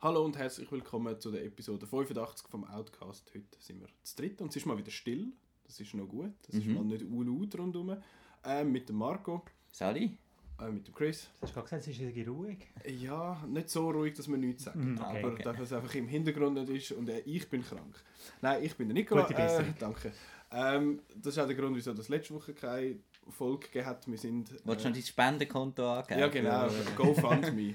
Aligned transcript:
Hallo 0.00 0.24
und 0.24 0.36
herzlich 0.38 0.70
willkommen 0.70 1.18
zu 1.20 1.30
der 1.32 1.44
Episode 1.44 1.86
85 1.86 2.48
vom 2.48 2.64
Outcast. 2.64 3.30
Heute 3.34 3.46
sind 3.58 3.80
wir 3.80 3.88
zu 4.04 4.16
dritt 4.16 4.40
und 4.40 4.48
es 4.50 4.56
ist 4.56 4.66
mal 4.66 4.78
wieder 4.78 4.90
still. 4.92 5.32
Das 5.64 5.80
ist 5.80 5.92
noch 5.94 6.06
gut. 6.06 6.32
Es 6.48 6.54
ist 6.54 6.66
Mhm. 6.66 6.74
mal 6.74 6.84
nicht 6.84 7.02
laut 7.10 7.58
rundherum. 7.58 7.96
Ähm, 8.44 8.72
mit 8.72 8.88
dem 8.88 8.96
Marco, 8.96 9.42
Sally? 9.72 10.16
äh, 10.60 10.70
mit 10.70 10.86
dem 10.86 10.94
Chris. 10.94 11.28
Du 11.40 11.46
hast 11.46 11.52
gerade 11.54 11.64
gesagt, 11.64 11.82
es 11.82 11.88
ist 11.88 12.00
irgendwie 12.00 12.22
ruhig. 12.22 12.58
Ja, 12.86 13.44
nicht 13.48 13.68
so 13.70 13.90
ruhig, 13.90 14.14
dass 14.14 14.28
man 14.28 14.40
nichts 14.40 14.64
sagt. 14.64 14.76
Mhm, 14.76 14.98
okay, 15.00 15.18
aber 15.18 15.32
okay. 15.32 15.42
dass 15.42 15.58
es 15.60 15.72
einfach 15.72 15.94
im 15.96 16.06
Hintergrund 16.06 16.54
nicht 16.54 16.90
ist 16.90 16.92
und 16.96 17.08
äh, 17.08 17.20
ich 17.20 17.48
bin 17.50 17.62
krank. 17.62 17.96
Nein, 18.40 18.62
ich 18.62 18.76
bin 18.76 18.88
der 18.88 18.94
Nikola. 18.94 19.22
Gute 19.22 19.34
Äh, 19.34 19.42
Besserung. 19.42 19.74
danke. 19.80 20.12
Ähm, 20.52 21.02
das 21.16 21.34
ist 21.36 21.38
auch 21.42 21.46
der 21.46 21.56
Grund, 21.56 21.74
wieso 21.76 21.92
das 21.92 22.08
letzte 22.08 22.34
Woche 22.34 22.54
keine 22.54 23.00
Folge 23.30 23.66
gegeben 23.66 23.86
hat. 23.86 24.06
Wir 24.10 24.18
sind... 24.18 24.50
Wolltest 24.64 24.84
du 24.84 24.88
äh, 24.88 24.90
noch 24.90 24.96
dein 24.96 25.02
Spendenkonto 25.02 25.92
angeben? 25.92 26.20
Ja, 26.20 26.28
genau. 26.28 26.68
GoFundMe. 26.96 27.74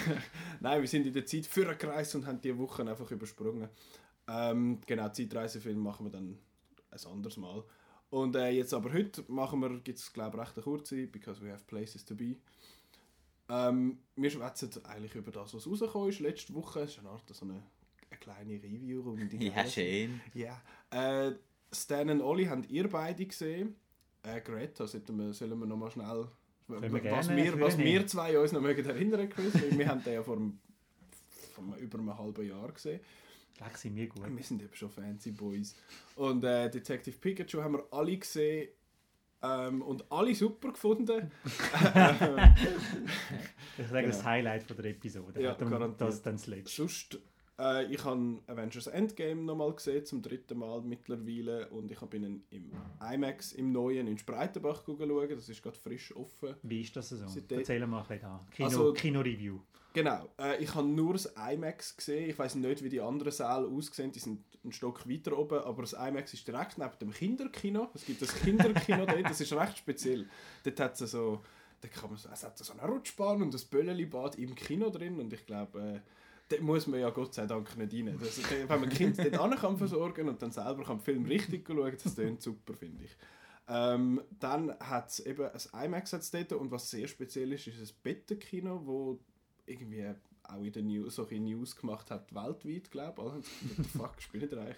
Nein, 0.60 0.80
wir 0.80 0.88
sind 0.88 1.06
in 1.06 1.12
der 1.12 1.26
Zeit 1.26 1.46
für 1.46 1.74
gereist 1.74 2.14
und 2.14 2.26
haben 2.26 2.40
diese 2.40 2.58
Wochen 2.58 2.88
einfach 2.88 3.10
übersprungen. 3.10 3.68
Ähm, 4.26 4.80
genau, 4.86 5.08
Zeitreisefilm 5.08 5.78
machen 5.78 6.06
wir 6.06 6.10
dann 6.10 6.38
ein 6.90 7.12
anderes 7.12 7.36
Mal. 7.36 7.64
Und 8.10 8.36
äh, 8.36 8.50
jetzt 8.50 8.72
aber 8.72 8.92
heute 8.92 9.24
machen 9.28 9.60
wir, 9.60 9.80
gibt 9.80 9.98
es 9.98 10.12
glaube 10.12 10.36
ich 10.36 10.42
recht 10.42 10.56
eine 10.56 10.62
kurze, 10.62 11.06
because 11.06 11.42
we 11.42 11.50
have 11.50 11.64
places 11.64 12.04
to 12.04 12.14
be. 12.14 12.36
Ähm, 13.48 13.98
wir 14.16 14.30
schwätzen 14.30 14.70
eigentlich 14.84 15.14
über 15.14 15.30
das, 15.30 15.52
was 15.52 15.66
rausgekommen 15.66 16.08
ist 16.08 16.20
letzte 16.20 16.54
Woche. 16.54 16.80
Es 16.80 16.92
ist 16.92 17.00
eine 17.00 17.10
Art 17.10 17.28
so 17.28 17.44
eine, 17.44 17.62
eine 18.10 18.20
kleine 18.20 18.54
Review-Runde. 18.54 19.36
Ja, 19.36 19.66
schön. 19.66 20.20
Ja. 20.32 20.62
Äh, 20.90 21.32
Stan 21.72 22.08
und 22.08 22.22
Olli 22.22 22.46
habt 22.46 22.70
ihr 22.70 22.88
beide 22.88 23.26
gesehen. 23.26 23.76
Äh, 24.24 24.40
Greta, 24.40 24.86
sollten 24.86 25.18
wir, 25.18 25.32
sollen 25.32 25.58
wir 25.58 25.66
nochmal 25.66 25.90
schnell... 25.90 26.26
wir 26.66 26.80
Was 26.80 27.26
gerne 27.28 27.36
wir, 27.44 27.60
was 27.60 27.76
wir 27.78 28.06
zwei 28.06 28.38
uns 28.38 28.52
noch 28.52 28.60
mögen 28.62 28.84
erinnern 28.88 29.28
Chris, 29.28 29.54
weil 29.54 29.78
wir 29.78 29.86
haben 29.88 30.02
den 30.02 30.14
ja 30.14 30.22
vor, 30.22 30.36
einem- 30.36 30.58
vor 31.52 31.76
über 31.76 31.98
einem 31.98 32.16
halben 32.18 32.48
Jahr 32.48 32.72
gesehen. 32.72 33.00
Leck 33.60 33.76
sind 33.76 33.94
mir 33.94 34.06
gut. 34.08 34.24
Wir 34.36 34.42
sind 34.42 34.62
eben 34.62 34.74
schon 34.74 34.88
fancy 34.90 35.30
Boys. 35.30 35.76
Und 36.16 36.42
äh, 36.42 36.68
Detective 36.70 37.16
Pikachu 37.16 37.62
haben 37.62 37.74
wir 37.74 37.84
alle 37.92 38.16
gesehen 38.16 38.68
ähm, 39.42 39.82
und 39.82 40.10
alle 40.10 40.34
super 40.34 40.72
gefunden. 40.72 41.30
Ich 43.76 43.88
sage 43.88 44.06
das 44.06 44.18
Genau. 44.18 44.24
Highlight 44.30 44.62
von 44.64 44.76
der 44.76 44.86
Episode. 44.86 45.42
Ja. 45.42 45.54
Das 45.54 46.22
dann 46.22 46.34
das 46.36 46.46
letzte. 46.46 46.70
Sonst, 46.76 47.18
äh, 47.58 47.92
ich 47.92 48.04
habe 48.04 48.38
Avengers 48.46 48.86
Endgame 48.88 49.42
nochmal 49.42 49.72
gesehen, 49.74 50.04
zum 50.04 50.22
dritten 50.22 50.58
Mal 50.58 50.80
mittlerweile. 50.82 51.68
Und 51.68 51.90
ich 51.90 52.00
bin 52.00 52.22
ihn 52.24 52.44
im 52.50 52.72
IMAX, 53.12 53.52
im 53.52 53.72
neuen, 53.72 54.06
in 54.06 54.18
Spreitenbach 54.18 54.82
schauen. 54.86 55.28
Das 55.30 55.48
ist 55.48 55.62
gerade 55.62 55.76
frisch 55.76 56.14
offen. 56.16 56.54
Wie 56.62 56.80
ist 56.82 56.94
das 56.96 57.10
so? 57.10 57.16
Seitdem- 57.26 57.58
Erzähl 57.60 57.86
mal 57.86 57.98
ein 58.00 58.06
bisschen 58.08 58.20
da. 58.22 58.46
Kino, 58.50 58.68
Also- 58.68 58.92
Kino-Review. 58.92 59.58
Genau, 59.92 60.28
äh, 60.40 60.60
ich 60.60 60.74
habe 60.74 60.88
nur 60.88 61.12
das 61.12 61.32
IMAX 61.36 61.96
gesehen. 61.96 62.28
Ich 62.28 62.36
weiß 62.36 62.56
nicht, 62.56 62.82
wie 62.82 62.88
die 62.88 63.00
anderen 63.00 63.30
Säle 63.30 63.68
aussehen. 63.68 64.10
Die 64.10 64.18
sind 64.18 64.40
einen 64.64 64.72
Stock 64.72 65.08
weiter 65.08 65.38
oben, 65.38 65.60
aber 65.60 65.82
das 65.82 65.92
IMAX 65.92 66.34
ist 66.34 66.48
direkt 66.48 66.78
neben 66.78 66.98
dem 67.00 67.12
Kinderkino. 67.12 67.88
Es 67.94 68.04
gibt 68.04 68.20
das 68.20 68.34
Kinderkino 68.34 69.06
dort, 69.06 69.24
das 69.24 69.40
ist 69.40 69.52
recht 69.52 69.78
speziell. 69.78 70.26
Dort 70.64 70.80
hat 70.80 71.00
es 71.00 71.10
so, 71.12 71.42
da 71.80 71.86
kann 71.86 72.10
man 72.10 72.18
so, 72.18 72.28
es 72.32 72.42
hat 72.42 72.58
so 72.58 72.72
eine 72.72 72.82
Rutschbahn 72.90 73.40
und 73.40 73.54
ein 73.54 73.60
Böllelibad 73.70 74.36
im 74.36 74.56
Kino 74.56 74.90
drin 74.90 75.20
und 75.20 75.32
ich 75.32 75.46
glaube, 75.46 75.80
äh, 75.80 76.00
dort 76.48 76.62
muss 76.62 76.86
man 76.86 77.00
ja 77.00 77.10
Gott 77.10 77.34
sei 77.34 77.46
Dank 77.46 77.76
nicht 77.76 77.92
rein. 77.92 78.18
Das, 78.20 78.50
wenn 78.50 78.80
man 78.80 78.88
Kind 78.88 79.18
dort 79.18 79.38
an 79.38 79.56
kann 79.56 79.76
versorgen 79.76 80.28
und 80.28 80.40
dann 80.42 80.52
selber 80.52 80.84
kann 80.84 80.98
den 80.98 81.04
Film 81.04 81.24
richtig 81.24 81.66
schauen, 81.66 81.96
das 82.02 82.14
klingt 82.14 82.42
super, 82.42 82.74
finde 82.74 83.04
ich. 83.04 83.16
Ähm, 83.66 84.20
dann 84.40 84.78
hat 84.78 85.08
es 85.08 85.20
eben 85.20 85.46
ein 85.46 85.86
IMAX 85.86 86.12
hat's 86.12 86.30
dort 86.30 86.52
und 86.52 86.70
was 86.70 86.90
sehr 86.90 87.08
speziell 87.08 87.52
ist, 87.52 87.66
ist 87.66 87.80
ein 87.80 87.96
Bettenkino, 88.02 88.82
wo 88.84 89.18
irgendwie 89.64 90.12
auch 90.42 90.62
in 90.62 90.72
den 90.72 90.86
News, 90.88 91.14
solche 91.14 91.40
News 91.40 91.74
gemacht 91.74 92.10
hat, 92.10 92.34
weltweit, 92.34 92.90
glaube 92.90 93.22
ich. 93.22 93.32
Also, 93.32 93.36
what 93.36 93.76
the 93.76 93.98
fuck 93.98 94.22
spielt 94.22 94.52
eigentlich? 94.54 94.76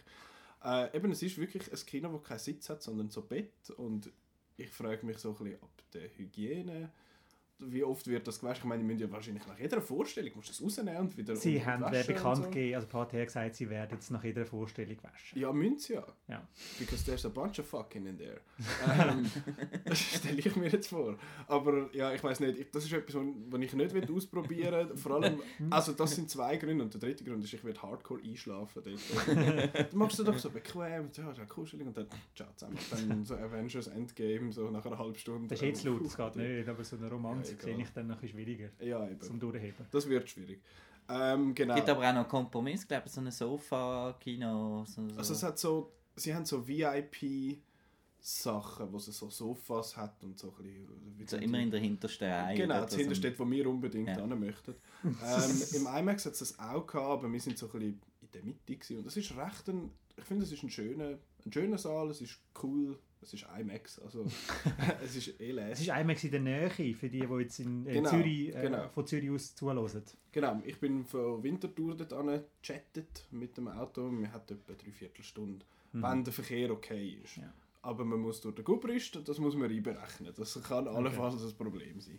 Äh, 0.64 0.96
eben, 0.96 1.10
es 1.10 1.22
ist 1.22 1.38
wirklich 1.38 1.70
ein 1.72 1.86
Kino, 1.86 2.12
das 2.12 2.28
keinen 2.28 2.38
Sitz 2.38 2.68
hat, 2.70 2.82
sondern 2.82 3.10
so 3.10 3.22
Bett. 3.22 3.70
Und 3.76 4.10
ich 4.56 4.70
frage 4.70 5.04
mich 5.04 5.18
so 5.18 5.30
ein 5.30 5.36
bisschen 5.36 5.62
ab 5.62 5.82
der 5.92 6.08
Hygiene. 6.16 6.92
Wie 7.58 7.82
oft 7.82 8.06
wird 8.06 8.26
das 8.26 8.40
gewaschen? 8.40 8.64
Ich 8.64 8.68
meine, 8.68 8.82
die 8.82 8.86
müssen 8.86 9.00
ja 9.00 9.10
wahrscheinlich 9.10 9.46
nach 9.46 9.58
jeder 9.58 9.80
Vorstellung 9.80 10.32
musst 10.36 10.50
das 10.50 10.62
rausnehmen 10.62 10.96
und 10.96 11.16
wieder 11.16 11.34
Sie 11.36 11.64
haben 11.64 11.84
bekannt 11.90 12.36
so. 12.36 12.42
gegeben, 12.42 12.74
also 12.74 12.86
Party 12.86 13.16
hat 13.16 13.26
gesagt, 13.26 13.54
sie 13.54 13.70
werden 13.70 13.90
jetzt 13.92 14.10
nach 14.10 14.22
jeder 14.22 14.44
Vorstellung 14.44 14.96
waschen. 15.02 15.38
Ja, 15.38 15.52
müssen 15.52 15.78
sie 15.78 15.94
ja. 15.94 16.06
Ja. 16.28 16.46
Because 16.78 17.04
there's 17.04 17.24
a 17.24 17.30
bunch 17.30 17.58
of 17.58 17.66
fucking 17.66 18.04
in 18.06 18.18
there. 18.18 18.40
ähm, 18.98 19.30
das 19.86 19.98
stelle 19.98 20.38
ich 20.38 20.54
mir 20.54 20.68
jetzt 20.68 20.88
vor. 20.88 21.16
Aber 21.46 21.88
ja, 21.94 22.12
ich 22.12 22.22
weiß 22.22 22.40
nicht, 22.40 22.58
ich, 22.58 22.70
das 22.70 22.84
ist 22.84 22.92
etwas, 22.92 23.14
was 23.14 23.60
ich 23.60 23.72
nicht 23.72 23.94
will 23.94 24.14
ausprobieren 24.14 24.90
will. 24.90 24.96
Vor 24.96 25.12
allem, 25.12 25.40
also 25.70 25.92
das 25.92 26.14
sind 26.14 26.28
zwei 26.28 26.56
Gründe 26.58 26.84
und 26.84 26.92
der 26.92 27.00
dritte 27.00 27.24
Grund 27.24 27.42
ist, 27.42 27.54
ich 27.54 27.64
werde 27.64 27.80
hardcore 27.80 28.20
einschlafen 28.22 28.82
dort. 28.84 29.92
du 29.92 29.96
machst 29.96 30.18
du 30.18 30.24
doch 30.24 30.38
so 30.38 30.50
bequem, 30.50 31.10
ja, 31.16 31.32
ja, 31.32 31.44
kuschelig 31.46 31.86
und 31.86 31.96
dann, 31.96 32.06
ciao 32.34 32.48
zusammen. 32.54 32.78
Dann 32.90 33.24
so 33.24 33.34
Avengers 33.34 33.86
Endgame, 33.86 34.52
so 34.52 34.70
nach 34.70 34.84
einer 34.84 34.98
halben 34.98 35.14
Stunde. 35.14 35.48
Das 35.48 35.60
ist 35.60 35.66
jetzt 35.66 35.84
laut, 35.84 36.04
das 36.04 36.16
geht 36.16 36.36
nicht, 36.36 36.68
aber 36.68 36.84
so 36.84 36.96
eine 36.96 37.10
Romanze 37.10 37.45
Ja, 37.50 37.58
sehe 37.64 37.76
ich 37.78 37.88
dann 37.90 38.06
noch 38.08 38.16
ein 38.16 38.20
bisschen 38.20 38.38
schwieriger 38.40 38.70
Ja, 38.80 39.08
eben. 39.08 39.20
zum 39.20 39.38
Durchheben. 39.40 39.86
Das 39.90 40.08
wird 40.08 40.28
schwierig. 40.28 40.60
Ähm, 41.08 41.54
genau. 41.54 41.74
Es 41.74 41.76
gibt 41.80 41.88
aber 41.90 42.00
auch 42.00 42.12
noch 42.12 42.20
einen 42.20 42.28
Kompromiss, 42.28 42.86
glaube 42.86 43.04
ich, 43.06 43.12
so 43.12 43.20
ein 43.20 43.30
Sofa-Kino. 43.30 44.84
So, 44.86 45.08
so. 45.08 45.16
Also 45.18 45.32
es 45.34 45.42
hat 45.42 45.58
so, 45.58 45.92
sie 46.16 46.34
haben 46.34 46.44
so 46.44 46.66
VIP 46.66 47.58
Sachen, 48.20 48.92
wo 48.92 48.96
es 48.96 49.06
so 49.06 49.30
Sofas 49.30 49.96
hat 49.96 50.22
und 50.24 50.36
so 50.38 50.52
ein 50.58 50.64
bisschen, 51.16 51.26
so 51.28 51.36
immer 51.36 51.60
in 51.60 51.70
der 51.70 51.78
hintersten 51.80 52.28
Reihe. 52.28 52.56
Genau, 52.56 52.80
das 52.80 52.90
so. 52.92 52.98
hintersteht, 52.98 53.38
wo 53.38 53.48
wir 53.48 53.68
unbedingt 53.68 54.08
Ja. 54.08 54.16
hin 54.26 54.40
möchten. 54.40 54.74
ähm, 55.04 55.12
Im 55.74 55.86
IMAX 55.86 56.26
hat 56.26 56.32
es 56.32 56.40
das 56.40 56.58
auch 56.58 56.84
gehabt, 56.86 57.06
aber 57.24 57.32
wir 57.32 57.40
sind 57.40 57.56
so 57.56 57.66
ein 57.66 57.72
bisschen 57.72 58.00
in 58.22 58.28
der 58.34 58.42
Mitte 58.42 58.74
gewesen. 58.74 58.98
und 58.98 59.06
das 59.06 59.16
ist 59.16 59.36
recht 59.36 59.68
ein, 59.68 59.90
ich 60.16 60.24
finde, 60.24 60.44
es 60.44 60.50
ist 60.50 60.62
ein 60.64 60.70
schöner, 60.70 61.18
ein 61.46 61.52
schöner 61.52 61.78
Saal, 61.78 62.10
es 62.10 62.20
ist 62.20 62.38
cool, 62.62 62.98
es 63.22 63.32
ist 63.32 63.46
IMAX, 63.58 63.98
also 64.00 64.26
es 65.04 65.16
ist 65.16 65.40
eh 65.40 65.50
Es 65.70 65.80
ist 65.80 65.88
IMAX 65.88 66.24
in 66.24 66.30
der 66.30 66.40
Nähe, 66.40 66.70
für 66.70 67.08
die, 67.08 67.20
die 67.20 67.34
jetzt 67.40 67.60
in 67.60 67.86
äh, 67.86 67.94
Genau, 67.94 68.10
Zürich, 68.10 68.54
äh, 68.54 68.62
genau. 68.62 68.88
von 68.88 69.06
Zürich 69.06 69.30
aus 69.30 69.54
zuhören. 69.54 70.02
Genau, 70.32 70.60
ich 70.64 70.78
bin 70.78 71.04
von 71.04 71.42
Winterthur 71.42 71.96
dort 71.96 72.44
gechattet 72.62 73.26
mit 73.30 73.56
dem 73.56 73.68
Auto, 73.68 74.10
wir 74.10 74.32
hatten 74.32 74.54
etwa 74.54 74.74
drei 74.74 74.92
Viertelstunde, 74.92 75.64
wenn 75.92 76.24
der 76.24 76.32
Verkehr 76.32 76.70
okay 76.70 77.20
ist. 77.22 77.38
Mhm. 77.38 77.42
Ja. 77.44 77.52
Aber 77.82 78.04
man 78.04 78.18
muss 78.18 78.40
durch 78.40 78.56
den 78.56 78.64
Gubrist, 78.64 79.20
das 79.28 79.38
muss 79.38 79.54
man 79.54 79.70
einberechnen. 79.70 80.32
Das 80.36 80.60
kann 80.64 80.88
allenfalls 80.88 81.40
ein 81.40 81.56
Problem 81.56 82.00
sein. 82.00 82.18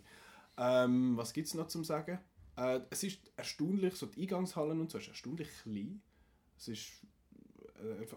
Ähm, 0.56 1.16
was 1.16 1.32
gibt 1.32 1.46
es 1.46 1.54
noch 1.54 1.68
zu 1.68 1.84
sagen? 1.84 2.18
Äh, 2.56 2.80
es 2.90 3.04
ist 3.04 3.20
erstaunlich, 3.36 3.94
so 3.94 4.06
die 4.06 4.22
Eingangshallen 4.22 4.80
und 4.80 4.90
so 4.90 4.98
ist 4.98 5.08
erstaunlich 5.08 5.48
klein. 5.62 6.00
Es 6.56 6.68
ist, 6.68 7.02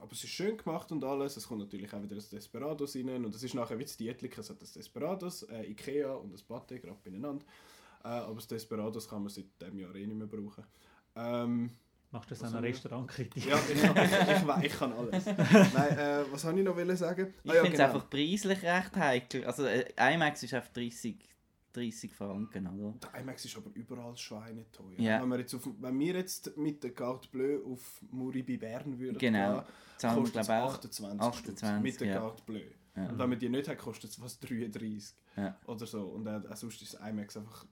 aber 0.02 0.12
es 0.12 0.24
ist 0.24 0.30
schön 0.32 0.58
gemacht 0.58 0.92
und 0.92 1.04
alles. 1.04 1.38
Es 1.38 1.48
kommt 1.48 1.60
natürlich 1.62 1.94
auch 1.94 2.02
wieder 2.02 2.16
das 2.16 2.30
Desperados 2.30 2.96
rein 2.96 3.26
und 3.26 3.34
es 3.36 3.44
ist 3.44 3.54
nachher 3.54 3.78
wie 3.78 3.84
das 3.84 3.98
Dietlik, 3.98 4.38
es 4.38 4.50
hat 4.50 4.62
das 4.62 4.74
Desperados, 4.74 5.44
äh, 5.44 5.64
Ikea 5.70 6.14
und 6.14 6.34
das 6.34 6.42
Pate 6.42 6.80
gerade 6.80 6.98
beieinander. 7.04 7.46
Äh, 8.04 8.08
aber 8.08 8.36
das 8.36 8.48
Desperados 8.48 9.08
kann 9.08 9.22
man 9.24 9.30
seit 9.30 9.46
dem 9.62 9.78
Jahr 9.80 9.94
eh 9.96 10.08
nicht 10.08 10.18
mehr 10.18 10.28
brauchen. 10.28 10.64
Ähm, 11.16 11.70
Machst 12.14 12.30
du 12.30 12.36
das 12.36 12.44
an 12.44 12.56
einer? 12.58 12.68
Restaurantkritik? 12.68 13.46
ja, 13.46 13.58
ich, 13.72 13.72
ich, 13.84 13.84
ich, 13.84 14.48
we- 14.48 14.66
ich 14.66 14.74
kann 14.74 14.92
alles. 14.94 15.26
Nein, 15.26 15.98
äh, 15.98 16.24
was 16.32 16.44
wollte 16.44 16.60
ich 16.60 16.66
noch 16.66 16.76
wollen 16.76 16.98
sagen? 16.98 17.34
Ich 17.44 17.52
Ah, 17.52 17.56
ja, 17.56 17.62
finde 17.62 17.78
es 17.78 17.80
genau. 17.82 17.94
einfach 17.94 18.10
preislich 18.10 18.62
recht 18.64 18.96
heikel. 18.98 19.46
Also 19.46 19.66
äh, 19.66 19.86
IMAX 19.98 20.44
ist 20.44 20.54
auf 20.54 20.70
30, 20.74 21.16
30 21.74 22.14
Franken, 22.14 22.68
oder? 22.68 22.94
Der 23.14 23.22
IMAX 23.22 23.46
ist 23.46 23.58
aber 23.58 23.70
überall 23.74 24.16
schweineteuer. 24.18 25.00
Ja. 25.00 25.22
Wenn, 25.22 25.30
wir 25.30 25.40
jetzt 25.40 25.54
auf, 25.56 25.68
wenn 25.80 26.00
wir 26.00 26.16
jetzt 26.16 26.58
mit 26.58 26.84
der 26.84 26.92
Carte 26.94 27.28
Bleu 27.30 27.60
auf 27.66 28.02
Muribi 28.12 28.58
Bern 28.58 28.98
würden 29.00 29.18
Genau. 29.18 29.64
gehen, 30.00 30.14
kostet 30.16 30.26
es 30.26 30.48
glaube 30.48 30.48
ich, 30.48 30.50
auch. 30.50 30.74
28, 30.76 31.22
28, 31.22 31.40
Stutz 31.60 31.82
mit 31.84 32.00
der 32.02 32.08
ja. 32.08 32.20
Carte 32.20 32.44
Bleu. 32.46 32.62
Ja. 32.96 33.08
Und 33.08 33.20
wenn 33.20 33.30
man 33.30 33.40
die 33.40 33.50
nicht 33.50 33.68
hat, 33.68 33.78
kostet 33.78 34.10
es 34.12 34.16
fast 34.18 34.44
33 34.50 35.14
Ja. 35.38 35.58
oder 35.66 35.86
so. 35.86 36.02
Und 36.04 36.28
äh, 36.28 36.38
äh, 36.38 36.56
sonst 36.56 36.82
ist 36.82 36.94
das 36.94 37.08
IMAX 37.10 37.38
einfach 37.38 37.66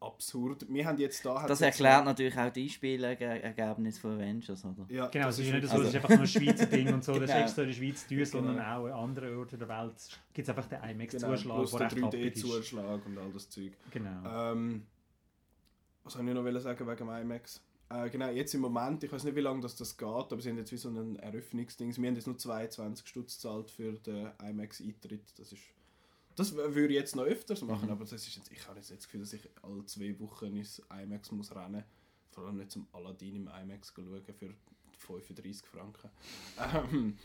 absurd. 0.00 0.66
Wir 0.68 0.86
haben 0.86 0.98
jetzt 0.98 1.24
da... 1.24 1.36
hat's 1.40 1.48
Das 1.48 1.60
erklärt 1.60 2.04
natürlich 2.04 2.36
auch 2.38 2.50
die 2.52 2.64
Einspielergebnis 2.64 3.98
von 3.98 4.12
Avengers, 4.12 4.64
oder? 4.64 4.86
Ja, 4.88 5.08
Genau, 5.08 5.26
das 5.26 5.38
es 5.38 5.46
ist 5.46 5.52
nicht 5.52 5.64
so, 5.66 5.70
also- 5.72 5.82
es 5.82 5.88
ist 5.88 5.94
einfach 5.96 6.08
nur 6.10 6.20
ein 6.20 6.26
Schweizer 6.26 6.66
Ding 6.76 6.94
und 6.94 7.04
so, 7.04 7.12
das 7.14 7.22
ist 7.22 7.28
Genau. 7.30 7.42
extra 7.44 7.62
in 7.62 7.68
der 7.68 7.74
Schweiz 7.74 8.06
teuer, 8.06 8.18
Genau. 8.18 8.30
sondern 8.30 8.60
auch 8.60 8.84
an 8.86 8.92
anderen 8.92 9.38
Orten 9.38 9.58
der 9.58 9.68
Welt 9.68 10.20
gibt 10.32 10.48
es 10.48 10.56
einfach 10.56 10.68
den 10.68 10.80
genau, 10.80 10.92
IMAX-Zuschlag, 10.92 11.56
plus 11.56 11.70
der 11.72 11.78
der 11.78 11.90
recht 11.92 12.04
happig 12.04 12.36
ist. 12.36 12.44
3D-Zuschlag 12.44 13.06
und 13.06 13.18
all 13.18 13.32
das 13.32 13.50
Zeug. 13.50 13.72
Genau. 13.90 14.52
Ähm, 14.52 14.86
was 16.04 16.12
soll 16.12 16.28
ich 16.28 16.34
noch 16.34 16.60
sagen 16.60 16.86
wegen 16.86 16.96
dem 16.96 17.08
IMAX? 17.10 17.60
Äh, 17.90 18.10
genau, 18.10 18.28
jetzt 18.28 18.54
im 18.54 18.60
Moment, 18.60 19.02
ich 19.02 19.10
weiß 19.10 19.24
nicht, 19.24 19.34
wie 19.34 19.40
lange 19.40 19.62
das, 19.62 19.74
das 19.74 19.96
geht, 19.96 20.06
aber 20.08 20.40
sie 20.40 20.50
haben 20.50 20.58
jetzt 20.58 20.72
wie 20.72 20.76
so 20.76 20.90
ein 20.90 21.16
Eröffnungsding. 21.16 21.96
Wir 21.96 22.08
haben 22.08 22.14
jetzt 22.16 22.26
nur 22.26 22.36
22 22.36 23.06
Stutz 23.06 23.34
gezahlt 23.36 23.70
für 23.70 23.92
den 23.92 24.28
IMAX-Eintritt. 24.42 25.38
Das 25.38 25.52
ist. 25.52 25.62
Das 26.38 26.54
würde 26.54 26.88
ich 26.88 26.94
jetzt 27.00 27.16
noch 27.16 27.24
öfters 27.24 27.62
machen, 27.62 27.86
Mhm. 27.86 27.92
aber 27.92 28.04
das 28.04 28.12
ist 28.12 28.36
jetzt, 28.36 28.50
ich 28.52 28.66
habe 28.66 28.78
jetzt 28.78 28.90
das 28.90 29.04
Gefühl, 29.04 29.20
dass 29.20 29.32
ich 29.32 29.48
alle 29.62 29.84
zwei 29.86 30.18
Wochen 30.20 30.56
ins 30.56 30.80
IMAX 30.90 31.32
muss 31.32 31.54
rennen 31.54 31.84
Vor 32.30 32.44
allem 32.46 32.56
nicht 32.58 32.70
zum 32.70 32.86
Aladdin 32.92 33.36
im 33.36 33.48
IMAX 33.48 33.92
schauen 33.94 34.22
für 34.24 34.54
35 34.98 35.66
Franken. 35.66 36.10
Ähm, 36.92 37.18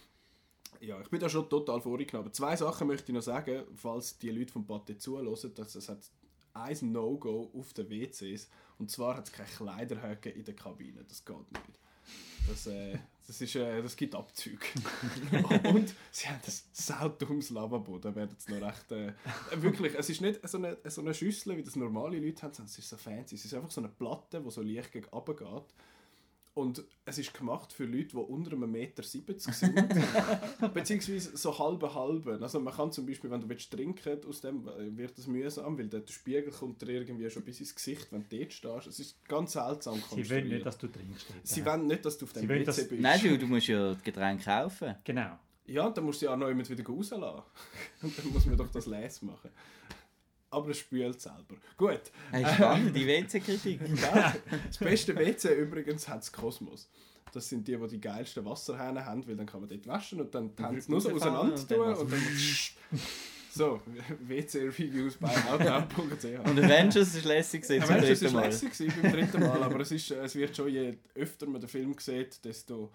ja, 0.79 0.99
ich 1.01 1.09
bin 1.09 1.19
da 1.19 1.29
schon 1.29 1.49
total 1.49 1.79
vorgenommen. 1.81 2.25
Aber 2.25 2.33
zwei 2.33 2.55
Sachen 2.55 2.87
möchte 2.87 3.11
ich 3.11 3.15
noch 3.15 3.21
sagen, 3.21 3.63
falls 3.75 4.17
die 4.17 4.31
Leute 4.31 4.51
vom 4.51 4.65
Pate 4.65 4.97
zuhören, 4.97 5.53
dass 5.55 5.75
es 5.75 5.89
hat 5.89 6.09
ein 6.53 6.91
No-Go 6.91 7.51
auf 7.53 7.73
den 7.73 7.89
WCs. 7.89 8.49
Und 8.79 8.89
zwar 8.91 9.17
hat 9.17 9.27
es 9.27 9.31
keine 9.31 9.49
Kleiderhöcke 9.49 10.29
in 10.29 10.43
der 10.45 10.55
Kabine. 10.55 11.03
Das 11.03 11.23
geht 11.23 11.51
nicht. 11.51 11.79
Das, 12.47 12.67
äh, 12.67 12.97
das, 13.27 13.41
ist, 13.41 13.55
äh, 13.55 13.81
das 13.81 13.95
gibt 13.95 14.15
Abzüge. 14.15 14.65
und 15.69 15.93
sie 16.11 16.27
haben 16.27 16.39
ein 16.45 16.53
saudummes 16.71 17.49
Lavabo. 17.49 17.97
Da 17.99 18.13
werden 18.15 18.35
es 18.37 18.47
noch 18.47 18.61
recht... 18.61 18.91
Äh, 18.91 19.13
wirklich, 19.55 19.95
es 19.95 20.09
ist 20.09 20.21
nicht 20.21 20.47
so 20.47 20.57
eine, 20.57 20.77
so 20.85 21.01
eine 21.01 21.13
Schüssel, 21.13 21.57
wie 21.57 21.63
das 21.63 21.75
normale 21.75 22.19
Leute 22.19 22.41
haben, 22.43 22.53
sondern 22.53 22.71
es 22.71 22.79
ist 22.79 22.89
so 22.89 22.97
fancy. 22.97 23.35
Es 23.35 23.45
ist 23.45 23.53
einfach 23.53 23.71
so 23.71 23.81
eine 23.81 23.89
Platte, 23.89 24.41
die 24.41 24.51
so 24.51 24.61
leicht 24.61 24.91
gegen 24.91 25.07
runter 25.07 25.33
geht. 25.33 25.73
Und 26.55 26.83
es 27.05 27.17
ist 27.17 27.33
gemacht 27.33 27.73
für 27.73 27.85
Leute, 27.85 28.09
die 28.09 28.15
unter 28.17 28.51
einem 28.51 28.71
Meter 28.71 29.01
70 29.01 29.53
sind. 29.53 29.75
Beziehungsweise 30.73 31.35
so 31.35 31.57
halbe 31.57 31.93
halbe. 31.95 32.37
Also 32.39 32.59
man 32.59 32.73
kann 32.73 32.91
zum 32.91 33.07
Beispiel, 33.07 33.31
wenn 33.31 33.41
du 33.41 33.49
willst 33.49 33.71
trinken 33.71 34.19
aus 34.27 34.41
dem 34.41 34.65
wird 34.95 35.17
es 35.17 35.25
mühsam, 35.25 35.77
weil 35.79 35.87
der 35.87 36.03
Spiegel 36.07 36.51
kommt 36.51 36.79
dir 36.81 36.89
irgendwie 36.89 37.27
schon 37.31 37.43
bis 37.43 37.59
ins 37.59 37.73
Gesicht, 37.73 38.07
wenn 38.11 38.25
du 38.29 38.37
dort 38.37 38.53
stehst. 38.53 38.87
Es 38.87 38.99
ist 38.99 39.27
ganz 39.27 39.53
seltsam 39.53 39.99
Sie 40.11 40.29
wollen 40.29 40.47
nicht, 40.47 40.65
dass 40.65 40.77
du 40.77 40.87
trinkst. 40.87 41.25
Sie 41.41 41.65
wollen 41.65 41.87
nicht, 41.87 42.05
dass 42.05 42.17
du 42.19 42.25
auf 42.25 42.33
dem 42.33 42.65
dass- 42.65 42.87
bist. 42.87 43.01
Nein, 43.01 43.19
du, 43.19 43.37
du 43.39 43.47
musst 43.47 43.67
ja 43.67 43.89
das 43.93 44.03
Getränk 44.03 44.43
kaufen. 44.45 44.95
Genau. 45.03 45.39
Ja, 45.65 45.87
und 45.87 45.97
dann 45.97 46.03
musst 46.03 46.21
du 46.21 46.25
ja 46.25 46.33
auch 46.33 46.37
noch 46.37 46.49
jemand 46.49 46.69
wieder 46.69 46.85
rauslassen. 46.85 47.23
Und 48.01 48.17
dann 48.17 48.33
muss 48.33 48.45
man 48.45 48.57
doch 48.57 48.69
das 48.69 48.85
Les 48.85 49.21
machen. 49.21 49.49
Aber 50.53 50.69
es 50.69 50.77
spült 50.77 51.19
selber. 51.19 51.55
Gut. 51.77 52.11
Hey, 52.29 52.45
spannend, 52.45 52.95
die 52.95 53.07
WC-Kritik. 53.07 53.79
Ja, 54.01 54.35
das 54.67 54.77
beste 54.77 55.15
WC 55.15 55.55
übrigens 55.55 56.07
hat 56.07 56.19
das 56.19 56.31
Kosmos. 56.31 56.87
Das 57.33 57.49
sind 57.49 57.67
die, 57.67 57.75
die 57.75 57.87
die 57.87 57.99
geilsten 57.99 58.45
Wasserhähne 58.45 59.03
haben, 59.03 59.27
weil 59.27 59.35
dann 59.35 59.47
kann 59.47 59.61
man 59.61 59.69
dort 59.69 59.87
waschen 59.87 60.21
und 60.21 60.35
dann 60.35 60.55
die 60.55 60.63
Hände 60.63 60.83
nur 60.87 61.01
so 61.01 61.09
auseinander 61.09 61.55
und 61.55 61.67
tun 61.67 61.79
dann 61.79 61.95
und 61.95 62.11
dann... 62.11 62.21
So, 63.51 63.81
WC-Reviews 64.27 65.17
bei 65.17 65.29
outnow.ch. 65.51 66.47
Und 66.47 66.59
Avengers 66.59 67.15
ist 67.15 67.25
lässig 67.25 67.63
gewesen 67.63 67.81
es 67.81 68.19
dritten 68.19 68.25
war 68.35 68.41
Mal. 68.41 68.47
lässig 68.47 68.71
gewesen 68.71 68.93
beim 69.01 69.11
dritten 69.11 69.39
Mal, 69.41 69.63
aber 69.63 69.79
es, 69.79 69.91
ist, 69.91 70.11
äh, 70.11 70.23
es 70.23 70.35
wird 70.35 70.55
schon, 70.55 70.69
je 70.69 70.97
öfter 71.15 71.47
man 71.47 71.61
den 71.61 71.69
Film 71.69 71.95
sieht, 71.97 72.45
desto 72.45 72.91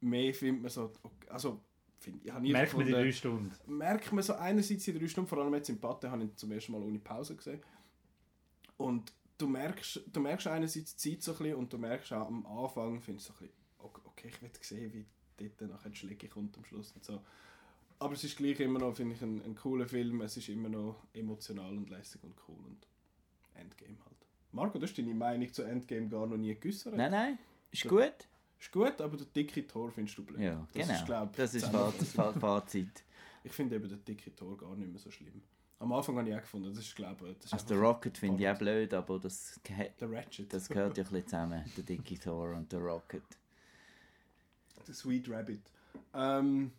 mehr 0.00 0.34
findet 0.34 0.62
man 0.62 0.70
so... 0.70 0.92
Also, 1.28 1.60
find, 2.02 2.24
ich 2.24 2.32
habe 2.32 2.42
nie 2.42 2.52
Merkt 2.52 2.76
man 2.76 2.86
die 2.86 2.92
drei 2.92 3.12
Stunden. 3.12 3.52
merkt 3.66 4.12
man 4.12 4.22
so 4.22 4.34
einerseits 4.34 4.86
in 4.88 4.98
drei 4.98 5.08
Stunden, 5.08 5.28
vor 5.28 5.38
allem 5.38 5.54
jetzt 5.54 5.68
im 5.68 5.80
Patte, 5.80 6.10
habe 6.10 6.24
ich 6.24 6.36
zum 6.36 6.50
ersten 6.52 6.72
Mal 6.72 6.82
ohne 6.82 6.98
Pause 6.98 7.36
gesehen. 7.36 7.60
Und 8.76 9.12
du 9.38 9.46
merkst, 9.46 10.00
du 10.12 10.20
merkst 10.20 10.46
einerseits 10.48 10.96
die 10.96 11.10
Zeit 11.10 11.22
so 11.22 11.32
ein 11.32 11.38
bisschen 11.38 11.54
und 11.56 11.72
du 11.72 11.78
merkst 11.78 12.12
auch 12.12 12.26
am 12.28 12.44
Anfang, 12.46 13.00
findest 13.00 13.28
du 13.28 13.32
so 13.32 13.38
ein 13.38 13.46
bisschen, 13.48 13.62
okay, 13.78 14.00
okay, 14.04 14.28
ich 14.28 14.42
will 14.42 14.50
sehen, 14.60 14.92
wie 14.92 15.06
dort 15.58 15.70
nachher 15.70 15.90
die 15.90 15.96
Schläge 15.96 16.28
kommt 16.28 16.56
am 16.56 16.64
Schluss 16.64 16.92
und 16.92 17.04
so. 17.04 17.22
Aber 17.98 18.14
es 18.14 18.24
ist 18.24 18.36
gleich 18.36 18.58
immer 18.60 18.80
noch, 18.80 18.96
finde 18.96 19.14
ich, 19.14 19.22
ein, 19.22 19.40
ein 19.44 19.54
cooler 19.54 19.86
Film. 19.86 20.20
Es 20.22 20.36
ist 20.36 20.48
immer 20.48 20.68
noch 20.68 21.06
emotional 21.12 21.76
und 21.76 21.88
lässig 21.88 22.22
und 22.24 22.34
cool 22.48 22.58
und 22.66 22.86
Endgame 23.54 23.96
halt. 24.04 24.16
Marco, 24.50 24.78
du 24.78 24.84
hast 24.84 24.98
deine 24.98 25.14
Meinung 25.14 25.52
zu 25.52 25.62
Endgame 25.62 26.08
gar 26.08 26.26
noch 26.26 26.36
nie 26.36 26.54
geäußert. 26.54 26.94
Nein, 26.94 27.10
nein, 27.12 27.38
ist 27.70 27.86
gut. 27.88 28.28
Ist 28.62 28.70
gut, 28.70 29.00
aber 29.00 29.16
der 29.16 29.26
dicke 29.26 29.66
Tor 29.66 29.90
findest 29.90 30.16
du 30.18 30.24
blöd. 30.24 30.38
Ja, 30.40 30.66
das 30.72 30.86
genau. 30.86 30.98
Ist, 31.00 31.06
glaub, 31.06 31.36
das 31.36 31.54
ist 31.54 31.64
zusammenfassend. 31.66 32.08
Faz- 32.08 32.32
Fa- 32.34 32.40
Fazit. 32.40 33.02
Ich 33.44 33.50
finde 33.50 33.74
eben 33.74 33.88
den 33.88 34.04
dicke 34.04 34.32
Tor 34.36 34.56
gar 34.56 34.76
nicht 34.76 34.88
mehr 34.88 35.00
so 35.00 35.10
schlimm. 35.10 35.42
Am 35.80 35.92
Anfang 35.92 36.16
habe 36.16 36.28
ich 36.28 36.36
auch 36.36 36.40
gefunden, 36.42 36.72
das 36.72 36.78
ist 36.84 36.94
glaube 36.94 37.30
ich... 37.30 37.36
Das 37.38 37.46
ist 37.46 37.52
Also 37.54 37.66
der 37.66 37.78
Rocket 37.78 38.16
finde 38.16 38.40
ich 38.40 38.48
auch 38.48 38.56
blöd, 38.56 38.94
aber 38.94 39.18
das, 39.18 39.58
das 40.48 40.68
gehört 40.68 40.96
ja 40.96 41.02
ein 41.02 41.10
bisschen 41.10 41.26
zusammen. 41.26 41.64
Der 41.76 41.82
dicke 41.82 42.20
Thor 42.20 42.54
und 42.54 42.70
der 42.70 42.78
Rocket. 42.78 43.24
Der 44.86 44.94
Sweet 44.94 45.28
Rabbit. 45.28 45.60
Ähm, 46.14 46.70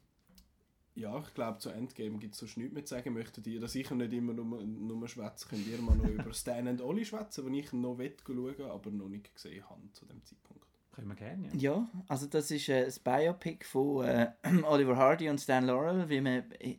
ja, 0.95 1.19
ich 1.19 1.33
glaube, 1.33 1.57
zu 1.59 1.69
Endgame 1.69 2.18
gibt 2.18 2.33
es 2.35 2.39
sonst 2.39 2.56
nichts 2.56 2.74
mehr 2.74 2.85
zu 2.85 2.95
sagen. 2.95 3.13
Möchtet 3.13 3.45
ihr, 3.47 3.59
dass 3.59 3.75
ich 3.75 3.91
nicht 3.91 4.13
immer 4.13 4.31
nur, 4.31 4.45
nur 4.63 5.06
schwätze, 5.09 5.50
könnt 5.50 5.68
ihr 5.68 5.81
mal 5.81 5.97
noch 5.97 6.06
über 6.09 6.33
Stan 6.33 6.65
and 6.65 6.80
Ollie 6.81 7.03
schwätzen, 7.03 7.51
die 7.51 7.59
ich 7.59 7.74
noch 7.74 7.97
schauen 8.00 8.62
aber 8.71 8.89
noch 8.89 9.09
nicht 9.09 9.35
gesehen 9.35 9.69
habe 9.69 9.81
zu 9.91 10.06
dem 10.06 10.24
Zeitpunkt. 10.24 10.63
Können 10.94 11.07
wir 11.07 11.16
gerne, 11.16 11.48
ja. 11.54 11.72
Ja, 11.72 11.90
also 12.07 12.28
das 12.28 12.51
ist 12.51 12.69
äh, 12.69 12.86
das 12.86 13.00
Biopic 13.00 13.66
von 13.66 14.06
äh, 14.06 14.31
Oliver 14.63 14.95
Hardy 14.95 15.28
und 15.28 15.40
Stan 15.40 15.66
Laurel, 15.66 16.07
wie 16.07 16.22
man 16.22 16.44
äh, 16.60 16.75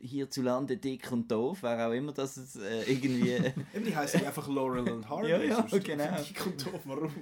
hierzulande 0.00 0.78
dick 0.78 1.12
und 1.12 1.30
doof, 1.30 1.58
wer 1.60 1.86
auch 1.86 1.92
immer 1.92 2.12
das 2.12 2.38
es, 2.38 2.56
äh, 2.56 2.84
irgendwie... 2.90 3.32
Eben, 3.74 3.84
die 3.84 3.94
heißen 3.94 4.24
einfach 4.24 4.48
Laurel 4.48 4.88
und 4.88 5.06
Hardy. 5.08 5.28
Ja, 5.28 5.42
ja, 5.42 5.66
genau. 5.84 6.20
Ich 6.20 6.34
kommt 6.34 6.64
drauf, 6.64 6.80
warum. 6.84 7.12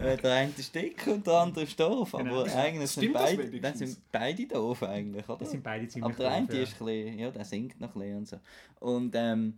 Äh, 0.00 0.16
der 0.16 0.32
eine 0.32 0.52
ist 0.56 0.74
dick 0.74 1.06
und 1.06 1.26
der 1.26 1.34
andere 1.34 1.64
ist 1.64 1.78
doof, 1.78 2.12
Genau. 2.12 2.40
aber 2.40 2.54
eigentlich 2.54 2.90
sind 2.90 3.14
das 3.14 3.22
beide, 3.22 3.60
das 3.60 3.78
sind 3.78 3.98
beide 4.10 4.46
doof 4.46 4.82
eigentlich, 4.84 5.28
oder? 5.28 5.44
Die 5.44 5.50
sind 5.50 5.62
beide 5.62 5.86
ziemlich 5.88 6.14
aber 6.14 6.22
der 6.22 6.32
eine 6.32 6.46
doof, 6.46 6.56
ja. 6.56 6.62
ist 6.62 6.80
ein 6.80 6.86
bisschen, 6.86 7.18
ja, 7.18 7.30
der 7.30 7.44
singt 7.44 7.80
noch 7.80 7.94
ein 7.94 8.00
bisschen 8.00 8.16
und 8.16 8.28
so. 8.28 8.36
Und 8.80 9.14
ähm, 9.16 9.54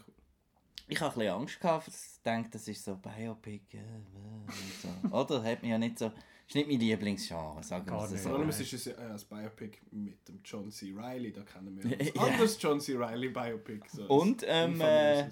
ich 0.88 1.00
habe 1.00 1.12
ein 1.14 1.18
bisschen 1.18 1.34
Angst 1.34 1.60
gehabt, 1.60 1.88
ich 1.88 2.22
denke, 2.24 2.50
das 2.50 2.68
ist 2.68 2.84
so 2.84 2.96
Biopic, 2.96 3.62
äh, 3.74 3.78
äh, 3.78 3.82
und 3.82 5.10
so. 5.10 5.16
oder? 5.16 5.42
Hat 5.42 5.62
mich 5.62 5.70
ja 5.70 5.78
nicht 5.78 5.98
so, 5.98 6.12
ist 6.48 6.54
nicht 6.54 6.68
mein 6.68 6.78
Lieblingsgenre, 6.80 7.62
sagen 7.62 7.86
wir 7.86 7.92
Gar 7.92 8.04
es 8.04 8.10
nicht. 8.12 8.22
Vor 8.22 8.32
so. 8.32 8.38
allem 8.38 8.48
es 8.48 8.60
ist 8.60 8.86
ein, 8.88 8.94
äh, 8.98 9.12
ein 9.12 9.20
Biopic 9.28 9.78
mit 9.90 10.28
dem 10.28 10.40
John 10.44 10.70
C. 10.70 10.92
Reilly, 10.96 11.32
da 11.32 11.42
kennen 11.42 11.76
wir 11.76 11.84
ein 11.98 12.06
Ja. 12.14 12.22
anderes 12.22 12.60
John 12.60 12.80
C. 12.80 12.94
Reilly 12.96 13.28
Biopic. 13.30 13.80
So 13.88 14.04
Und, 14.06 14.44
ähm, 14.46 14.80
äh. 14.80 15.28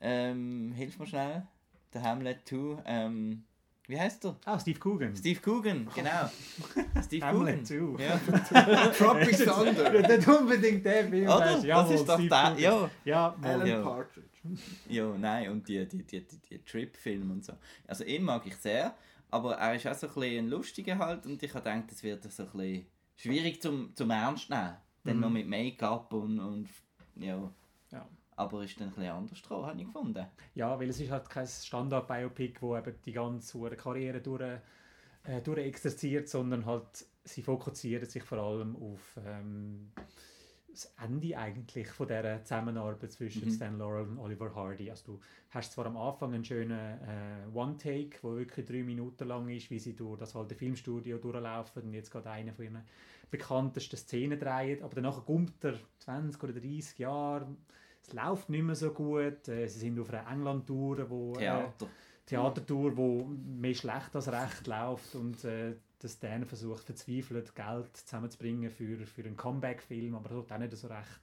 Ähm, 0.00 0.72
hilf 0.74 0.98
mir 0.98 1.06
schnell. 1.06 1.46
Der 1.92 2.02
Hamlet 2.02 2.46
2, 2.48 2.82
ähm, 2.86 3.44
wie 3.90 4.00
heißt 4.00 4.24
der? 4.24 4.36
Ah, 4.44 4.58
Steve 4.58 4.78
Coogan. 4.78 5.14
Steve 5.16 5.40
Coogan, 5.40 5.88
genau. 5.94 6.30
Steve 7.04 7.26
Hamlet 7.26 7.68
Coogan. 7.68 7.96
2. 7.96 8.02
Ja. 8.02 8.86
Tropic 8.98 9.36
Thunder. 9.36 10.08
Nicht 10.16 10.28
unbedingt 10.28 10.84
der 10.86 11.08
Film. 11.08 11.24
Oder? 11.24 11.40
weißt 11.40 11.64
das 11.64 11.90
ist 11.90 12.08
doch 12.08 12.14
Steve 12.14 12.28
der. 12.28 12.42
Coogan. 12.42 12.58
Ja. 12.58 12.90
Ja, 13.04 13.36
Alan 13.42 13.58
mal. 13.58 13.68
Ja. 13.68 13.82
Partridge. 13.82 14.28
ja, 14.88 15.14
nein, 15.18 15.50
und 15.50 15.68
die, 15.68 15.86
die, 15.86 16.02
die, 16.04 16.26
die, 16.26 16.38
die 16.38 16.58
Trip-Filme 16.64 17.32
und 17.32 17.44
so. 17.44 17.52
Also 17.86 18.04
ihn 18.04 18.22
mag 18.22 18.46
ich 18.46 18.56
sehr, 18.56 18.94
aber 19.30 19.54
er 19.56 19.74
ist 19.74 19.86
auch 19.86 19.94
so 19.94 20.06
ein 20.06 20.14
bisschen 20.14 20.44
ein 20.46 20.48
lustiger 20.48 20.98
halt 20.98 21.26
und 21.26 21.42
ich 21.42 21.52
habe 21.54 21.62
gedacht, 21.68 21.90
das 21.90 22.02
wird 22.02 22.22
so 22.32 22.42
ein 22.44 22.50
bisschen 22.52 22.86
schwierig 23.16 23.60
zum, 23.60 23.94
zum 23.94 24.10
Ernst 24.10 24.48
nehmen. 24.48 24.76
Dann 25.04 25.16
Mhm. 25.16 25.20
noch 25.22 25.30
mit 25.30 25.48
Make-up 25.48 26.12
und, 26.12 26.38
und 26.38 26.68
ja. 27.16 27.52
Aber 28.40 28.64
ist 28.64 28.80
dann 28.80 28.88
ein 28.88 28.94
bisschen 28.94 29.10
anders 29.10 29.42
dran, 29.42 29.66
habe 29.66 29.78
ich 29.78 29.86
gefunden. 29.86 30.26
Ja, 30.54 30.80
weil 30.80 30.88
es 30.88 30.98
ist 30.98 31.10
halt 31.10 31.28
kein 31.28 31.46
Standard-Biopic, 31.46 32.62
wo 32.62 32.74
eben 32.74 32.94
die 33.04 33.12
ganze 33.12 33.58
Karriere 33.76 34.22
durch, 34.22 34.60
äh, 35.24 35.42
durch 35.44 35.58
exerziert, 35.58 36.26
sondern 36.26 36.64
halt 36.64 37.04
sie 37.22 37.42
fokussieren 37.42 38.08
sich 38.08 38.22
vor 38.22 38.38
allem 38.38 38.76
auf 38.76 39.18
ähm, 39.26 39.92
das 40.70 40.90
Ende 41.04 41.36
eigentlich 41.36 41.88
von 41.88 42.06
dieser 42.08 42.42
Zusammenarbeit 42.42 43.12
zwischen 43.12 43.44
Mhm. 43.46 43.52
Stan 43.52 43.76
Laurel 43.76 44.08
und 44.08 44.18
Oliver 44.18 44.54
Hardy. 44.54 44.90
Also 44.90 45.14
du 45.14 45.20
hast 45.50 45.72
zwar 45.72 45.84
am 45.84 45.98
Anfang 45.98 46.32
einen 46.32 46.44
schönen 46.44 46.70
äh, 47.02 47.46
One-Take, 47.52 48.20
wo 48.22 48.36
wirklich 48.36 48.64
drei 48.64 48.82
Minuten 48.82 49.28
lang 49.28 49.50
ist, 49.50 49.70
wie 49.70 49.78
sie 49.78 49.94
durch 49.94 50.18
das 50.18 50.34
alte 50.34 50.54
Filmstudio 50.54 51.18
durchlaufen 51.18 51.82
und 51.82 51.92
jetzt 51.92 52.10
gerade 52.10 52.30
eine 52.30 52.54
von 52.54 52.64
ihren 52.64 52.84
bekanntesten 53.30 53.96
Szenen 53.98 54.38
drehen, 54.38 54.82
aber 54.82 54.94
danach 54.94 55.26
kommt 55.26 55.62
er 55.62 55.74
20 55.98 56.42
oder 56.42 56.54
30 56.54 56.98
Jahre 56.98 57.46
es 58.10 58.14
läuft 58.14 58.48
nicht 58.48 58.62
mehr 58.62 58.74
so 58.74 58.90
gut. 58.92 59.48
Äh, 59.48 59.66
Sie 59.68 59.78
sind 59.80 59.98
auf 59.98 60.10
einer 60.12 60.28
England-Tour, 60.30 61.08
wo 61.08 61.32
äh, 61.34 61.38
Theater. 61.38 61.86
Theatertour, 62.26 62.96
wo 62.96 63.24
mehr 63.24 63.74
schlecht 63.74 64.14
als 64.14 64.30
recht 64.30 64.66
läuft 64.66 65.14
und 65.14 65.44
äh, 65.44 65.74
dass 65.98 66.18
Dan 66.18 66.44
versucht 66.44 66.84
verzweifelt 66.84 67.54
Geld 67.54 67.96
zusammenzubringen 67.96 68.70
für, 68.70 69.04
für 69.06 69.22
einen 69.24 69.36
Comeback-Film, 69.36 70.14
aber 70.14 70.28
das 70.30 70.38
hat 70.38 70.52
auch 70.52 70.58
nicht 70.58 70.76
so 70.76 70.86
recht 70.86 71.20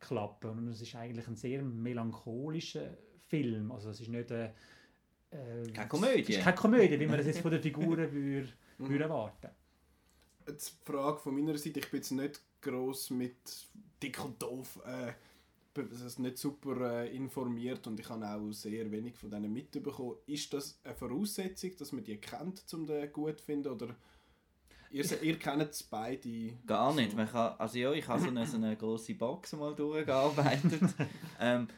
klappen. 0.00 0.50
Und 0.50 0.68
es 0.68 0.80
ist 0.80 0.94
eigentlich 0.96 1.26
ein 1.28 1.36
sehr 1.36 1.62
melancholischer 1.62 2.96
Film. 3.28 3.70
Also 3.70 3.90
es 3.90 4.00
ist 4.00 4.08
nicht 4.08 4.32
eine, 4.32 4.52
äh, 5.30 5.70
Keine 5.72 5.88
Komödie. 5.88 6.22
Es 6.22 6.28
ist 6.38 6.40
keine 6.44 6.56
Komödie, 6.56 6.98
wie 6.98 7.06
man 7.06 7.18
das 7.18 7.26
jetzt 7.26 7.40
von 7.40 7.50
den 7.50 7.62
Figuren 7.62 8.10
würde, 8.12 8.48
Mhm. 8.78 8.88
würde 8.88 9.04
erwarten. 9.04 9.48
Jetzt 10.48 10.78
die 10.80 10.90
Frage 10.90 11.18
von 11.18 11.34
meiner 11.34 11.56
Seite, 11.58 11.80
ich 11.80 11.90
bin 11.90 11.98
jetzt 12.00 12.10
nicht 12.12 12.40
gross 12.62 13.10
mit 13.10 13.36
dick 14.02 14.24
und 14.24 14.40
doof, 14.42 14.80
äh, 14.86 15.12
ist 15.78 16.18
nicht 16.18 16.38
super 16.38 17.02
äh, 17.02 17.16
informiert 17.16 17.86
und 17.86 17.98
ich 18.00 18.08
habe 18.08 18.26
auch 18.26 18.52
sehr 18.52 18.90
wenig 18.90 19.16
von 19.16 19.30
denen 19.30 19.52
mitbekommen. 19.52 20.16
Ist 20.26 20.52
das 20.52 20.80
eine 20.84 20.94
Voraussetzung, 20.94 21.76
dass 21.78 21.92
man 21.92 22.04
die 22.04 22.16
kennt, 22.16 22.64
um 22.72 22.86
den 22.86 23.12
gut 23.12 23.38
zu 23.38 23.44
finden? 23.44 23.68
Oder 23.68 23.94
ihr, 24.90 25.22
ihr 25.22 25.38
kennt 25.38 25.70
es 25.70 25.82
beide? 25.82 26.54
Gar 26.66 26.94
nicht. 26.94 27.12
so? 27.12 27.16
Man 27.16 27.28
kann, 27.28 27.54
also 27.58 27.78
ja, 27.78 27.92
ich 27.92 28.06
habe 28.08 28.20
so 28.20 28.28
eine, 28.28 28.46
so 28.46 28.56
eine 28.56 28.76
grosse 28.76 29.14
Box 29.14 29.52
mal 29.52 29.74
durchgearbeitet. 29.74 30.82
ähm, 31.40 31.68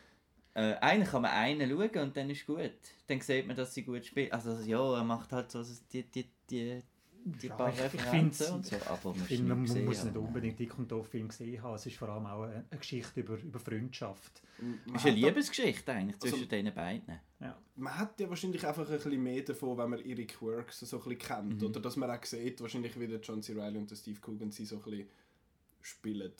äh, 0.55 0.75
eigentlich 0.75 1.11
kann 1.11 1.23
man 1.23 1.31
einen 1.31 1.71
schauen 1.71 2.03
und 2.03 2.17
dann 2.17 2.31
ist 2.31 2.47
gut. 2.47 2.73
Dann 3.07 3.21
sieht 3.21 3.47
man, 3.47 3.57
dass 3.57 3.75
sie 3.75 3.83
gut 3.83 4.05
spielt. 4.05 4.33
Also 4.33 4.59
ja, 4.65 4.97
er 4.97 5.05
macht 5.05 5.33
halt 5.33 5.51
so 5.51 5.63
die, 5.93 6.03
die, 6.05 6.29
die, 6.51 6.83
die 7.25 7.47
Ja, 7.47 7.55
paar 7.57 7.69
Referenzen 7.77 8.55
und 8.55 8.67
so. 8.67 8.77
Aber 8.87 9.11
man, 9.11 9.21
Ich 9.23 9.27
finde, 9.37 9.55
man 9.55 9.65
gesehen 9.65 9.85
muss 9.85 10.03
nicht 10.05 10.15
haben. 10.15 10.27
unbedingt 10.27 10.59
Dick 10.59 10.79
und 10.79 10.91
Doof 10.91 11.09
Film 11.09 11.29
gesehen 11.29 11.63
haben. 11.63 11.75
Es 11.77 11.87
ist 11.87 11.97
vor 11.97 12.09
allem 12.09 12.27
auch 12.27 12.43
eine, 12.43 12.65
eine 12.71 12.79
Geschichte 12.79 13.21
über, 13.21 13.39
über 13.39 13.59
Freundschaft. 13.59 14.43
Es 14.87 14.95
ist 15.03 15.07
eine 15.07 15.17
Liebesgeschichte 15.17 15.93
eigentlich 15.93 16.17
Also- 16.23 16.37
zwischen 16.37 16.49
den 16.49 16.75
beiden. 16.75 17.19
Ja. 17.41 17.59
Man 17.77 17.99
hat 17.99 18.19
ja 18.21 18.29
wahrscheinlich 18.29 18.67
einfach 18.67 18.89
ein 18.89 18.97
bisschen 18.97 19.23
mehr 19.23 19.43
davon, 19.43 19.77
wenn 19.79 19.91
man 19.91 20.05
ihre 20.05 20.25
Quirks 20.27 20.81
so 20.81 20.97
ein 20.99 21.03
bisschen 21.05 21.19
kennt. 21.19 21.61
Mhm. 21.61 21.69
Oder 21.69 21.81
dass 21.81 21.97
man 21.97 22.11
auch 22.11 22.25
sieht, 22.25 22.61
wahrscheinlich 22.61 22.99
wie 22.99 23.07
der 23.09 23.21
John 23.21 23.43
C. 23.43 23.53
Reilly 23.55 23.79
und 23.79 23.91
der 23.91 23.97
Steve 23.97 24.21
Coogan 24.21 24.51
sie 24.51 24.65
so 24.65 24.77
ein 24.77 24.83
bisschen 24.83 25.09
spielen. 25.81 26.33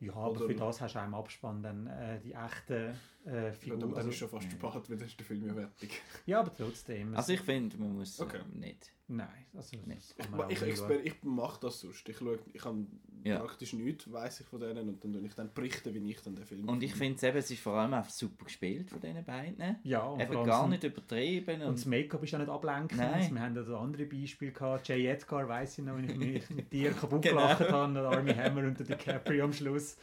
Ja, 0.00 0.12
aber 0.14 0.30
Oder- 0.32 0.46
für 0.48 0.54
das 0.54 0.80
hast 0.80 0.94
du 0.94 0.98
auch 0.98 1.04
im 1.06 1.14
Abspann 1.14 1.62
dann 1.62 1.86
äh, 1.86 2.20
die 2.20 2.32
echten 2.34 2.94
äh, 3.26 3.46
Ja, 3.46 3.52
Figur. 3.52 3.78
dann 3.78 3.94
also, 3.94 4.10
ist 4.10 4.16
schon 4.16 4.28
fast 4.28 4.50
spät, 4.50 4.62
weil 4.62 4.82
dann 4.98 5.06
ist 5.06 5.18
der 5.18 5.24
Film 5.26 5.46
ja 5.46 5.54
fertig. 5.54 6.02
ja, 6.26 6.40
aber 6.40 6.54
trotzdem. 6.54 7.16
Also 7.16 7.32
ich 7.32 7.40
finde, 7.40 7.78
man 7.78 7.96
muss 7.96 8.20
Okay. 8.20 8.38
äh, 8.38 8.58
nicht. 8.58 8.92
Nein, 9.06 9.28
also 9.54 9.76
das 9.86 10.16
kann 10.16 10.48
Ich, 10.48 10.60
nicht 10.62 10.80
exper- 10.80 11.00
ich 11.04 11.22
mache 11.22 11.60
das 11.60 11.80
sonst. 11.80 12.08
Ich, 12.08 12.16
schaue, 12.16 12.38
ich 12.54 12.64
habe 12.64 12.86
Ja. 13.22 13.38
praktisch 13.38 13.74
nichts, 13.74 14.10
weiß 14.10 14.40
ich 14.40 14.46
von 14.46 14.60
denen 14.60 14.88
und 14.88 15.04
dann 15.04 15.12
tue 15.12 15.26
ich 15.26 15.34
dann 15.34 15.52
berichten, 15.52 15.92
wie 15.94 16.10
ich 16.10 16.20
dann 16.22 16.34
den 16.34 16.44
Film 16.46 16.66
Und 16.68 16.82
ich 16.82 16.94
finde 16.94 17.16
es 17.16 17.22
eben, 17.22 17.36
es 17.36 17.50
ist 17.50 17.60
vor 17.60 17.74
allem 17.74 17.92
auch 17.92 18.08
super 18.08 18.46
gespielt 18.46 18.90
von 18.90 19.00
diesen 19.00 19.22
beiden. 19.24 19.76
Ja, 19.82 20.04
und 20.04 20.20
Eben 20.20 20.44
gar 20.44 20.66
nicht 20.68 20.84
übertrieben. 20.84 21.60
Und 21.62 21.74
das 21.76 21.84
Und, 21.84 21.90
Make-up 21.90 22.22
ist 22.22 22.30
ja 22.30 22.38
nicht 22.38 22.48
ablenkend. 22.50 22.98
Nein. 22.98 23.34
Wir 23.34 23.40
haben 23.42 23.54
ja 23.54 23.62
das 23.62 23.74
andere 23.74 24.06
Beispiel 24.06 24.52
gehabt. 24.52 24.88
J. 24.88 24.98
Edgar, 24.98 25.46
weiss 25.48 25.78
ich 25.78 25.84
noch, 25.84 25.96
wenn 25.96 26.08
ich 26.08 26.16
mich 26.16 26.50
mit 26.50 26.72
dir 26.72 26.90
kaputt 26.94 27.20
Genau. 27.22 27.36
gelacht 27.42 27.60
habe, 27.60 27.84
und 27.84 27.96
Army 27.98 28.32
Hammer 28.34 28.62
und 28.62 28.78
der 28.78 28.86
DiCaprio 28.96 29.44
am 29.44 29.52
Schluss. 29.52 29.98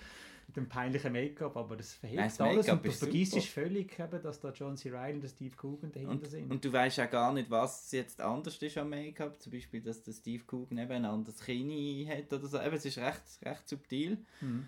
Mit 0.51 0.58
dem 0.58 0.67
peinlichen 0.67 1.13
Make-up, 1.13 1.55
aber 1.55 1.77
das 1.77 1.98
das 2.01 2.41
alles. 2.41 2.67
Und 2.67 2.86
du 2.86 2.91
vergisst 2.91 3.31
super. 3.31 3.46
völlig, 3.46 3.98
eben, 3.98 4.22
dass 4.22 4.41
da 4.41 4.51
John 4.51 4.75
C. 4.75 4.91
Reilly 4.91 5.22
und 5.22 5.29
Steve 5.29 5.55
Coogan 5.55 5.93
dahinter 5.93 6.12
und, 6.12 6.27
sind. 6.27 6.51
und 6.51 6.65
du 6.65 6.74
weißt 6.74 7.00
auch 7.00 7.10
gar 7.10 7.31
nicht, 7.31 7.50
was 7.50 7.89
jetzt 7.93 8.20
anders 8.20 8.58
ist 8.62 8.77
am 8.77 8.89
Make-up. 8.89 9.41
Zum 9.41 9.53
Beispiel, 9.53 9.79
dass 9.81 10.03
der 10.03 10.12
Steve 10.12 10.43
Coogan 10.43 10.77
eben 10.77 10.91
ein 10.91 11.05
anderes 11.05 11.39
Kinn 11.39 12.05
hat 12.05 12.34
oder 12.34 12.48
so. 12.48 12.60
Eben, 12.60 12.75
es 12.75 12.84
ist 12.84 12.98
recht, 12.98 13.22
recht 13.46 13.70
subtil. 13.70 14.17
Mhm. 14.41 14.67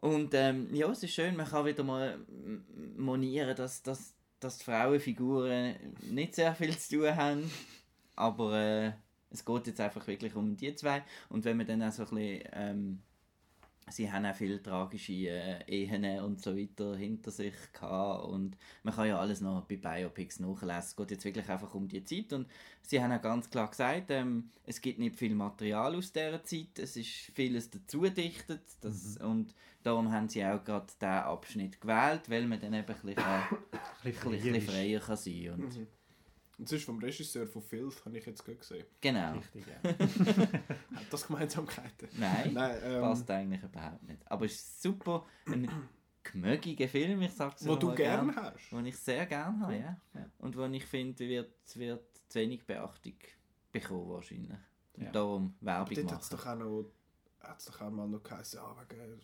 Und 0.00 0.34
ähm, 0.34 0.74
ja, 0.74 0.90
es 0.90 1.04
ist 1.04 1.14
schön, 1.14 1.36
man 1.36 1.46
kann 1.46 1.66
wieder 1.66 1.84
mal 1.84 2.18
monieren, 2.96 3.54
dass, 3.54 3.80
dass, 3.84 4.14
dass 4.40 4.58
die 4.58 4.64
Frauenfiguren 4.64 5.76
nicht 6.10 6.34
sehr 6.34 6.52
viel 6.56 6.76
zu 6.76 6.96
tun 6.96 7.14
haben. 7.14 7.48
Aber 8.16 8.58
äh, 8.58 8.92
es 9.30 9.44
geht 9.44 9.68
jetzt 9.68 9.80
einfach 9.80 10.04
wirklich 10.08 10.34
um 10.34 10.56
die 10.56 10.74
zwei. 10.74 11.04
Und 11.28 11.44
wenn 11.44 11.58
man 11.58 11.66
dann 11.68 11.84
auch 11.84 11.92
so 11.92 12.02
ein 12.02 12.08
bisschen... 12.08 12.42
Ähm, 12.54 13.02
sie 13.90 14.10
haben 14.10 14.24
auch 14.26 14.34
viele 14.34 14.62
tragische 14.62 15.12
äh, 15.12 15.64
Ehen 15.66 16.20
und 16.20 16.40
so 16.40 16.56
weiter 16.56 16.96
hinter 16.96 17.30
sich 17.30 17.54
gehabt. 17.72 18.24
Und 18.26 18.56
man 18.82 18.94
kann 18.94 19.08
ja 19.08 19.18
alles 19.18 19.40
noch 19.40 19.62
bei 19.62 19.76
Biopics 19.76 20.40
nachlesen. 20.40 20.78
Es 20.78 20.96
geht 20.96 21.10
jetzt 21.10 21.24
wirklich 21.24 21.48
einfach 21.48 21.74
um 21.74 21.88
die 21.88 22.04
Zeit. 22.04 22.32
Und 22.32 22.48
sie 22.82 23.02
haben 23.02 23.12
auch 23.12 23.22
ganz 23.22 23.50
klar 23.50 23.68
gesagt, 23.68 24.10
ähm, 24.10 24.50
es 24.64 24.80
gibt 24.80 24.98
nicht 24.98 25.16
viel 25.16 25.34
Material 25.34 25.94
aus 25.96 26.12
dieser 26.12 26.42
Zeit. 26.44 26.78
Es 26.78 26.96
ist 26.96 27.08
vieles 27.08 27.70
dazu 27.70 28.02
dichtet. 28.02 28.62
Das, 28.80 29.16
Und 29.18 29.54
darum 29.82 30.12
haben 30.12 30.28
sie 30.28 30.44
auch 30.44 30.62
gerade 30.64 30.86
diesen 30.86 31.08
Abschnitt 31.08 31.80
gewählt, 31.80 32.28
weil 32.28 32.46
man 32.46 32.60
dann 32.60 32.74
eben 32.74 32.86
ein 32.86 32.86
bisschen, 32.86 33.14
kann, 33.16 33.42
Ein 33.52 33.58
ein 34.04 34.12
bisschen 34.12 34.52
bisschen 34.52 34.60
freier 34.62 35.00
kann 35.00 35.16
sein 35.16 35.50
und 35.50 35.76
Mhm. 35.76 35.86
Und 36.58 36.66
das 36.70 36.72
ist 36.78 36.84
vom 36.84 36.98
Regisseur 36.98 37.46
von 37.46 37.62
Filth, 37.62 38.04
habe 38.04 38.18
ich 38.18 38.26
jetzt 38.26 38.44
gerade 38.44 38.58
gesehen. 38.58 38.86
Genau. 39.00 39.32
Richtig, 39.32 39.64
ja. 39.66 39.90
Hat 40.94 41.06
das 41.10 41.26
Gemeinsamkeiten? 41.26 42.08
Nein, 42.18 42.52
Nein, 42.52 42.78
ähm, 42.84 43.00
passt 43.00 43.30
eigentlich 43.30 43.62
überhaupt 43.62 44.02
nicht. 44.04 44.20
Aber 44.30 44.44
es 44.44 44.52
ist 44.52 44.82
super, 44.82 45.24
ein 45.46 45.68
gemögiger 46.22 46.88
Film, 46.88 47.22
ich 47.22 47.32
sag's 47.32 47.64
wo 47.66 47.72
noch 47.72 47.78
du 47.78 47.86
mal 47.88 47.96
gern 47.96 48.36
hast. 48.36 48.70
wo 48.72 48.78
ich 48.80 48.96
sehr 48.96 49.26
gerne 49.26 49.58
habe, 49.60 49.74
ja. 49.76 49.96
ja. 50.14 50.26
Und 50.38 50.56
wo 50.56 50.64
ich 50.66 50.84
finde, 50.86 51.26
wird, 51.28 51.52
wird 51.76 52.04
zu 52.28 52.38
wenig 52.38 52.64
Beachtung 52.64 53.16
bekommen 53.72 54.08
wahrscheinlich. 54.10 54.58
Und 54.94 55.04
Ja. 55.04 55.10
darum 55.10 55.54
Werbung 55.60 55.94
Dort 55.96 56.12
hat 56.12 56.22
es 56.22 56.30
machen. 56.30 56.44
doch 56.44 56.46
auch 56.52 56.58
noch, 56.58 56.90
hat's 57.40 57.64
doch 57.64 57.80
auch 57.80 57.90
mal 57.90 58.06
noch 58.08 58.22
geheißen, 58.22 58.60
ja, 58.60 58.76
wegen 58.88 59.20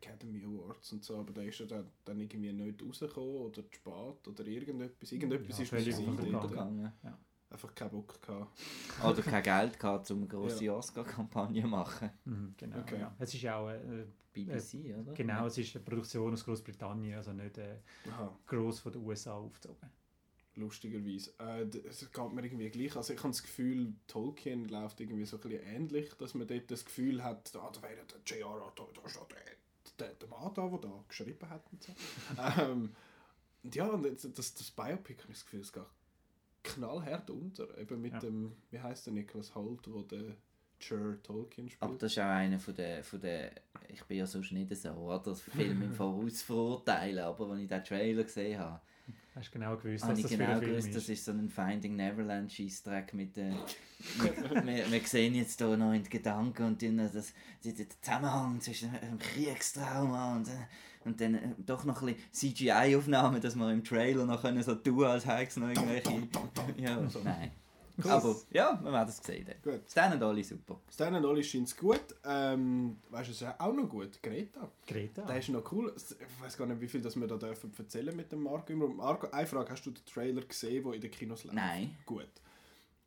Academy 0.00 0.44
Awards 0.44 0.92
und 0.92 1.04
so, 1.04 1.18
aber 1.18 1.32
da 1.32 1.42
ist 1.42 1.60
er 1.60 1.66
dann, 1.66 1.90
dann 2.04 2.20
irgendwie 2.20 2.52
nicht 2.52 2.82
rausgekommen 2.82 3.36
oder 3.36 3.62
zu 3.62 3.74
spät 3.74 4.28
oder 4.28 4.46
irgendetwas. 4.46 5.12
Irgendetwas 5.12 5.58
Ja, 5.58 5.62
ist 5.62 5.68
völlig 5.70 5.94
dort. 5.96 6.08
Untergegangen. 6.20 6.92
Einfach 7.48 7.74
keinen 7.74 7.90
Bock 7.90 8.20
gehabt. 8.20 8.58
Oder 9.04 9.22
kein 9.22 9.42
Geld 9.42 9.78
gehabt, 9.78 10.10
um 10.10 10.18
eine 10.18 10.26
grosse 10.26 10.74
Oscar-Kampagne 10.74 11.62
zu 11.62 11.68
machen. 11.68 12.10
Mhm, 12.24 12.54
genau, 12.56 12.80
Okay. 12.80 13.00
ja. 13.00 13.14
Es 13.18 13.32
ist 13.34 13.42
ja 13.42 13.56
auch, 13.56 13.70
äh, 13.70 14.04
BBC, 14.32 14.94
oder? 14.98 15.12
genau, 15.14 15.46
es 15.46 15.56
ist 15.56 15.74
eine 15.76 15.84
Produktion 15.84 16.32
aus 16.32 16.44
Großbritannien, 16.44 17.16
also 17.16 17.32
nicht 17.32 17.56
äh, 17.56 17.76
gross 18.46 18.80
von 18.80 18.92
den 18.92 19.02
USA 19.02 19.34
aufgezogen. 19.34 19.88
lustigerweise. 20.56 21.32
Äh, 21.38 21.66
geht 21.66 22.32
mir 22.32 22.44
irgendwie 22.44 22.68
gleich. 22.70 22.96
Also 22.96 23.12
ich 23.12 23.18
habe 23.20 23.28
das 23.30 23.42
Gefühl, 23.42 23.94
Tolkien 24.06 24.68
läuft 24.68 25.00
irgendwie 25.00 25.24
so 25.24 25.36
ein 25.36 25.42
bisschen 25.42 25.62
ähnlich, 25.66 26.12
dass 26.14 26.34
man 26.34 26.46
dort 26.48 26.70
das 26.70 26.84
Gefühl 26.84 27.22
hat, 27.22 27.54
ah, 27.56 27.70
da 27.72 27.82
wäre 27.82 28.04
der 28.06 28.20
J.R.R. 28.38 28.72
da, 28.74 28.84
da 28.94 29.06
ist 29.06 29.16
ja 29.16 29.22
der, 29.98 30.08
der, 30.08 30.14
der 30.14 30.28
Mann 30.28 30.52
da, 30.54 30.68
der 30.68 30.78
da 30.78 31.04
geschrieben 31.08 31.48
hat 31.48 31.62
und 31.72 31.82
so. 31.82 31.92
ähm, 32.62 32.94
und 33.62 33.74
ja, 33.74 33.86
und 33.88 34.04
das, 34.38 34.54
das 34.54 34.70
Biopic, 34.70 35.22
habe 35.22 35.32
ich 35.32 35.38
das 35.38 35.44
Gefühl, 35.44 35.60
es 35.60 35.72
geht 35.72 35.82
knallhart 36.62 37.30
unter. 37.30 37.76
Eben 37.78 38.00
mit 38.00 38.12
Ja. 38.14 38.18
dem, 38.20 38.52
wie 38.70 38.80
heißt 38.80 39.06
der 39.06 39.12
Nicholas 39.14 39.54
Holt, 39.54 39.90
wo 39.92 40.02
der 40.02 40.36
Jer 40.80 41.20
Tolkien 41.22 41.68
spielt. 41.68 41.82
Aber 41.82 41.94
das 41.96 42.12
ist 42.12 42.18
auch 42.18 42.24
einer 42.24 42.58
von 42.58 42.74
den, 42.74 43.02
von 43.02 43.20
den 43.20 43.50
ich 43.88 44.02
bin 44.04 44.18
ja 44.18 44.26
sonst 44.26 44.52
nicht 44.52 44.74
so, 44.76 44.90
oder? 44.90 45.34
Film 45.34 45.82
im 45.82 45.92
Voraus 45.94 46.42
verurteilen, 46.42 47.24
aber 47.24 47.50
als 47.50 47.60
ich 47.60 47.68
den 47.68 47.84
Trailer 47.84 48.24
gesehen 48.24 48.58
habe, 48.60 48.80
Hast 49.36 49.48
du 49.54 49.58
genau 49.58 49.76
gewusst, 49.76 50.02
dass 50.08 50.18
das 50.22 50.30
für 50.30 50.38
genau 50.38 50.58
gewusst, 50.60 50.88
ist. 50.88 50.96
das 50.96 51.08
ist 51.10 51.24
so 51.26 51.32
ein 51.32 51.50
Finding 51.50 51.94
Neverland 51.94 52.50
Scheissdreck 52.50 53.12
mit 53.12 53.36
den... 53.36 53.54
wir, 54.64 54.90
wir, 54.90 55.00
sehen 55.02 55.34
jetzt 55.34 55.58
hier 55.60 55.76
noch 55.76 55.92
in 55.92 56.02
den 56.02 56.08
Gedanken 56.08 56.62
und 56.64 56.82
das, 56.82 57.34
die- 57.62 57.74
der 57.74 57.86
Zusammenhang 58.00 58.58
zwischen 58.62 58.88
einem 58.96 59.18
Kriegstrauma 59.18 60.36
und, 60.36 60.48
äh, 60.48 60.52
und 61.04 61.20
dann 61.20 61.34
äh, 61.34 61.48
doch 61.58 61.84
noch 61.84 62.00
ein 62.00 62.14
bisschen 62.32 62.54
CGI-Aufnahmen, 62.54 63.42
dass 63.42 63.56
wir 63.56 63.70
im 63.70 63.84
Trailer 63.84 64.24
noch 64.24 64.40
können 64.40 64.62
so 64.62 64.74
tun, 64.74 65.04
als 65.04 65.26
hätte 65.26 65.48
es 65.50 65.56
noch 65.58 65.68
irgendwelche... 65.68 66.28
Ja, 66.78 66.98
nein. 67.22 67.50
Cool. 68.02 68.10
Aber 68.10 68.36
ja, 68.50 68.78
wir 68.82 68.92
werden 68.92 69.08
es 69.08 69.18
sehen. 69.18 69.48
Gut. 69.62 69.80
Stan 69.88 70.12
und 70.12 70.22
alle 70.22 70.44
super. 70.44 70.80
Stan 70.92 71.14
und 71.14 71.24
Olli 71.24 71.42
scheint 71.42 71.68
es 71.68 71.76
gut. 71.76 72.00
Ähm, 72.24 72.98
weißt 73.10 73.28
du, 73.28 73.32
es 73.32 73.42
ist 73.42 73.60
auch 73.60 73.72
noch 73.72 73.88
gut? 73.88 74.22
Greta. 74.22 74.70
Greta. 74.86 75.22
Der 75.22 75.38
ist 75.38 75.48
noch 75.48 75.72
cool. 75.72 75.94
Ich 75.96 76.42
weiß 76.42 76.56
gar 76.58 76.66
nicht, 76.66 76.80
wie 76.80 76.88
viel 76.88 77.00
das 77.00 77.16
wir 77.16 77.26
da 77.26 77.36
dürfen 77.36 77.72
erzählen 77.76 78.14
mit 78.14 78.30
dem 78.30 78.42
Marco. 78.42 78.72
Immer. 78.72 78.88
Marco, 78.88 79.28
eine 79.30 79.46
Frage, 79.46 79.70
hast 79.70 79.84
du 79.86 79.90
den 79.90 80.04
Trailer 80.04 80.42
gesehen, 80.42 80.84
der 80.84 80.92
in 80.92 81.00
den 81.00 81.10
Kinos 81.10 81.44
läuft? 81.44 81.56
Nein. 81.56 81.96
Gut. 82.04 82.28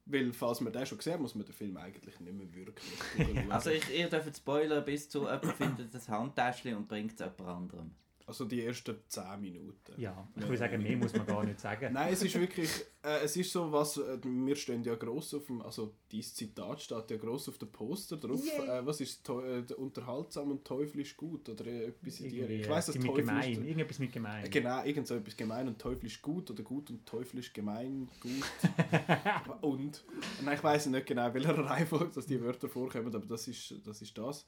Weil, 0.05 0.33
falls 0.33 0.59
man 0.61 0.73
den 0.73 0.85
schon 0.87 0.97
gesehen 0.97 1.13
hat, 1.13 1.21
muss 1.21 1.35
man 1.35 1.45
den 1.45 1.53
Film 1.53 1.77
eigentlich 1.77 2.19
nicht 2.19 2.33
mehr 2.33 2.53
wirklich. 2.53 3.45
Also 3.49 3.69
ich, 3.69 3.95
ihr 3.95 4.09
dürft 4.09 4.35
spoilern 4.35 4.83
bis 4.83 5.07
zu 5.07 5.19
jemand 5.19 5.53
findet 5.53 5.93
das 5.93 6.09
Handtäschchen 6.09 6.75
und 6.75 6.87
bringt 6.87 7.13
es 7.13 7.19
jemand 7.19 7.41
anderem. 7.41 7.91
Also 8.29 8.45
die 8.45 8.63
ersten 8.63 8.95
10 9.07 9.41
Minuten. 9.41 9.93
Ja, 9.97 10.27
ich 10.35 10.43
würde 10.43 10.57
sagen, 10.57 10.83
mehr 10.83 10.95
muss 10.97 11.13
man 11.13 11.25
gar 11.25 11.43
nicht 11.43 11.59
sagen. 11.59 11.91
Nein, 11.93 12.13
es 12.13 12.21
ist 12.21 12.39
wirklich, 12.39 12.69
äh, 13.01 13.23
es 13.23 13.35
ist 13.35 13.51
so 13.51 13.71
was, 13.71 13.97
äh, 13.97 14.19
wir 14.23 14.55
stehen 14.55 14.83
ja 14.83 14.93
gross 14.93 15.33
auf 15.33 15.47
dem, 15.47 15.63
also 15.63 15.95
dieses 16.11 16.35
Zitat 16.35 16.79
steht 16.79 17.09
ja 17.09 17.17
gross 17.17 17.49
auf 17.49 17.57
dem 17.57 17.71
Poster 17.71 18.17
drauf. 18.17 18.39
Äh, 18.45 18.85
was 18.85 19.01
ist 19.01 19.27
äh, 19.29 19.63
unterhaltsam 19.73 20.51
und 20.51 20.63
teuflisch 20.63 21.17
gut 21.17 21.49
oder 21.49 21.65
äh, 21.65 21.85
etwas 21.85 22.19
in 22.19 22.29
die 22.29 22.37
Irgendwie, 22.37 22.61
Ich 22.61 22.69
weiß, 22.69 22.85
dass 22.85 22.95
äh, 22.97 22.99
mit 22.99 23.15
gemein. 23.15 23.51
ist, 23.51 23.57
Irgendetwas 23.57 23.99
mit 23.99 24.13
gemein. 24.13 24.45
Äh, 24.45 24.49
Genau, 24.49 24.83
irgend 24.83 25.07
so 25.07 25.15
etwas 25.15 25.35
gemein 25.35 25.67
und 25.67 25.79
teuflisch 25.79 26.21
gut 26.21 26.51
oder 26.51 26.61
gut 26.61 26.91
und 26.91 27.05
teuflisch 27.07 27.51
gemein 27.51 28.07
gut. 28.21 28.31
und, 29.61 30.03
nein, 30.43 30.55
ich 30.55 30.63
weiß 30.63 30.85
nicht 30.85 31.07
genau, 31.07 31.33
welcher 31.33 31.57
Reihenfolge 31.57 32.11
dass 32.13 32.27
die 32.27 32.39
Wörter 32.39 32.69
vorkommen, 32.69 33.07
aber 33.07 33.25
das 33.25 33.47
ist 33.47 33.73
das. 33.85 34.01
Ist 34.03 34.17
das. 34.17 34.45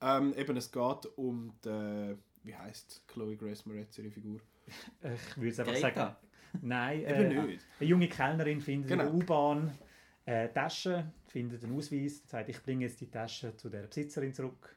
Ähm, 0.00 0.34
eben, 0.36 0.56
es 0.56 0.70
geht 0.70 1.06
um 1.16 1.52
die, 1.64 2.14
wie 2.44 2.54
heißt 2.54 3.04
Chloe 3.08 3.36
Grace 3.36 3.66
Moretz, 3.66 3.98
ihre 3.98 4.10
Figur? 4.10 4.40
Ich 5.02 5.36
würde 5.36 5.48
es 5.50 5.60
einfach 5.60 5.72
Greta. 5.74 5.90
sagen. 5.94 6.16
Nein, 6.62 7.00
Eben 7.06 7.10
äh, 7.30 7.42
nicht. 7.46 7.64
eine 7.80 7.88
junge 7.88 8.08
Kellnerin 8.08 8.60
findet 8.60 8.90
Genau. 8.90 9.04
in 9.04 9.18
der 9.18 9.22
U-Bahn 9.22 9.78
eine 10.26 10.52
Tasche, 10.52 11.12
findet 11.26 11.64
einen 11.64 11.76
Ausweis, 11.76 12.22
sagt, 12.26 12.48
ich 12.48 12.62
bringe 12.62 12.84
jetzt 12.86 13.00
die 13.00 13.10
Tasche 13.10 13.56
zu 13.56 13.68
der 13.68 13.82
Besitzerin 13.82 14.32
zurück. 14.32 14.76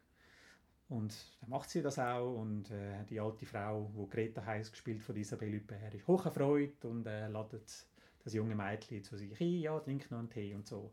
Und 0.89 1.13
dann 1.41 1.49
macht 1.49 1.69
sie 1.69 1.81
das 1.81 1.99
auch 1.99 2.35
und 2.39 2.71
äh, 2.71 3.03
die 3.09 3.19
alte 3.19 3.45
Frau, 3.45 3.91
die 3.93 4.09
Greta 4.09 4.45
heißt, 4.45 4.71
gespielt 4.71 5.03
von 5.03 5.15
Isabelle 5.17 5.57
Huppert, 5.57 5.93
ist 5.93 6.07
hoch 6.07 6.25
erfreut 6.25 6.83
und 6.85 7.05
äh, 7.05 7.27
ladet 7.27 7.85
das 8.23 8.33
junge 8.33 8.55
Mädchen 8.55 9.03
zu 9.03 9.17
sich 9.17 9.39
ein, 9.39 9.59
ja, 9.59 9.77
trink 9.79 10.09
noch 10.11 10.19
einen 10.19 10.29
Tee 10.29 10.53
und 10.53 10.65
so. 10.65 10.91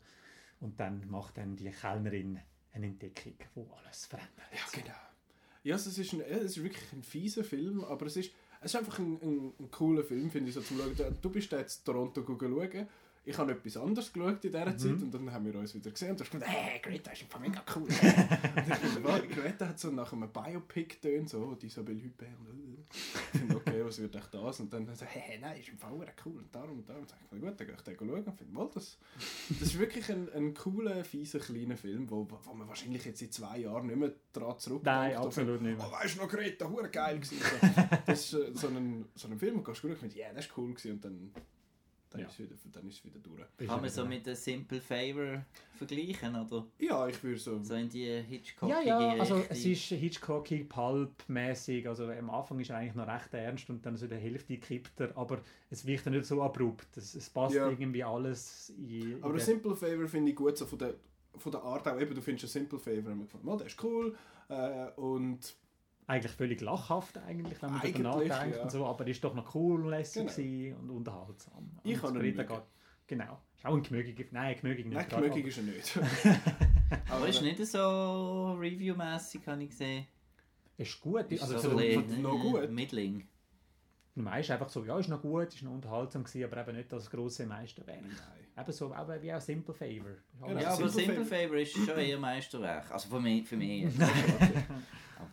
Und 0.59 0.79
dann 0.79 1.05
macht 1.09 1.37
dann 1.37 1.55
die 1.55 1.69
Kellnerin 1.69 2.39
eine 2.73 2.87
Entdeckung, 2.87 3.35
wo 3.55 3.69
alles 3.83 4.05
verändert. 4.05 4.47
Ja, 4.53 4.81
genau. 4.81 4.95
Ja, 5.65 5.75
es 5.75 5.87
ist, 5.87 6.13
ein, 6.13 6.21
es 6.21 6.57
ist 6.57 6.63
wirklich 6.63 6.93
ein 6.93 7.01
fieser 7.01 7.43
Film, 7.43 7.83
aber 7.83 8.05
es 8.05 8.17
ist, 8.17 8.31
es 8.61 8.71
ist 8.71 8.75
einfach 8.75 8.99
ein, 8.99 9.17
ein, 9.19 9.53
ein 9.59 9.71
cooler 9.71 10.03
Film, 10.03 10.29
finde 10.29 10.49
ich, 10.49 10.53
so 10.53 10.61
zum 10.61 10.77
Schauen. 10.77 11.17
Du 11.19 11.29
bist 11.31 11.51
da 11.51 11.57
jetzt 11.57 11.83
Toronto 11.83 12.23
schauen. 12.23 12.87
Ich 13.27 13.35
habe 13.35 13.53
etwas 13.53 13.75
anderes 13.77 14.13
geschaut 14.13 14.45
in 14.45 14.51
dieser 14.51 14.77
Zeit 14.77 15.01
und 15.01 15.11
dann 15.11 15.31
haben 15.31 15.43
wir 15.43 15.55
uns 15.55 15.73
wieder 15.73 15.89
gesehen 15.89 16.11
und 16.11 16.19
du 16.19 16.23
hast 16.23 16.31
gesagt, 16.31 16.47
hey, 16.47 16.79
Greta 16.79 17.09
ist 17.09 17.23
einfach 17.23 17.39
mega 17.39 17.63
cool. 17.75 17.81
und 17.87 17.89
ich 17.89 18.75
finde, 18.75 19.27
Greta 19.27 19.69
hat 19.69 19.79
so 19.79 19.89
nach 19.89 20.13
einem 20.13 20.29
Biopic 20.31 21.01
tönt 21.01 21.29
so, 21.31 21.55
die 21.55 21.65
Isabelle 21.65 22.03
Huppert. 22.03 22.27
und, 22.47 22.47
äh, 22.47 22.85
Ich 23.33 23.39
finde, 23.39 23.55
okay, 23.55 23.74
was 23.85 23.99
wird 23.99 24.15
echt 24.15 24.33
das? 24.33 24.59
Und 24.59 24.73
dann 24.73 24.93
so, 24.95 25.05
hey, 25.05 25.39
nein, 25.39 25.59
ist 25.59 25.69
im 25.69 25.77
Fall 25.77 25.93
cool 26.25 26.37
und 26.37 26.53
darum 26.53 26.79
und 26.79 26.89
darum. 26.89 27.03
Und 27.03 27.37
ich, 27.37 27.41
gut, 27.41 27.59
dann 27.59 27.67
gehe 27.67 27.75
ich 27.75 27.81
den 27.81 27.97
schauen 27.97 28.23
und 28.23 28.37
finde, 28.37 28.53
mal, 28.53 28.69
das, 28.73 28.97
das 29.49 29.61
ist 29.61 29.79
wirklich 29.79 30.09
ein, 30.11 30.31
ein 30.33 30.53
cooler, 30.53 31.03
fieser, 31.03 31.39
kleiner 31.39 31.77
Film, 31.77 32.09
wo, 32.09 32.27
wo 32.43 32.53
man 32.53 32.67
wahrscheinlich 32.67 33.05
jetzt 33.05 33.21
in 33.21 33.31
zwei 33.31 33.59
Jahren 33.59 33.87
nicht 33.87 33.97
mehr 33.97 34.11
daran 34.33 34.59
zurückdenkt. 34.59 34.85
Nein, 34.85 35.15
absolut 35.15 35.61
nicht 35.61 35.77
mehr. 35.77 35.87
Oh, 35.87 35.91
weißt 35.91 36.17
du 36.17 36.21
noch, 36.21 36.29
Greta, 36.29 36.69
hure 36.69 36.89
geil 36.89 37.19
gewesen. 37.19 37.37
Das 38.05 38.19
ist 38.19 38.33
äh, 38.33 38.51
so 38.53 38.67
ein, 38.67 39.05
so 39.15 39.27
ein 39.27 39.39
Film, 39.39 39.55
wo 39.55 39.59
du 39.59 39.71
gehst 39.71 39.83
und 39.83 39.95
findest, 39.95 40.17
ja, 40.17 40.33
das 40.33 40.45
ist 40.45 40.57
cool 40.57 40.73
gewesen. 40.73 40.91
Und 40.93 41.05
dann, 41.05 41.33
dann, 42.15 42.21
Ja. 42.21 42.27
ist, 42.27 42.39
es 42.39 42.39
wieder, 42.39 42.55
dann 42.73 42.87
ist 42.87 42.97
es 42.99 43.05
wieder 43.05 43.19
durch. 43.19 43.39
Ist 43.57 43.67
Kann 43.67 43.75
man 43.77 43.83
ja 43.85 43.89
so 43.89 44.01
wieder- 44.03 44.09
mit 44.09 44.25
der 44.25 44.35
Simple 44.35 44.81
Favor 44.81 45.45
vergleichen, 45.75 46.35
oder? 46.35 46.65
Ja, 46.79 47.07
ich 47.07 47.23
würde 47.23 47.37
so... 47.39 47.61
So 47.63 47.73
in 47.75 47.89
die 47.89 48.05
Ja, 48.05 48.21
Hitchcockige 48.21 48.87
ja, 48.87 48.97
also 49.19 49.35
Richtung. 49.35 49.55
es 49.57 49.65
ist 49.65 49.81
Hitchcockig, 49.89 50.69
Pulp-mäßig, 50.69 51.87
also 51.87 52.05
am 52.09 52.29
Anfang 52.29 52.59
ist 52.59 52.69
er 52.69 52.77
eigentlich 52.77 52.95
noch 52.95 53.07
recht 53.07 53.33
ernst 53.33 53.69
und 53.69 53.85
dann 53.85 53.95
so 53.97 54.05
in 54.05 54.09
der 54.11 54.19
Hälfte 54.19 54.57
kippt 54.57 54.99
er, 54.99 55.15
aber 55.17 55.41
es 55.69 55.85
wirkt 55.85 56.05
dann 56.05 56.13
nicht 56.13 56.25
so 56.25 56.41
abrupt, 56.41 56.95
es, 56.97 57.15
es 57.15 57.29
passt 57.29 57.55
Ja. 57.55 57.69
irgendwie 57.69 58.03
alles 58.03 58.69
in, 58.77 59.17
Aber 59.21 59.33
in 59.33 59.39
ein 59.39 59.45
Simple 59.45 59.75
Favor 59.75 60.07
finde 60.07 60.31
ich 60.31 60.35
gut, 60.37 60.57
so 60.57 60.65
von 60.65 60.79
der, 60.79 60.95
von 61.37 61.51
der 61.51 61.61
Art 61.63 61.87
auch. 61.87 61.99
Eben, 61.99 62.15
du 62.15 62.21
findest 62.21 62.45
ein 62.45 62.61
Simple 62.61 62.79
Favor, 62.79 63.11
haben 63.11 63.19
wir 63.19 63.25
gefunden, 63.25 63.45
mal, 63.45 63.57
der 63.57 63.67
ist 63.67 63.83
cool. 63.83 64.15
Äh, 64.47 64.91
und 64.95 65.55
eigentlich 66.07 66.31
völlig 66.31 66.61
lachhaft 66.61 67.17
eigentlich, 67.17 67.61
wenn 67.61 67.71
man 67.71 67.81
darüber 67.81 68.09
Eigentlich, 68.17 68.29
nachdenkt 68.31 68.57
ja. 68.57 68.63
und 68.63 68.71
so, 68.71 68.85
aber 68.85 69.03
er 69.05 69.11
ist 69.11 69.23
doch 69.23 69.33
noch 69.33 69.55
cool 69.55 69.83
und 69.83 69.89
lässig 69.89 70.35
Genau. 70.35 70.79
und 70.79 70.89
unterhaltsam. 70.91 71.71
Ich 71.83 72.01
und 72.03 72.13
kann 72.15 72.25
ihn 72.25 72.35
Genau. 73.07 73.39
Ist 73.55 73.65
auch 73.65 73.75
ein 73.75 73.83
gemögiger, 73.83 74.23
nein, 74.31 74.55
gemögig 74.59 74.85
nicht. 74.85 74.95
nein, 74.95 75.07
gemögig 75.09 75.45
ist 75.47 75.57
er 75.57 75.63
nicht. 75.63 75.99
Aber 77.09 77.27
ist 77.27 77.41
nicht 77.41 77.65
so 77.65 78.53
Review-mässig, 78.59 79.45
habe 79.47 79.63
ich 79.63 79.69
gesehen. 79.69 80.07
Ist 80.77 80.99
gut, 80.99 81.31
Ist 81.31 81.43
also 81.43 81.57
so 81.59 81.69
so, 81.69 82.21
noch 82.21 82.39
gut. 82.41 82.69
Mittling. 82.71 83.27
Meist 84.15 84.49
einfach 84.51 84.69
so, 84.69 84.83
ja, 84.85 84.97
ist 84.97 85.09
noch 85.09 85.21
gut, 85.21 85.47
ist 85.53 85.61
noch 85.63 85.71
unterhaltsam 85.71 86.23
gewesen, 86.23 86.43
aber 86.51 86.61
eben 86.67 86.77
nicht 86.77 86.91
das 86.91 87.09
grosse 87.09 87.45
Meisterwerk. 87.45 88.01
Nein. 88.01 88.63
Eben 88.63 88.71
so, 88.71 88.93
aber 88.93 89.21
wie 89.21 89.33
auch 89.33 89.41
Simple 89.41 89.73
Favor. 89.73 90.11
Genau. 90.47 90.59
Ja, 90.61 90.69
aber 90.73 90.87
Simple 90.87 91.15
Simple 91.15 91.25
Favor 91.25 91.57
ist 91.57 91.73
schon 91.73 91.89
eher 91.97 92.17
Meisterwerk. 92.17 92.89
Also 92.91 93.09
für 93.09 93.19
mich. 93.19 93.47
Für 93.47 93.57
mich. 93.57 93.87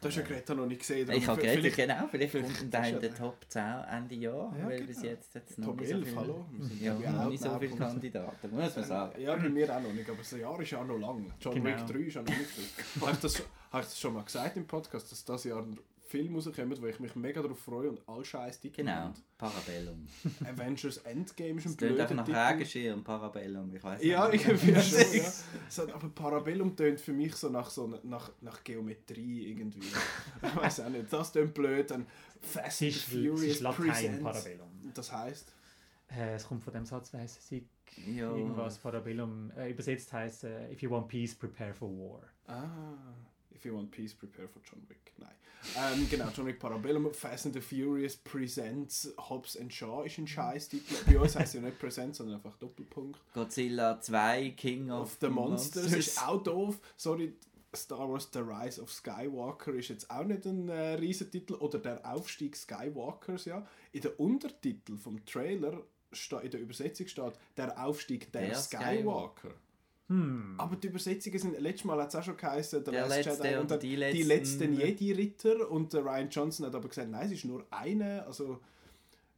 Das 0.01 0.17
hast 0.17 0.17
ja 0.19 0.23
Greta 0.35 0.55
noch 0.55 0.67
nicht 0.67 0.79
gesehen. 0.81 1.11
ich 1.11 1.27
habe 1.27 1.41
vielleicht- 1.41 1.77
genau, 1.77 2.07
vielleicht 2.09 2.31
vielleicht- 2.31 2.59
kommt 2.59 2.73
da 2.75 2.87
in 2.87 3.01
der 3.01 3.15
Top 3.15 3.37
10 3.49 3.63
Ende 3.91 4.15
Jahr, 4.15 4.55
Ja, 4.57 4.67
weil 4.67 4.77
genau. 4.77 4.87
bis 4.87 5.03
jetzt 5.03 5.35
hat 5.35 5.43
es 5.51 5.59
noch 5.59 5.67
Top 5.67 5.81
nicht 5.81 5.89
so 5.91 5.97
11, 5.97 6.05
viele, 6.09 6.21
hallo. 6.21 6.47
Ja, 6.81 6.95
noch 7.13 7.29
nicht 7.29 7.43
so 7.43 7.59
viele 7.59 7.77
Kandidaten, 7.77 8.51
muss 8.51 8.77
man 8.77 8.85
sagen. 8.85 9.21
Ja, 9.21 9.35
bei 9.37 9.49
mir 9.49 9.77
auch 9.77 9.81
noch 9.83 9.93
nicht, 9.93 10.09
aber 10.09 10.19
das 10.19 10.31
Jahr 10.31 10.61
ist 10.61 10.71
ja 10.71 10.81
auch 10.81 10.87
noch 10.87 10.99
lang. 10.99 11.27
John 11.41 11.55
Genau. 11.55 11.67
Wick 11.67 11.87
3 11.87 11.99
ist 11.99 12.15
ja 12.15 12.23
noch 12.23 12.29
nicht 12.29 12.41
viel. 12.51 13.03
habe, 13.03 13.13
ich 13.13 13.19
das, 13.19 13.35
habe 13.39 13.83
ich 13.83 13.89
das 13.89 13.99
schon 14.01 14.15
mal 14.15 14.23
gesagt 14.23 14.57
im 14.57 14.67
Podcast, 14.69 15.11
dass 15.11 15.25
das 15.25 15.45
Jahr 15.45 15.65
Filme 16.13 16.37
rauskommen, 16.39 16.81
wo 16.81 16.87
ich 16.87 17.01
mich 17.01 17.17
mega 17.17 17.43
darauf 17.43 17.59
freue 17.59 17.89
und 17.91 18.01
all 18.07 18.25
scheiß 18.25 18.61
Titel 18.61 18.77
Genau, 18.83 19.07
sind. 19.13 19.23
Parabellum. 19.39 20.07
Avengers 20.47 20.99
Endgame 20.99 21.59
ist 21.59 21.67
ein 21.67 21.77
blöder 21.77 22.03
einfach 22.03 22.15
nach 22.15 22.25
Titel. 22.25 22.39
Regenschirm, 22.39 23.03
Parabellum, 23.05 23.75
ich 23.75 23.83
weiß 23.83 24.05
Ja, 24.05 24.29
nicht. 24.29 24.47
irgendwie 24.47 24.81
schon, 24.81 25.15
ja. 25.17 25.33
So, 25.69 25.83
aber 25.93 26.09
Parabellum 26.11 26.77
tönt 26.77 27.01
für 27.01 27.13
mich 27.13 27.35
so 27.35 27.49
nach, 27.49 27.71
so 27.71 27.87
nach, 28.05 28.31
nach 28.41 28.63
Geometrie 28.63 29.51
irgendwie. 29.51 29.81
Ich 30.43 30.57
weiß 30.57 30.81
auch 30.81 30.89
nicht, 30.91 31.13
das 31.13 31.33
tönt 31.33 31.55
blöd. 31.55 31.91
Dann 31.91 32.07
Fast 32.41 32.83
and 32.83 32.93
Furious 32.95 33.43
ist 33.43 33.61
Latein 33.61 33.87
Presents. 33.89 34.23
Parabellum. 34.23 34.69
Das 34.95 35.11
heisst, 35.13 35.53
Äh, 36.09 36.35
es 36.35 36.47
kommt 36.47 36.63
von 36.63 36.73
dem 36.75 36.85
Satz, 36.85 37.13
weiss 37.15 37.39
ich, 37.51 37.63
Ja. 38.15 38.35
irgendwas 38.37 38.79
Parabellum. 38.79 39.51
Äh, 39.57 39.71
übersetzt 39.71 40.13
heißt 40.13 40.45
äh, 40.45 40.71
If 40.73 40.83
you 40.83 40.91
want 40.91 41.09
peace, 41.09 41.35
prepare 41.35 41.73
for 41.75 41.89
war. 41.89 42.23
ah, 42.47 43.15
if 43.63 43.67
you 43.67 43.77
want 43.77 43.93
peace, 43.93 44.13
prepare 44.13 44.49
for 44.49 44.61
John 44.65 44.83
Wick. 44.89 45.13
Nein. 45.19 45.31
Ähm, 45.77 46.09
genau, 46.11 46.29
John 46.35 46.47
Wick 46.47 46.59
Parabellum, 46.59 47.15
Fast 47.15 47.47
and 47.47 47.55
the 47.55 47.61
Furious 47.61 48.17
Presents 48.17 49.09
Hobbs 49.17 49.57
and 49.57 49.73
Shaw 49.73 50.03
ist 50.03 50.19
ein 50.19 50.27
Scheiß-Titel. 50.27 50.95
Bei 51.07 51.21
uns 51.21 51.37
heisst 51.37 51.55
es 51.55 51.61
ja 51.61 51.61
nicht 51.61 51.79
Presents, 51.79 52.19
sondern 52.19 52.37
einfach 52.37 52.57
Doppelpunkt. 52.57 53.21
Godzilla 53.33 54.01
2, 54.01 54.51
King 54.57 54.91
of, 54.91 55.03
Of 55.03 55.19
the 55.21 55.29
Monsters 55.29 55.93
ist 55.93 56.27
auch 56.27 56.43
doof. 56.43 56.81
Sorry, 56.97 57.35
Star 57.75 58.11
Wars 58.11 58.29
The 58.33 58.41
Rise 58.41 58.83
of 58.83 58.93
Skywalker 58.93 59.73
ist 59.75 59.89
jetzt 59.89 60.11
auch 60.11 60.25
nicht 60.25 60.45
ein 60.45 60.69
äh, 60.69 60.95
Riesentitel. 60.95 61.55
Oder 61.55 61.79
der 61.79 62.05
Aufstieg 62.13 62.57
Skywalkers, 62.57 63.45
ja. 63.45 63.65
In 63.93 64.01
der 64.03 64.19
Untertitel 64.19 64.97
vom 64.97 65.25
Trailer, 65.25 65.85
in 66.43 66.51
der 66.51 66.61
Übersetzung 66.61 67.07
steht 67.07 67.35
der 67.57 67.87
Aufstieg 67.87 68.33
der, 68.33 68.49
Der 68.49 68.55
Skywalker. 68.57 69.55
Hm. 70.13 70.55
Aber 70.59 70.77
die 70.77 70.89
Übersetzungen 70.89 71.39
sind, 71.39 71.59
letztes 71.61 71.85
Mal 71.85 72.01
hat 72.03 72.09
es 72.11 72.15
auch 72.17 72.23
schon 72.23 72.37
geheißen, 72.37 72.85
Der 72.85 73.09
letzte 73.09 73.57
und 73.57 73.63
und 73.63 73.71
der, 73.71 73.79
die 73.79 73.89
die 73.89 73.97
letzten- 73.97 74.29
letzten 74.29 74.73
Jedi-Ritter. 74.75 75.71
Und 75.71 75.93
der 75.93 76.05
Ryan 76.05 76.29
Johnson 76.29 76.67
hat 76.67 76.75
aber 76.75 76.89
gesagt, 76.89 77.09
nein, 77.09 77.27
es 77.27 77.33
ist 77.33 77.45
nur 77.47 77.67
eine. 77.71 78.25
Also, 78.27 78.61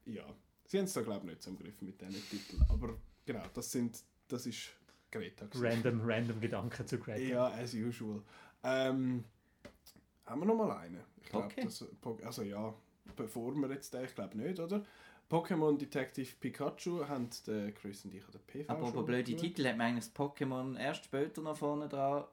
ja. 0.06 0.24
Sie 0.66 0.78
haben 0.78 0.86
es 0.86 0.92
da, 0.94 1.02
glaube 1.02 1.20
ich, 1.26 1.30
nicht 1.32 1.42
so 1.42 1.50
im 1.50 1.58
Griff 1.58 1.80
mit 1.80 2.00
diesen 2.00 2.14
Titeln. 2.28 2.64
Aber 2.68 2.96
genau, 3.24 3.42
das 3.54 3.70
sind, 3.70 4.02
das 4.28 4.46
ist 4.46 4.70
Greta. 5.10 5.46
gewesen. 5.46 5.64
Random, 5.64 6.00
random 6.04 6.40
Gedanken 6.40 6.86
zu 6.86 6.98
Greta. 6.98 7.20
Ja, 7.20 7.46
as 7.52 7.72
usual. 7.74 8.22
Ähm, 8.64 9.24
haben 10.26 10.40
wir 10.40 10.46
noch 10.46 10.56
mal 10.56 10.70
einen? 10.78 11.00
Ich 11.22 11.28
glaube, 11.28 11.46
Okay. 12.02 12.24
also 12.24 12.42
ja, 12.42 12.74
bevor 13.14 13.54
wir 13.54 13.68
jetzt 13.70 13.92
den, 13.94 14.04
ich 14.06 14.14
glaube 14.14 14.36
nicht, 14.38 14.58
oder? 14.58 14.84
Pokémon 15.30 15.76
Detective 15.78 16.28
Pikachu 16.40 17.06
haben 17.08 17.28
der 17.46 17.72
Chris 17.72 18.04
und 18.04 18.14
ich 18.14 18.24
an 18.24 18.32
der 18.32 18.38
PV 18.40 18.70
Aber 18.72 18.86
schon 18.92 19.06
blöde. 19.06 19.34
Titel 19.36 19.66
hat 19.66 19.76
man 19.76 19.88
eigentlich 19.88 20.04
das 20.04 20.14
Pokémon 20.14 20.78
erst 20.78 21.04
später 21.06 21.40
noch 21.42 21.56
vorne 21.56 21.88
dran 21.88 22.24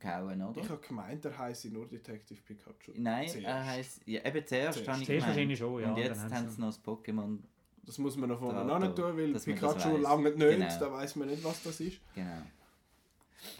gehauen, 0.00 0.42
oder? 0.42 0.60
Ich 0.60 0.68
habe 0.68 0.80
gemeint, 0.86 1.24
der 1.24 1.36
heisst 1.38 1.64
nur 1.66 1.86
Detective 1.86 2.40
Pikachu. 2.42 2.92
Nein, 2.94 3.28
Zuerst. 3.28 3.46
er 3.46 3.66
heisst, 3.66 4.00
ja, 4.06 4.24
eben 4.24 4.46
zuerst, 4.46 4.74
Zuerst. 4.78 4.88
habe 4.88 5.00
ich 5.00 5.06
Zuerst 5.06 5.06
gemeint. 5.06 5.26
wahrscheinlich 5.26 5.58
schon, 5.58 5.82
ja. 5.82 5.90
Und 5.90 5.96
jetzt 5.98 6.20
haben 6.20 6.48
sie- 6.48 6.60
noch 6.60 6.68
das 6.68 6.82
Pokémon, 6.84 7.38
Das 7.84 7.96
muss 7.98 8.16
man 8.16 8.28
noch 8.28 8.38
vorne 8.38 8.66
Da, 8.66 8.76
ran 8.76 8.94
tun, 8.94 9.16
weil 9.16 9.32
Pikachu 9.32 9.96
lange 9.96 10.30
nicht, 10.30 10.38
Genau. 10.38 10.78
da 10.78 10.92
weiß 10.92 11.16
man 11.16 11.28
nicht, 11.28 11.42
was 11.42 11.62
das 11.62 11.80
ist. 11.80 11.98
genau. 12.14 12.42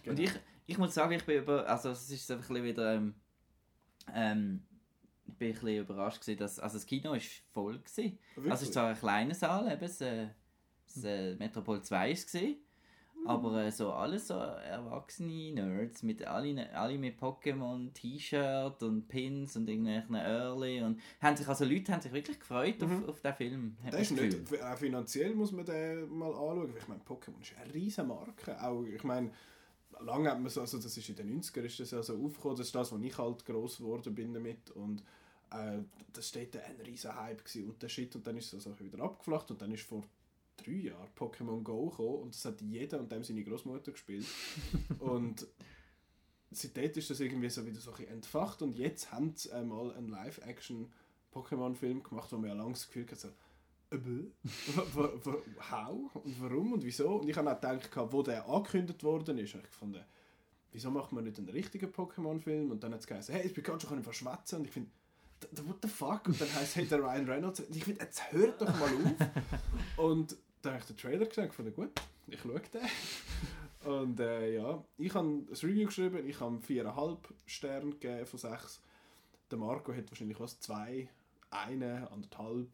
Genau. 0.03 0.11
Und 0.11 0.19
ich, 0.19 0.31
ich 0.67 0.77
muss 0.79 0.93
sagen, 0.95 1.13
ich 1.13 1.25
bin 1.25 1.39
über, 1.43 1.67
also 1.69 1.91
es 1.91 2.11
ist 2.11 2.31
einfach 2.31 2.51
ein 2.51 2.55
bisschen 2.55 2.65
wieder, 2.67 2.95
ähm, 2.95 3.15
ähm, 4.15 4.63
ich 5.29 5.35
bin 5.35 5.49
ein 5.49 5.55
bisschen 5.55 5.79
überrascht 5.79 6.21
gewesen, 6.23 6.39
dass, 6.39 6.59
also 6.59 6.77
das 6.77 6.87
Kino 6.87 7.13
ist 7.15 7.43
voll 7.53 7.79
gewesen. 7.79 8.19
Wirklich? 8.35 8.51
Also 8.53 8.63
es 8.63 8.69
ist 8.69 8.73
zwar 8.73 8.89
ein 8.89 8.97
kleiner 8.99 9.35
Saal, 9.35 9.71
eben, 9.71 9.81
das, 9.81 10.01
äh, 10.01 10.29
das 10.95 11.05
äh, 11.05 11.35
Metropol 11.37 11.83
2 11.83 12.11
ist 12.13 12.33
gewesen, 12.33 12.57
aber 13.27 13.65
äh, 13.65 13.71
so 13.71 13.93
alles 13.93 14.29
so 14.29 14.35
erwachsene 14.35 15.53
Nerds, 15.53 16.03
mit 16.03 16.25
alle, 16.25 16.73
alle 16.75 16.97
mit 16.99 17.21
Pokémon 17.21 17.93
T-Shirt 17.93 18.83
und 18.83 19.09
Pins 19.09 19.57
und 19.57 19.69
irgendwelchen 19.69 20.15
Early 20.15 20.83
und 20.83 21.01
haben 21.21 21.37
sich, 21.37 21.47
also 21.47 21.65
Leute 21.65 21.93
haben 21.93 22.01
sich 22.01 22.13
wirklich 22.13 22.39
gefreut 22.41 22.81
Mhm. 22.81 23.03
auf, 23.05 23.09
auf 23.09 23.21
den 23.21 23.35
Film. 23.35 23.77
Das 23.91 24.01
ist 24.01 24.13
nicht, 24.13 24.63
auch 24.63 24.79
finanziell 24.79 25.35
muss 25.35 25.53
man 25.53 25.67
den 25.67 26.09
mal 26.17 26.29
anschauen. 26.31 26.73
Ich 26.79 26.89
meine, 26.89 27.01
Pokémon 27.03 27.41
ist 27.43 27.55
eine 27.63 27.75
riesige 27.75 28.07
Marke. 28.07 28.63
Auch, 28.63 28.85
ich 28.85 29.05
meine, 29.05 29.31
lange 30.01 30.31
hat 30.31 30.41
man 30.41 30.49
so, 30.49 30.61
also 30.61 30.79
das 30.79 30.97
ist 30.97 31.09
in 31.09 31.17
den 31.17 31.41
90ern 31.43 31.63
ist 31.63 31.81
das 31.81 31.91
ja 31.91 32.03
so 32.03 32.15
aufgekommen, 32.25 32.57
das 32.57 32.67
ist 32.69 32.75
das, 32.75 32.93
wo 32.93 32.99
ich 32.99 33.19
halt 33.19 33.45
gross 33.45 33.79
geworden 33.79 34.15
bin 34.15 34.33
damit 34.33 34.71
und 34.71 35.03
äh, 35.53 35.79
das 36.13 36.29
steht 36.29 36.57
ein 36.57 36.81
riesen 36.81 37.15
Hype 37.15 37.43
und 37.67 37.83
der 37.83 37.89
Shit 37.89 38.15
und 38.17 38.27
dann 38.27 38.37
ist 38.37 38.53
das 38.53 38.67
auch 38.67 38.79
wieder 38.81 39.01
abgeflacht 39.03 39.51
und 39.51 39.61
dann 39.63 39.73
ist 39.73 39.85
vor 39.85 40.03
drei 40.57 40.73
Jahren 40.73 41.09
Pokémon 41.17 41.63
Go 41.63 41.89
gekommen 41.91 42.23
und 42.23 42.35
das 42.35 42.45
hat 42.45 42.61
jeder 42.61 42.99
und 42.99 43.11
dem 43.13 43.23
seine 43.23 43.45
Großmutter 43.45 43.93
gespielt 43.93 44.27
und 44.99 45.47
seitdem 46.51 46.91
ist 46.93 47.11
das 47.11 47.21
irgendwie 47.21 47.51
so 47.51 47.65
wieder 47.67 47.81
so 47.81 47.93
ein 47.93 48.09
entfacht 48.09 48.63
und 48.63 48.77
jetzt 48.77 49.13
haben 49.13 49.35
sie 49.37 49.53
einmal 49.53 49.93
einen 49.95 50.09
Live-Action 50.09 50.91
Pokémon-Film 51.33 52.03
gemacht, 52.03 52.33
wo 52.33 52.39
man 52.39 52.49
ja 52.49 52.55
lange 52.57 52.73
das 52.73 52.87
Gefühl 52.87 53.07
hat, 53.11 53.21
so, 53.21 53.29
äh, 53.91 53.99
How 55.71 56.15
und 56.17 56.41
warum 56.43 56.73
und 56.73 56.85
wieso? 56.85 57.17
Und 57.17 57.29
ich 57.29 57.37
habe 57.37 57.51
auch 57.51 57.61
gedacht, 57.61 58.13
wo 58.13 58.23
der 58.23 58.47
angekündigt 58.49 59.03
worden 59.05 59.39
ist, 59.39 59.55
habe 59.55 59.65
ich 59.65 59.71
gefunden, 59.71 60.03
wieso 60.73 60.91
macht 60.91 61.13
man 61.13 61.25
nicht 61.25 61.39
einen 61.39 61.49
richtigen 61.49 61.91
Pokémon-Film? 61.91 62.71
Und 62.71 62.83
dann 62.83 62.93
hat 62.93 63.01
es 63.01 63.07
geheißen, 63.07 63.35
hey, 63.35 63.45
das 63.45 63.53
Pikachu 63.53 63.87
kann 63.87 63.99
ich 63.99 64.05
verschwätzen. 64.05 64.57
Und 64.57 64.65
ich 64.67 64.71
finde, 64.73 64.91
"D- 64.91 64.95
d- 64.95 65.08
what 65.65 65.77
the 65.83 65.89
fuck? 65.89 66.27
Und 66.27 66.41
dann 66.41 66.53
heisst 66.55 66.77
hey, 66.77 66.87
der 66.87 66.99
Ryan 67.01 67.29
Reynolds. 67.29 67.61
Ich 67.71 67.85
finde, 67.85 68.03
jetzt 68.05 68.33
hört 68.33 68.61
doch 68.61 68.79
mal 68.79 68.89
auf. 68.89 69.29
und 69.97 70.37
dann 70.63 70.73
habe 70.75 70.83
ich 70.83 70.87
den 70.87 70.97
Trailer 70.97 71.27
gesehen 71.27 71.45
und 71.45 71.51
gefunden, 71.51 71.75
gut, 71.75 71.91
ich 72.27 72.41
schaue 72.41 72.61
den. 72.61 73.93
Und 73.93 74.21
äh, 74.21 74.55
ja, 74.57 74.85
ich 74.99 75.15
habe 75.15 75.29
ein 75.29 75.49
Review 75.51 75.87
geschrieben, 75.87 76.27
ich 76.29 76.41
habe 76.41 76.57
4,5 76.57 77.19
Sterne 77.47 77.91
gegeben 77.91 78.27
von 78.27 78.39
6. 78.39 78.83
Der 79.51 79.59
Marco 79.59 79.95
hat 79.95 80.11
wahrscheinlich 80.11 80.39
was, 80.41 80.59
2, 80.61 81.09
1, 81.51 81.83
1,5, 81.83 82.67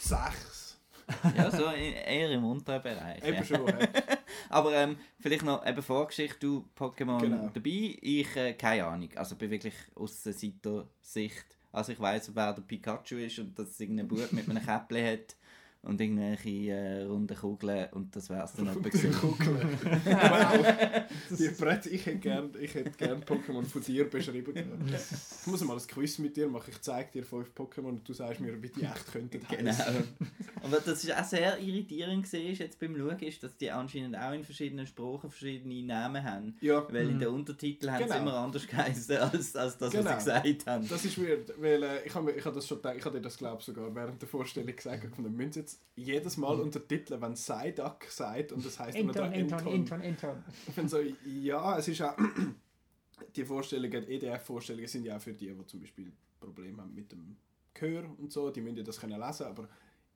6. 0.00 0.78
Ja, 1.36 1.50
so 1.50 1.66
in- 1.66 1.92
eher 1.94 2.30
im 2.30 2.44
unteren 2.44 2.82
Bereich. 2.82 3.22
Eben 3.22 3.36
ja. 3.36 3.44
schon. 3.44 3.66
hä? 3.66 3.88
Aber 4.48 4.72
ähm, 4.74 4.96
vielleicht 5.20 5.44
noch 5.44 5.64
eben 5.66 5.82
Vorgeschichte, 5.82 6.38
du 6.40 6.68
Pokémon 6.76 7.20
Genau. 7.20 7.48
dabei, 7.52 7.96
ich 8.00 8.34
äh, 8.36 8.54
keine 8.54 8.84
Ahnung. 8.86 9.10
Also 9.16 9.36
bin 9.36 9.50
wirklich 9.50 9.74
aus 9.94 10.22
der 10.22 10.32
Sicht. 10.32 11.55
Also 11.76 11.92
ich 11.92 12.00
weiß, 12.00 12.34
wer 12.34 12.54
der 12.54 12.62
Pikachu 12.62 13.16
ist 13.16 13.38
und 13.38 13.58
dass 13.58 13.68
es 13.68 13.80
irgendein 13.80 14.08
Bub 14.08 14.32
mit 14.32 14.48
einem 14.48 14.64
Käppli 14.64 15.02
hat 15.02 15.36
und 15.86 16.00
irgendwelche 16.00 16.48
äh, 16.72 17.02
runden 17.04 17.36
Kugeln 17.36 17.88
und 17.92 18.14
das 18.14 18.28
wär's 18.30 18.52
dann 18.54 18.66
etwa 18.68 18.80
gewesen. 18.80 19.12
Kugeln. 19.12 19.78
wow. 20.04 20.66
Die 21.38 21.48
Brett, 21.48 21.86
ich 21.86 22.04
hätte 22.06 22.18
gern, 22.18 22.50
ich 22.60 22.74
hätte 22.74 22.90
gern 22.90 23.22
Pokémon 23.22 23.64
von 23.64 23.82
dir 23.82 24.08
beschrieben. 24.08 24.52
Ich 25.40 25.46
muss 25.46 25.62
mal 25.64 25.76
ein 25.76 25.86
Quiz 25.86 26.18
mit 26.18 26.36
dir 26.36 26.48
machen. 26.48 26.70
Ich 26.70 26.80
zeige 26.82 27.10
dir 27.12 27.24
fünf 27.24 27.50
Pokémon 27.56 27.86
und 27.88 28.08
du 28.08 28.12
sagst 28.12 28.40
mir, 28.40 28.60
wie 28.62 28.68
die 28.68 28.82
echt 28.82 29.12
könnten 29.12 29.40
Genau. 29.48 29.70
heißen. 29.70 29.94
Aber 30.62 30.80
das 30.80 31.04
ist 31.04 31.14
auch 31.14 31.24
sehr 31.24 31.58
irritierend 31.58 32.32
war, 32.32 32.40
jetzt 32.40 32.78
beim 32.78 32.96
Schauen, 32.96 33.18
ist, 33.20 33.42
dass 33.42 33.56
die 33.56 33.70
anscheinend 33.70 34.16
auch 34.16 34.32
in 34.32 34.44
verschiedenen 34.44 34.86
Sprachen 34.86 35.30
verschiedene 35.30 35.82
Namen 35.82 36.22
haben. 36.24 36.56
Ja, 36.60 36.84
Weil 36.92 37.08
in 37.08 37.14
Mhm. 37.16 37.18
den 37.20 37.28
Untertiteln 37.28 37.92
haben 37.92 38.02
sie 38.04 38.08
Genau. 38.08 38.20
immer 38.22 38.34
anders 38.34 38.66
geheißen, 38.66 39.16
als, 39.18 39.54
als 39.56 39.78
das, 39.78 39.92
Genau. 39.92 40.04
was 40.10 40.24
sie 40.24 40.30
gesagt 40.30 40.66
haben. 40.66 40.88
das 40.88 41.04
ist 41.04 41.18
weird, 41.20 41.52
weil 41.60 41.82
äh, 41.82 42.04
ich 42.06 42.14
habe 42.14 42.32
ich 42.32 42.44
hab 42.44 42.54
das 42.54 42.66
schon 42.66 42.78
gedacht, 42.78 42.96
ich 42.98 43.04
habe 43.04 43.16
dir 43.18 43.22
das 43.22 43.36
glaube 43.36 43.62
sogar 43.62 43.94
während 43.94 44.20
der 44.20 44.28
Vorstellung 44.28 44.74
gesagt, 44.74 45.04
ich 45.04 45.16
wir 45.16 45.30
müssen 45.30 45.60
jetzt 45.60 45.75
jedes 45.94 46.36
Mal 46.36 46.60
untertiteln, 46.60 47.20
wenn 47.22 47.34
Psyduck 47.34 48.04
sagt 48.08 48.52
und 48.52 48.64
das 48.64 48.78
heißt 48.78 48.96
Enton, 48.96 49.32
Enton, 49.32 49.66
Enton, 49.66 50.00
Enton. 50.00 50.44
Ich 50.66 50.74
finde 50.74 50.90
so, 50.90 50.98
ja, 51.24 51.78
es 51.78 51.88
ist 51.88 52.02
auch. 52.02 52.16
die 53.34 53.44
Vorstellungen, 53.44 54.06
EDF-Vorstellungen 54.08 54.88
sind 54.88 55.04
ja 55.04 55.16
auch 55.16 55.20
für 55.20 55.32
die, 55.32 55.54
die 55.54 55.66
zum 55.66 55.80
Beispiel 55.80 56.12
Probleme 56.38 56.82
haben 56.82 56.94
mit 56.94 57.10
dem 57.12 57.36
Gehör 57.74 58.04
und 58.18 58.32
so, 58.32 58.50
die 58.50 58.60
müssen 58.60 58.76
ja 58.76 58.82
das 58.82 59.00
können 59.00 59.20
lesen, 59.20 59.46
aber 59.46 59.68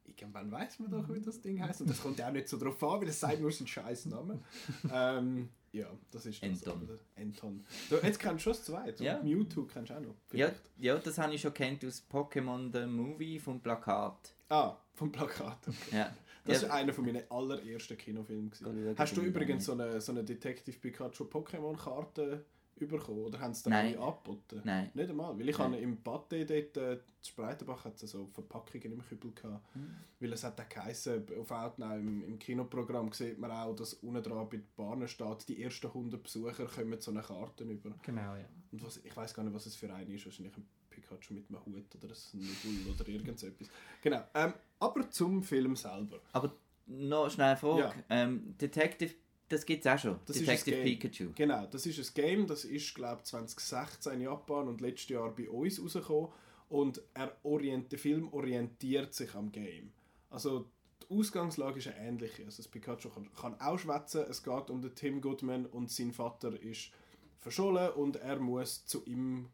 irgendwann 0.04 0.50
weiß 0.50 0.80
man 0.80 0.90
doch, 0.90 1.08
wie 1.12 1.20
das 1.20 1.40
Ding 1.40 1.62
heißt 1.62 1.82
und 1.82 1.90
das 1.90 2.02
kommt 2.02 2.18
ja 2.18 2.28
auch 2.28 2.32
nicht 2.32 2.48
so 2.48 2.58
drauf 2.58 2.82
an, 2.82 3.00
weil 3.00 3.08
es 3.08 3.20
sagt 3.20 3.40
nur 3.40 3.52
seinen 3.52 3.66
scheiß 3.66 4.06
Namen. 4.06 4.42
ähm, 4.92 5.48
ja, 5.72 5.86
das 6.10 6.26
ist 6.26 6.42
das. 6.42 6.48
Enton. 6.48 6.82
aber- 6.82 6.98
Enton. 7.16 7.64
Du, 7.88 7.96
jetzt 7.96 8.18
kennst 8.18 8.38
du 8.46 8.52
schon 8.52 8.52
das 8.52 8.64
zweite. 8.64 9.04
Ja. 9.04 9.18
und 9.18 9.24
Mewtwo 9.24 9.64
kennst 9.64 9.90
du 9.90 9.94
auch 9.94 10.00
noch. 10.00 10.08
Ja, 10.08 10.14
vielleicht. 10.48 10.70
ja, 10.78 10.96
das 10.98 11.18
habe 11.18 11.34
ich 11.34 11.40
schon 11.40 11.54
kennt 11.54 11.84
aus 11.84 12.04
Pokémon 12.10 12.72
The 12.72 12.86
Movie 12.86 13.38
vom 13.38 13.60
Plakat. 13.60 14.34
Ah, 14.48 14.76
vom 14.94 15.12
Plakat. 15.12 15.58
Ja. 15.92 16.14
Das 16.44 16.62
ja. 16.62 16.68
war 16.68 16.76
einer 16.76 16.92
von 16.92 17.04
meinen 17.04 17.22
allerersten 17.30 17.96
Kinofilmen. 17.98 18.50
Hast 18.96 19.16
du 19.16 19.20
übrigens 19.20 19.66
so 19.66 19.72
eine, 19.72 20.00
so 20.00 20.10
eine 20.12 20.24
Detective 20.24 20.78
Pikachu 20.78 21.24
Pokémon-Karte 21.24 22.44
bekommen? 22.86 23.24
Oder 23.24 23.40
haben 23.40 23.54
sie 23.54 23.64
dann 23.64 23.72
Nein. 23.72 23.98
angeboten? 23.98 24.60
Nein. 24.64 24.90
Nicht 24.94 25.10
einmal, 25.10 25.38
weil 25.38 25.48
ich 25.48 25.58
Nein. 25.58 25.72
habe 25.72 25.82
im 25.82 26.02
Paté 26.02 26.44
dort, 26.44 26.76
äh, 26.76 26.98
Spreitenbach 27.22 27.84
hat 27.84 27.98
so 27.98 28.26
Verpackungen 28.32 28.92
im 28.92 29.02
Kübel 29.02 29.32
gehabt. 29.32 29.74
Hm. 29.74 29.96
Weil 30.20 30.32
es 30.32 30.44
hat 30.44 30.60
auch 30.60 30.68
geheißen, 30.68 31.26
auf 31.38 31.50
Outnow 31.50 31.94
im, 31.96 32.24
im 32.24 32.38
Kinoprogramm 32.38 33.12
sieht 33.12 33.38
man 33.38 33.50
auch, 33.50 33.74
dass 33.74 33.94
unten 33.94 34.22
dran 34.22 34.48
bei 34.48 34.56
den 34.56 34.66
Bahnen 34.76 35.08
steht, 35.08 35.48
die 35.48 35.62
ersten 35.62 35.86
100 35.86 36.22
Besucher 36.22 36.66
kommen 36.66 37.00
so 37.00 37.10
eine 37.10 37.22
Karte 37.22 37.64
über. 37.64 37.90
Genau, 38.02 38.34
ja. 38.36 38.46
Und 38.72 38.84
was, 38.84 38.98
ich 38.98 39.16
weiß 39.16 39.34
gar 39.34 39.42
nicht, 39.42 39.54
was 39.54 39.66
es 39.66 39.76
für 39.76 39.92
eine 39.92 40.14
ist, 40.14 40.24
wahrscheinlich 40.24 40.56
ein 40.56 40.66
Pikachu 40.88 41.34
mit 41.34 41.48
einem 41.48 41.64
Hut 41.64 41.94
oder 41.94 42.14
ein 42.14 42.40
Nudel 42.64 42.94
oder 42.94 43.08
irgend 43.08 43.38
so 43.38 43.46
etwas. 43.46 43.68
Genau, 44.02 44.22
ähm, 44.34 44.54
aber 44.78 45.10
zum 45.10 45.42
Film 45.42 45.76
selber. 45.76 46.20
Aber 46.32 46.54
noch 46.86 47.30
schnell 47.30 47.48
eine 47.48 47.56
Frage. 47.56 47.80
Ja. 47.80 47.94
Ähm, 48.08 48.56
Detective, 48.58 49.14
das 49.50 49.66
gibt 49.66 49.84
es 49.84 49.92
auch 49.92 49.98
schon. 49.98 50.20
Das 50.26 50.36
ist 50.36 50.46
Detective. 50.46 50.82
Pikachu. 50.82 51.32
Genau, 51.34 51.66
das 51.66 51.84
ist 51.84 51.98
ein 51.98 52.14
Game, 52.14 52.46
das 52.46 52.64
ist 52.64 52.94
glaube 52.94 53.22
2016 53.24 54.12
in 54.12 54.20
Japan 54.22 54.68
und 54.68 54.80
letztes 54.80 55.08
Jahr 55.10 55.34
bei 55.34 55.50
uns 55.50 55.82
rausgekommen 55.82 56.28
und 56.68 57.02
er 57.14 57.36
orient, 57.42 57.90
der 57.90 57.98
Film 57.98 58.32
orientiert 58.32 59.12
sich 59.12 59.34
am 59.34 59.50
Game. 59.50 59.92
Also 60.30 60.70
die 61.02 61.12
Ausgangslage 61.12 61.80
ist 61.80 61.88
eine 61.88 61.98
ähnliche. 61.98 62.44
Also 62.44 62.62
das 62.62 62.68
Pikachu 62.68 63.10
kann, 63.10 63.28
kann 63.34 63.60
auch 63.60 63.76
schwätzen. 63.76 64.24
Es 64.30 64.44
geht 64.44 64.70
um 64.70 64.80
den 64.80 64.94
Tim 64.94 65.20
Goodman 65.20 65.66
und 65.66 65.90
sein 65.90 66.12
Vater 66.12 66.60
ist 66.62 66.92
verschollen 67.38 67.90
und 67.94 68.16
er 68.16 68.38
muss 68.38 68.86
zu 68.86 69.04
ihm 69.04 69.48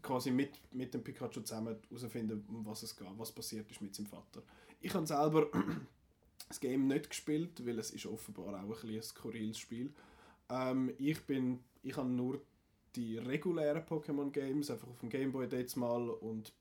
quasi 0.00 0.30
mit, 0.30 0.58
mit 0.72 0.94
dem 0.94 1.04
Pikachu 1.04 1.42
zusammen 1.42 1.76
herausfinden, 1.90 2.46
um 2.48 2.64
was 2.64 2.82
es 2.82 2.96
geht, 2.96 3.08
was 3.18 3.30
passiert 3.30 3.70
ist 3.70 3.82
mit 3.82 3.94
seinem 3.94 4.06
Vater. 4.06 4.42
Ich 4.80 4.94
habe 4.94 5.06
selber 5.06 5.48
das 6.48 6.60
Game 6.60 6.86
nicht 6.86 7.10
gespielt, 7.10 7.66
weil 7.66 7.78
es 7.78 7.90
ist 7.90 8.06
offenbar 8.06 8.62
auch 8.62 8.82
ein, 8.82 8.90
ein 8.90 9.02
skurriles 9.02 9.58
Spiel. 9.58 9.92
Ähm, 10.48 10.92
ich 10.98 11.20
bin, 11.22 11.60
ich 11.82 11.96
habe 11.96 12.08
nur 12.08 12.40
die 12.94 13.18
regulären 13.18 13.82
Pokémon 13.82 14.30
Games 14.30 14.70
einfach 14.70 14.88
auf 14.88 15.00
dem 15.00 15.08
Game 15.08 15.32
Boy 15.32 15.46
jetzt 15.50 15.76
mal 15.76 16.08
und 16.08 16.52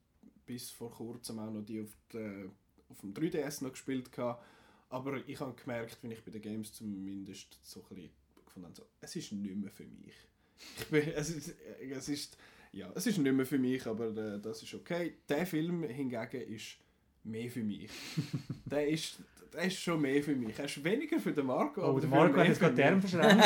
bis 0.45 0.71
vor 0.71 0.91
kurzem 0.91 1.39
auch 1.39 1.51
noch 1.51 1.63
die 1.63 1.81
auf, 1.81 1.95
der, 2.11 2.49
auf 2.89 3.01
dem 3.01 3.13
3DS 3.13 3.63
noch 3.63 3.71
gespielt 3.71 4.17
habe. 4.17 4.41
Aber 4.89 5.27
ich 5.27 5.39
habe 5.39 5.53
gemerkt, 5.53 5.97
wenn 6.01 6.11
ich 6.11 6.23
bei 6.23 6.31
den 6.31 6.41
Games 6.41 6.73
zumindest 6.73 7.59
so 7.63 7.81
ein 7.81 7.95
bisschen 7.95 8.11
gefunden 8.45 8.67
habe, 8.67 8.75
so, 8.75 8.85
es 9.01 9.15
ist 9.15 9.31
nicht 9.31 9.55
mehr 9.55 9.71
für 9.71 9.85
mich. 9.85 10.15
Ich 10.79 10.87
bin, 10.87 11.09
es, 11.09 11.29
ist, 11.29 11.55
es 11.79 12.09
ist 12.09 12.37
ja, 12.73 12.91
es 12.95 13.05
ist 13.05 13.19
nicht 13.19 13.33
mehr 13.33 13.45
für 13.45 13.59
mich, 13.59 13.85
aber 13.85 14.07
äh, 14.17 14.39
das 14.39 14.63
ist 14.63 14.73
okay. 14.73 15.13
Der 15.29 15.45
Film 15.45 15.83
hingegen 15.83 16.41
ist 16.41 16.77
mehr 17.23 17.49
für 17.49 17.63
mich. 17.63 17.89
der, 18.65 18.87
ist, 18.87 19.19
der 19.53 19.63
ist 19.65 19.77
schon 19.79 20.01
mehr 20.01 20.21
für 20.23 20.35
mich. 20.35 20.57
Er 20.57 20.65
ist 20.65 20.83
weniger 20.83 21.19
für 21.19 21.31
den 21.31 21.45
Marco. 21.45 21.81
Oh, 21.81 21.89
aber 21.89 22.01
der 22.01 22.09
Marco 22.09 22.37
hat 22.37 22.47
jetzt 22.47 22.59
gerade 22.59 22.83
Arme 22.85 22.95
mich. 22.97 23.05
verschränkt. 23.09 23.43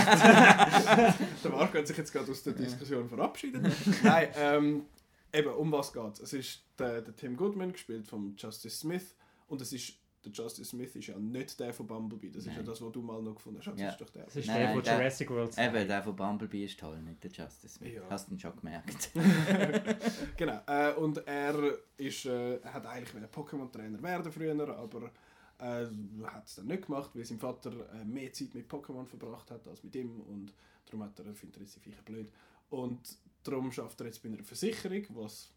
Der 1.43 1.51
Marco 1.51 1.77
hat 1.77 1.87
sich 1.87 1.97
jetzt 1.97 2.11
gerade 2.11 2.31
aus 2.31 2.43
der 2.43 2.53
Diskussion 2.53 3.07
verabschiedet. 3.09 3.65
Nein, 4.03 4.27
ähm, 4.37 4.85
eben, 5.33 5.49
um 5.49 5.71
was 5.71 5.91
geht 5.93 6.19
es? 6.21 6.33
ist 6.33 6.63
der, 6.79 7.01
der 7.01 7.15
Tim 7.15 7.35
Goodman, 7.35 7.71
gespielt 7.73 8.07
von 8.07 8.35
Justice 8.37 8.77
Smith. 8.77 9.15
Und 9.47 9.61
es 9.61 9.71
ist, 9.73 9.93
der 10.25 10.31
Justice 10.31 10.69
Smith 10.71 10.95
ist 10.95 11.07
ja 11.07 11.17
nicht 11.17 11.57
der 11.59 11.73
von 11.73 11.87
Bumblebee. 11.87 12.29
Das 12.29 12.39
ist 12.43 12.47
ja 12.47 12.53
Nein. 12.57 12.65
das, 12.65 12.81
was 12.81 12.91
du 12.91 13.01
mal 13.01 13.21
noch 13.21 13.35
gefunden 13.35 13.59
hast. 13.59 13.67
Das 13.67 13.79
Ja. 13.79 13.89
ist 13.89 14.01
doch 14.01 14.09
der. 14.09 14.25
Das 14.25 14.35
ist 14.35 14.47
Nein, 14.47 14.57
der 14.57 14.65
nein, 14.65 14.75
von 14.75 14.83
der- 14.83 14.97
Jurassic 14.97 15.29
World 15.29 15.53
2. 15.53 15.67
Eben, 15.67 15.87
der 15.87 16.03
von 16.03 16.15
Bumblebee 16.15 16.65
ist 16.65 16.79
toll, 16.79 17.01
nicht 17.01 17.23
der 17.23 17.31
Justice 17.31 17.75
Smith. 17.75 17.93
Ja. 17.93 18.01
Hast 18.09 18.27
du 18.29 18.33
ihn 18.33 18.39
schon 18.39 18.53
gemerkt? 18.57 19.09
genau. 20.37 20.59
Äh, 20.67 20.93
und 20.93 21.25
er 21.27 21.77
ist, 21.97 22.25
äh, 22.25 22.57
er 22.57 22.73
hat 22.73 22.85
eigentlich 22.85 23.23
Pokémon-Trainer 23.31 24.01
werden 24.03 24.31
früher, 24.31 24.77
aber 24.77 25.11
äh, 25.59 25.85
hat 26.25 26.47
es 26.47 26.55
dann 26.55 26.67
nicht 26.67 26.85
gemacht, 26.85 27.11
weil 27.13 27.25
sein 27.25 27.39
Vater 27.39 27.71
äh, 27.93 28.05
mehr 28.05 28.31
Zeit 28.33 28.53
mit 28.53 28.71
Pokémon 28.71 29.05
verbracht 29.05 29.49
hat 29.51 29.67
als 29.67 29.83
mit 29.83 29.95
ihm 29.95 30.21
und 30.21 30.53
darum 30.85 31.03
hat 31.03 31.19
er, 31.19 31.33
findet 31.33 31.57
er 31.57 31.63
jetzt 31.63 31.79
Viecher 31.79 32.01
blöd. 32.03 32.31
Und 32.69 33.17
darum 33.43 33.71
schafft 33.71 33.99
er 34.01 34.07
jetzt 34.07 34.21
bei 34.21 34.29
einer 34.29 34.43
Versicherung, 34.43 35.03
was 35.09 35.51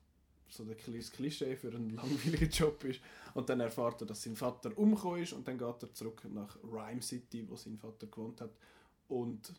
so 0.48 0.64
ein 0.64 0.76
kleines 0.76 1.12
Klischee 1.12 1.56
für 1.56 1.68
einen 1.68 1.90
langweiligen 1.96 2.50
Job 2.50 2.82
ist. 2.84 3.00
Und 3.34 3.48
dann 3.48 3.60
erfährt 3.60 4.02
er, 4.02 4.06
dass 4.06 4.22
sein 4.22 4.36
Vater 4.36 4.76
umgekommen 4.76 5.22
ist 5.22 5.32
und 5.32 5.46
dann 5.46 5.58
geht 5.58 5.82
er 5.82 5.94
zurück 5.94 6.22
nach 6.32 6.56
Rhyme 6.62 7.02
City, 7.02 7.48
wo 7.48 7.56
sein 7.56 7.78
Vater 7.78 8.06
gewohnt 8.06 8.40
hat 8.40 8.50
und 9.08 9.52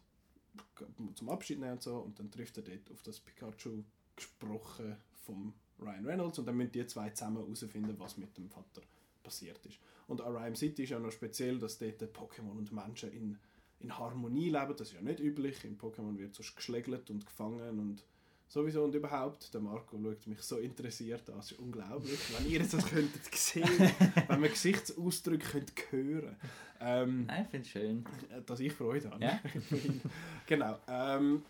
zum 1.15 1.29
Abschied 1.29 1.59
nehmen 1.59 1.73
und 1.73 1.83
so 1.83 1.97
und 1.97 2.19
dann 2.19 2.29
trifft 2.29 2.57
er 2.57 2.63
dort 2.63 2.91
auf 2.91 3.01
das 3.03 3.19
Pikachu 3.19 3.83
gesprochen 4.15 4.97
vom 5.25 5.53
Ryan 5.79 6.05
Reynolds 6.05 6.39
und 6.39 6.45
dann 6.45 6.57
müssen 6.57 6.73
die 6.73 6.85
zwei 6.87 7.09
zusammen 7.11 7.37
herausfinden, 7.37 7.95
was 7.97 8.17
mit 8.17 8.37
dem 8.37 8.49
Vater 8.49 8.81
passiert 9.23 9.65
ist. 9.65 9.79
Und 10.11 10.19
an 10.19 10.35
Rhyme 10.35 10.57
City 10.57 10.83
ist 10.83 10.89
ja 10.89 10.99
noch 10.99 11.11
speziell, 11.11 11.57
dass 11.57 11.77
dort 11.77 12.01
Pokémon 12.01 12.57
und 12.57 12.73
Menschen 12.73 13.13
in, 13.13 13.37
in 13.79 13.97
Harmonie 13.97 14.49
leben. 14.49 14.75
Das 14.77 14.89
ist 14.89 14.93
ja 14.93 15.01
nicht 15.01 15.21
üblich. 15.21 15.63
Im 15.63 15.77
Pokémon 15.77 16.17
wird 16.17 16.35
sonst 16.35 16.53
geschlägelt 16.53 17.09
und 17.09 17.25
gefangen 17.25 17.79
und 17.79 18.03
sowieso 18.49 18.83
und 18.83 18.93
überhaupt. 18.93 19.53
Der 19.53 19.61
Marco 19.61 19.97
schaut 19.97 20.27
mich 20.27 20.41
so 20.41 20.57
interessiert 20.57 21.29
an. 21.29 21.37
Das 21.37 21.53
ist 21.53 21.59
unglaublich. 21.59 22.19
Wenn 22.37 22.51
ihr 22.51 22.59
das 22.59 22.85
könntet 22.85 23.23
sehen, 23.33 23.69
wenn 24.27 24.41
man 24.41 24.49
Gesichtsausdrücke 24.49 25.47
könnt 25.47 25.71
hören 25.91 26.35
ähm, 26.81 27.25
Nein, 27.27 27.43
ich 27.45 27.49
finde 27.49 27.65
es 27.65 27.71
schön. 27.71 28.05
dass 28.45 28.59
ich 28.59 28.73
Freude 28.73 29.11
habe. 29.11 29.23
Ja. 29.23 29.39
genau. 30.45 30.77
Ähm, 30.89 31.43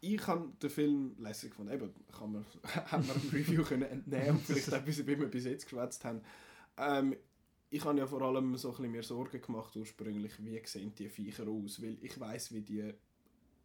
ich 0.00 0.26
habe 0.26 0.48
den 0.60 0.70
Film 0.70 1.14
lässig 1.20 1.50
gefunden. 1.50 1.72
Eben, 1.74 1.94
kann 2.18 2.32
man, 2.32 2.44
hat 2.64 3.06
man 3.06 3.16
ein 3.16 3.30
Review 3.32 3.62
können 3.62 3.82
entnehmen 3.82 4.30
und 4.30 4.42
vielleicht 4.42 4.66
etwas, 4.66 5.06
wie 5.06 5.06
wir 5.06 5.30
bis 5.30 5.44
jetzt 5.44 5.66
geschwätzt 5.66 6.04
haben. 6.04 6.22
Ähm, 6.80 7.16
ich 7.70 7.84
habe 7.84 7.98
ja 7.98 8.06
vor 8.06 8.22
allem 8.22 8.56
so 8.56 8.68
ein 8.70 8.76
bisschen 8.76 8.92
mir 8.92 9.02
Sorgen 9.02 9.40
gemacht 9.40 9.76
ursprünglich, 9.76 10.32
wie 10.44 10.60
sehen 10.64 10.92
die 10.96 11.08
Viecher 11.08 11.46
aus, 11.46 11.80
weil 11.82 11.98
ich 12.02 12.18
weiß, 12.18 12.52
wie 12.54 12.62
die 12.62 12.92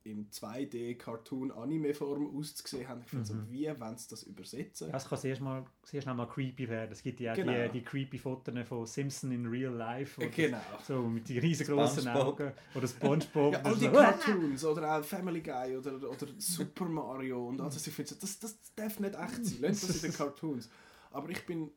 in 0.04 0.30
2D-Cartoon-Anime-Form 0.30 2.38
ausgesehen 2.38 2.88
haben. 2.88 3.01
Ich 3.01 3.10
finde 3.10 3.25
so, 3.25 3.34
Mhm. 3.34 3.47
wie 3.49 3.67
wollen 3.80 3.97
sie 3.97 4.10
das 4.10 4.23
übersetzen? 4.23 4.91
Das 4.91 5.08
kann 5.10 5.17
sehr, 5.17 5.39
mal, 5.41 5.65
sehr 5.84 6.01
schnell 6.01 6.13
mal 6.13 6.28
creepy 6.28 6.69
werden. 6.69 6.91
Es 6.91 7.01
gibt 7.01 7.19
ja 7.19 7.32
auch 7.32 7.36
Genau. 7.36 7.51
die, 7.67 7.80
die 7.80 7.84
creepy 7.84 8.19
Fotos 8.19 8.54
von 8.67 8.86
Simpson 8.86 9.32
in 9.32 9.45
real 9.47 9.73
life. 9.73 10.21
das- 10.21 10.36
Genau. 10.36 10.62
So 10.84 11.01
mit 11.08 11.28
den 11.30 11.39
riesengroßen 11.39 12.04
SpongeBob. 12.04 12.39
Augen. 12.39 12.51
Oder 12.75 12.88
Spongebob. 12.88 13.54
Ja, 13.54 13.62
all 13.63 13.75
die 13.75 13.86
so- 13.86 13.91
Cartoons 13.91 14.65
oder 14.65 14.99
auch 14.99 15.04
Family 15.04 15.41
Guy 15.41 15.78
oder, 15.78 15.95
oder 16.10 16.28
Super 16.38 16.86
Mario 16.86 17.47
und 17.47 17.62
all 17.62 17.69
das, 17.69 17.88
ich 17.88 17.93
finde, 17.93 18.10
so, 18.10 18.15
das, 18.19 18.39
das 18.39 18.60
darf 18.75 18.99
nicht 18.99 19.15
echt 19.15 19.45
sein. 19.45 19.58
Lasst 19.62 19.89
das 19.89 20.04
in 20.04 20.12
den 20.12 20.13
Cartoons. 20.17 20.69
Aber 21.12 21.30
ich 21.30 21.45
bin 21.45 21.71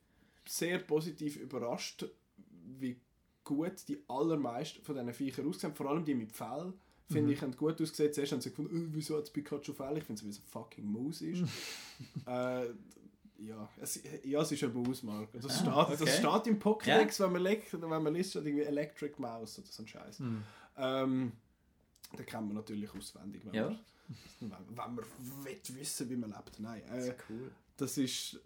sehr 0.49 0.79
positiv 0.79 1.37
überrascht, 1.37 2.07
wie 2.81 3.01
gut 3.45 3.87
die 3.89 4.03
allermeisten 4.09 4.83
von 4.83 4.95
diesen 4.97 5.13
Viechern 5.15 5.49
aussehen. 5.49 5.75
Vor 5.75 5.87
allem 5.91 6.05
die 6.05 6.15
mit 6.15 6.33
Fell. 6.33 6.73
Finde 7.11 7.29
Mhm. 7.29 7.33
ich, 7.33 7.43
haben 7.43 7.57
gut 7.57 7.81
ausgesehen. 7.81 8.13
Zuerst 8.13 8.33
haben 8.33 8.41
sie 8.43 8.51
gefunden, 8.51 8.89
oh, 8.91 8.95
wieso 8.95 9.17
hat 9.17 9.23
das 9.23 9.31
Pikachu 9.31 9.73
Fell? 9.73 9.97
Ich 9.97 10.05
finde 10.05 10.21
es 10.21 10.27
wie 10.27 10.33
so 10.33 10.41
eine 10.43 10.49
fucking 10.51 10.85
Maus 10.93 11.23
ist. 11.23 11.43
äh, 12.27 12.67
ja, 13.41 13.69
es, 13.81 14.01
ja, 14.25 14.43
es 14.43 14.53
ist 14.53 14.63
eine 14.65 14.73
Maus, 14.75 15.03
Marc. 15.03 15.31
Das, 15.33 15.47
Ah, 15.47 15.87
steht, 15.87 16.01
okay. 16.01 16.05
das 16.05 16.19
steht 16.19 16.47
im 16.53 16.59
Pokédex, 16.61 17.21
wenn, 17.21 17.33
man 17.33 17.43
legt, 17.43 17.73
wenn 17.81 17.89
man 18.03 18.13
liest, 18.15 18.35
irgendwie 18.37 18.63
Electric 18.65 19.15
Mouse 19.19 19.59
oder 19.61 19.69
so 19.69 19.83
ein 19.83 19.87
Scheiß. 19.89 20.19
Mhm. 20.19 20.43
Ähm, 20.77 21.33
den 22.19 22.27
kennt 22.27 22.47
man 22.49 22.57
natürlich 22.57 22.93
auswendig, 22.95 23.43
wenn, 23.47 23.55
Ja. 23.55 23.69
man, 23.69 23.79
wenn, 24.41 24.51
wenn 24.69 24.77
man 24.77 24.97
will 25.45 25.59
wissen 25.77 26.11
wie 26.11 26.17
man 26.17 26.31
lebt. 26.31 26.59
Nein, 26.61 26.83
äh, 26.93 27.15
cool. 27.31 27.51
das, 27.77 27.97
ist, 27.97 28.39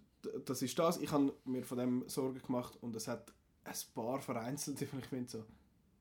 das 0.44 0.62
ist 0.62 0.78
das. 0.78 0.98
Ich 0.98 1.10
habe 1.12 1.32
mir 1.44 1.64
von 1.64 1.78
dem 1.78 2.08
Sorgen 2.08 2.40
gemacht 2.40 2.76
und 2.80 2.94
es 2.96 3.08
hat 3.08 3.32
ein 3.64 3.74
paar 3.94 4.20
vereinzelte, 4.20 4.84
ich 4.98 5.06
finde 5.06 5.30
so, 5.30 5.44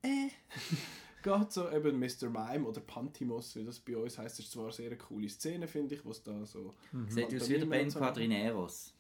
äh. 0.04 0.30
Geht 1.24 1.52
so 1.52 1.70
eben 1.70 2.00
Mr. 2.00 2.30
Mime 2.30 2.66
oder 2.66 2.82
Pantimos, 2.82 3.56
wie 3.56 3.64
das 3.64 3.80
bei 3.80 3.96
uns 3.96 4.18
heißt, 4.18 4.40
ist 4.40 4.52
zwar 4.52 4.64
eine 4.64 4.74
sehr 4.74 4.98
coole 4.98 5.30
Szene, 5.30 5.68
finde 5.68 5.94
ich, 5.94 6.04
was 6.04 6.24
da 6.24 6.44
so... 6.48 6.74
Sieht 7.10 7.36
aus 7.36 7.48
wie 7.48 7.60
der 7.60 7.68
Ben 7.68 7.90
Quadrineros. 7.90 8.96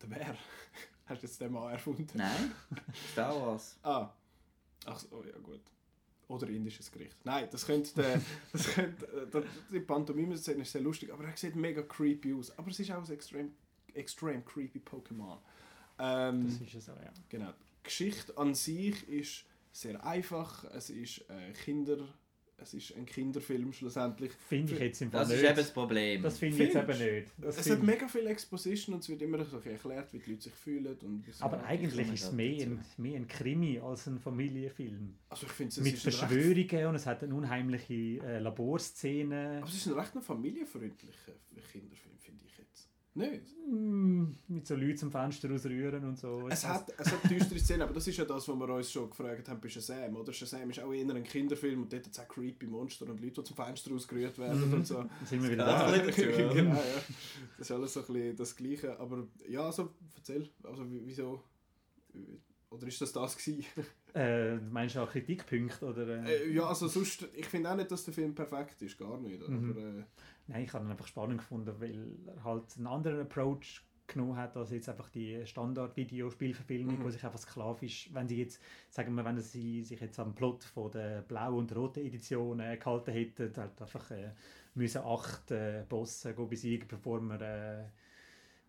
Der 0.00 0.10
wer? 0.10 0.36
Hast 1.06 1.22
du 1.22 1.26
jetzt 1.26 1.40
den 1.40 1.52
mal 1.52 1.72
erfunden? 1.72 2.06
Nein, 2.14 2.52
Star 3.12 3.34
Wars. 3.34 3.78
Ah. 3.82 4.10
Ach 4.84 4.98
so, 4.98 5.08
oh 5.10 5.24
ja 5.24 5.36
gut. 5.38 5.60
Oder 6.28 6.48
indisches 6.48 6.90
Gericht. 6.90 7.16
Nein, 7.24 7.48
das 7.50 7.66
könnte, 7.66 7.94
der, 7.94 8.20
das 8.52 8.66
könnte 8.74 9.06
äh, 9.06 9.26
der, 9.28 9.44
die 9.72 9.80
Pantomime-Szene 9.80 10.62
ist 10.62 10.72
sehr 10.72 10.80
lustig, 10.80 11.12
aber 11.12 11.24
er 11.24 11.36
sieht 11.36 11.54
mega 11.54 11.82
creepy 11.82 12.34
aus. 12.34 12.56
Aber 12.58 12.68
es 12.70 12.80
ist 12.80 12.90
auch 12.90 13.04
ein 13.04 13.12
extrem, 13.12 13.52
extrem 13.96 14.44
creepy 14.44 14.80
Pokémon. 14.80 15.38
Ähm, 15.98 16.46
Das 16.46 16.60
ist 16.60 16.74
es 16.74 16.88
auch, 16.90 17.00
ja. 17.00 17.12
Genau. 17.28 17.50
Die 17.50 17.82
Geschichte 17.84 18.36
an 18.36 18.54
sich 18.54 19.08
ist 19.08 19.44
sehr 19.72 20.04
einfach. 20.04 20.64
Es 20.72 20.90
ist 20.90 21.24
äh, 21.30 21.52
Kinder, 21.64 21.98
es 22.58 22.72
ist 22.74 22.96
ein 22.96 23.04
Kinderfilm 23.06 23.70
schlussendlich. 23.72 24.32
Finde 24.48 24.72
ich 24.74 24.80
jetzt 24.80 25.02
im 25.02 25.10
Fall 25.10 25.20
Das 25.20 25.30
ist 25.30 25.36
nicht. 25.42 25.44
eben 25.50 25.56
das 25.56 25.72
Problem. 25.72 26.22
das 26.22 26.38
finde 26.38 26.54
ich 26.56 26.62
jetzt 26.62 26.72
Findest 26.78 27.00
eben 27.02 27.14
nicht. 27.16 27.32
Das 27.38 27.58
es 27.58 27.70
hat 27.70 27.82
mega 27.82 28.08
viel 28.08 28.26
Exposition 28.26 28.94
und 28.94 29.00
es 29.02 29.08
wird 29.10 29.20
immer 29.22 29.44
so 29.44 29.58
erklärt, 29.58 30.12
wie 30.14 30.18
die 30.18 30.30
Leute 30.30 30.42
sich 30.44 30.54
fühlen. 30.54 30.96
Und 31.02 31.24
aber 31.40 31.62
eigentlich 31.64 32.12
ist 32.12 32.24
es 32.24 32.32
mehr 32.32 32.66
ein, 32.66 32.84
mehr 32.96 33.16
ein 33.16 33.28
Krimi 33.28 33.78
als 33.78 34.06
ein 34.06 34.18
Familienfilm. 34.18 35.14
also 35.28 35.44
ich 35.46 35.52
finde 35.52 35.70
es 35.72 35.80
Mit 35.80 35.94
ist 35.94 36.06
ein 36.06 36.10
recht, 36.10 36.18
Verschwörungen 36.18 36.86
und 36.88 36.94
es 36.94 37.06
hat 37.06 37.22
eine 37.22 37.34
unheimliche 37.34 37.94
äh, 37.94 38.38
Laborszene. 38.38 39.58
aber 39.58 39.66
es 39.68 39.74
ist 39.76 39.86
ein 39.86 39.92
recht 39.92 40.14
ein 40.16 40.22
familienfreundlicher 40.22 41.32
Kinderfilm, 41.72 42.18
finde 42.18 42.40
ich 42.40 42.44
jetzt. 42.44 42.45
Nicht? 43.16 43.42
Mm, 43.66 44.26
mit 44.48 44.66
so 44.66 44.74
Leuten 44.76 44.98
zum 44.98 45.10
Fenster 45.10 45.50
ausrühren 45.50 46.04
und 46.04 46.18
so. 46.18 46.46
Es 46.50 46.66
hat, 46.66 46.92
es 46.98 47.10
hat 47.10 47.30
düstere 47.30 47.58
Szenen, 47.58 47.82
aber 47.82 47.94
das 47.94 48.06
ist 48.06 48.18
ja 48.18 48.26
das, 48.26 48.46
was 48.46 48.56
wir 48.58 48.68
uns 48.68 48.92
schon 48.92 49.08
gefragt 49.08 49.48
haben 49.48 49.58
bei 49.60 49.68
Shazam, 49.70 50.14
oder? 50.16 50.32
Shazam 50.34 50.68
ist 50.68 50.80
auch 50.80 50.92
eher 50.92 51.08
ein 51.08 51.24
Kinderfilm 51.24 51.82
und 51.82 51.92
dort 51.92 52.04
hat 52.06 52.12
es 52.12 52.18
auch 52.20 52.28
creepy 52.28 52.66
Monster 52.66 53.08
und 53.08 53.18
Leute, 53.20 53.40
die 53.40 53.44
zum 53.44 53.56
Fenster 53.56 53.94
ausgerührt 53.94 54.38
werden 54.38 54.70
und 54.72 54.86
so. 54.86 54.96
Dann 54.96 55.10
sind 55.24 55.42
wir 55.42 55.50
wieder 55.52 55.66
Ja, 55.66 55.86
da. 55.90 55.96
das 55.96 56.08
ist 56.08 56.18
dazu, 56.18 56.30
ja. 56.40 56.52
genau, 56.52 56.74
ja. 56.74 57.02
Das 57.58 57.70
ist 57.70 57.72
alles 57.72 57.92
so 57.94 58.00
ein 58.00 58.06
bisschen 58.06 58.36
das 58.36 58.56
Gleiche. 58.56 59.00
Aber 59.00 59.26
ja, 59.48 59.62
also 59.62 59.94
erzähl, 60.14 60.48
also 60.62 60.90
wie- 60.90 61.02
wieso? 61.06 61.42
Oder 62.68 62.86
ist 62.88 63.00
das 63.00 63.12
das 63.12 63.36
gewesen? 63.36 63.64
Äh, 64.14 64.56
meinst 64.70 64.94
du 64.96 65.00
auch 65.00 65.10
Kritikpunkte? 65.10 65.84
Oder, 65.84 66.24
äh? 66.24 66.46
Äh, 66.46 66.54
ja, 66.54 66.66
also 66.66 66.88
sonst, 66.88 67.28
ich 67.34 67.44
finde 67.44 67.70
auch 67.70 67.76
nicht, 67.76 67.90
dass 67.90 68.02
der 68.06 68.14
Film 68.14 68.34
perfekt 68.34 68.80
ist, 68.80 68.96
gar 68.96 69.20
nicht. 69.20 69.46
Mhm. 69.46 69.70
Aber 69.72 69.78
äh, 69.78 70.04
Nein, 70.48 70.64
ich 70.64 70.72
habe 70.72 70.84
ihn 70.84 70.90
einfach 70.90 71.06
spannend 71.06 71.38
gefunden, 71.38 71.74
weil 71.80 72.16
er 72.36 72.44
halt 72.44 72.64
einen 72.76 72.86
anderen 72.86 73.20
Approach 73.20 73.82
genommen 74.06 74.36
hat, 74.36 74.56
als 74.56 74.70
jetzt 74.70 74.88
einfach 74.88 75.08
die 75.08 75.44
Standard-Videospielverfilmung, 75.44 77.00
Mhm. 77.00 77.04
wo 77.04 77.10
sich 77.10 77.24
einfach 77.24 77.40
sklavisch, 77.40 78.08
wenn 78.12 78.28
sie 78.28 78.38
jetzt, 78.38 78.62
sagen 78.88 79.12
wir, 79.14 79.24
wenn 79.24 79.40
sie 79.40 79.82
sich 79.82 80.00
jetzt 80.00 80.20
am 80.20 80.32
Plot 80.34 80.62
von 80.62 80.92
der 80.92 81.22
blauen 81.22 81.58
und 81.58 81.74
roten 81.74 82.06
Edition 82.06 82.60
äh, 82.60 82.76
gehalten 82.76 83.10
hätten, 83.12 83.52
halt 83.56 83.82
einfach 83.82 84.08
äh, 84.12 84.30
müssen 84.74 85.02
acht 85.02 85.50
äh, 85.50 85.84
Bosse 85.88 86.34
go 86.34 86.46
besiegen, 86.46 86.86
bevor 86.86 87.20
man 87.20 87.40
äh, 87.40 87.84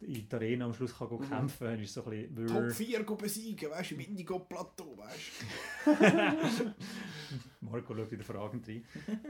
in 0.02 0.28
die 0.28 0.36
Arena 0.36 0.66
am 0.66 0.74
Schluss 0.74 0.98
kann 0.98 1.08
go 1.10 1.20
Mhm. 1.20 1.30
kämpfen 1.30 1.68
kann, 1.68 1.80
ist 1.82 1.94
so 1.94 2.04
ein 2.06 2.10
bisschen... 2.34 2.48
Top 2.48 2.72
4 2.72 3.04
go 3.04 3.16
besiegen, 3.16 3.70
weißt 3.70 3.92
du, 3.92 3.96
im 3.96 4.02
Indigo-Plateau, 4.02 4.98
weißt 4.98 5.32
du? 5.86 6.74
Marco 7.72 7.96
schaut 7.96 8.12
wieder 8.12 8.24
fragend 8.24 8.68
rein. 8.68 8.84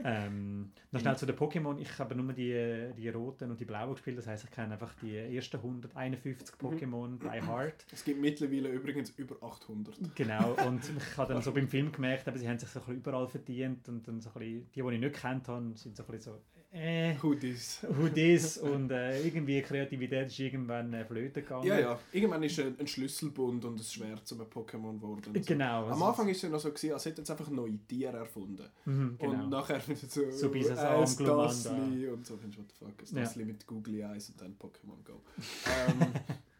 ähm, 0.04 0.70
noch 0.92 1.00
schnell 1.00 1.16
zu 1.16 1.26
den 1.26 1.36
Pokémon. 1.36 1.78
Ich 1.78 1.98
habe 1.98 2.14
nur 2.14 2.32
die, 2.32 2.90
die 2.96 3.08
roten 3.08 3.50
und 3.50 3.60
die 3.60 3.64
blauen 3.64 3.92
gespielt. 3.92 4.18
Das 4.18 4.26
heißt, 4.26 4.44
ich 4.44 4.50
kenne 4.50 4.72
einfach 4.74 4.94
die 5.02 5.16
ersten 5.16 5.56
151 5.58 6.48
Mhm. 6.60 6.66
Pokémon 6.66 7.18
by 7.18 7.40
Heart. 7.40 7.86
Es 7.92 8.04
gibt 8.04 8.20
mittlerweile 8.20 8.68
übrigens 8.70 9.10
über 9.10 9.36
800. 9.42 9.96
Genau. 10.14 10.54
Und 10.66 10.82
ich 10.84 11.16
habe 11.16 11.32
dann 11.34 11.42
so 11.42 11.52
beim 11.54 11.68
Film 11.68 11.92
gemerkt, 11.92 12.26
eben, 12.28 12.38
sie 12.38 12.48
haben 12.48 12.58
sich 12.58 12.68
so 12.68 12.80
ein 12.80 12.86
bisschen 12.86 13.00
überall 13.00 13.28
verdient. 13.28 13.88
Und 13.88 14.06
dann 14.08 14.20
so 14.20 14.30
ein 14.30 14.34
bisschen, 14.38 14.70
die, 14.74 14.82
die 14.82 14.94
ich 14.94 15.00
nicht 15.00 15.14
kennt 15.20 15.48
habe, 15.48 15.72
sind 15.76 15.96
so 15.96 16.02
ein 16.04 16.06
bisschen 16.10 16.32
so, 16.34 16.40
äh, 16.70 17.14
who 17.22 17.34
this? 17.34 18.58
Und 18.62 18.90
äh, 18.90 19.22
irgendwie 19.22 19.62
Kreativität 19.62 20.26
ist 20.26 20.38
irgendwann 20.38 20.92
äh, 20.92 21.04
flöten 21.04 21.42
gegangen. 21.42 21.66
Ja, 21.66 21.78
ja. 21.80 21.98
Irgendwann 22.12 22.42
ist 22.42 22.58
ein, 22.60 22.78
ein 22.78 22.86
Schlüsselbund 22.86 23.64
und 23.64 23.80
ein 23.80 23.82
Schwert 23.82 24.26
zum 24.26 24.40
Pokémon 24.42 24.94
geworden. 24.96 25.32
So. 25.34 25.40
Genau. 25.46 25.84
Am 25.86 25.92
also- 25.92 26.04
Anfang 26.04 26.26
war 26.26 26.32
es 26.32 26.42
ja 26.42 26.48
noch 26.50 26.60
so, 26.60 26.68
gewesen, 26.68 26.92
als 26.92 27.06
hätten 27.06 27.24
sie 27.24 27.32
einfach 27.32 27.48
neue 27.48 27.78
Tiere 27.86 28.26
erfunden. 28.28 28.68
Mhm, 28.84 29.16
genau. 29.18 29.44
Und 29.44 29.50
nachher 29.50 29.80
sie 29.80 29.94
so, 29.94 30.30
So 30.30 30.50
bis 30.50 30.68
es 30.68 30.78
äh. 30.78 31.06
Stasli 31.06 32.08
und 32.08 32.24
so. 32.26 32.36
Findest 32.36 32.58
du, 32.58 32.62
what 32.62 32.70
the 32.70 33.04
fuck? 33.04 33.16
Ja. 33.16 33.24
Stasli 33.24 33.44
mit 33.44 33.66
Googly 33.66 34.00
Eyes 34.02 34.30
und 34.30 34.40
dann 34.40 34.56
Pokémon 34.56 35.02
Go. 35.04 35.22
ähm, 35.88 36.12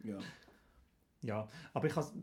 ja. 0.03 0.19
Ja, 1.21 1.47
aber 1.73 1.87
ich 1.87 1.95
has, 1.95 2.13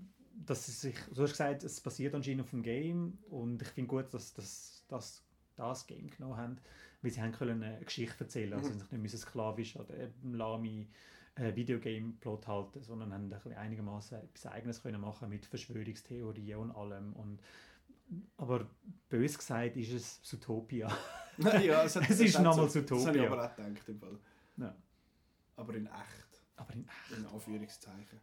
dass 0.46 0.68
es 0.68 0.80
sich, 0.80 0.96
du 1.14 1.22
hast 1.22 1.32
gesagt, 1.32 1.64
es 1.64 1.80
basiert 1.80 2.14
anscheinend 2.14 2.42
auf 2.42 2.50
dem 2.50 2.62
Game 2.62 3.18
und 3.30 3.62
ich 3.62 3.68
finde 3.68 3.88
gut, 3.88 4.12
dass 4.12 4.34
das, 4.34 4.84
das, 4.88 5.22
das 5.56 5.86
Game 5.86 6.10
genommen 6.10 6.36
haben, 6.36 6.56
weil 7.02 7.10
sie 7.10 7.20
haben 7.20 7.32
können 7.32 7.62
eine 7.62 7.84
Geschichte 7.84 8.24
erzählen, 8.24 8.54
also 8.54 8.70
Mhm. 8.70 8.78
sich 8.78 8.92
nicht 8.92 9.02
müssen 9.02 9.18
sklavisch 9.18 9.76
oder 9.76 9.96
eben 9.98 10.34
lami 10.34 10.88
äh, 11.36 11.54
Videogame-Plot 11.54 12.46
halten, 12.48 12.82
sondern 12.82 13.12
haben 13.12 13.32
ein 13.32 13.52
einigermaßen 13.52 14.18
etwas 14.18 14.46
Eigenes 14.46 14.82
können 14.82 15.00
machen 15.00 15.28
mit 15.28 15.44
Verschwörungstheorien 15.44 16.58
und 16.58 16.70
allem 16.72 17.12
und 17.12 17.40
aber 18.36 18.66
bös 19.08 19.36
gesagt 19.36 19.76
ist 19.76 19.92
es 19.92 20.22
Zootopia. 20.22 20.88
ja, 21.38 21.84
es, 21.84 21.96
hat, 21.96 22.04
Es 22.10 22.20
ist 22.20 22.38
nochmal 22.40 22.68
so, 22.68 22.80
Das 22.80 23.06
habe 23.06 23.16
ich 23.18 23.24
Zootopia. 23.24 23.32
aber 23.32 23.44
auch 23.44 23.56
gedacht 23.56 23.88
im 23.88 23.98
Fall. 23.98 24.18
Ja. 24.56 24.74
Aber 25.56 25.74
in 25.74 25.86
echt. 25.86 26.42
Aber 26.56 26.72
in, 26.72 26.86
In 27.16 27.26
Anführungszeichen. 27.26 28.18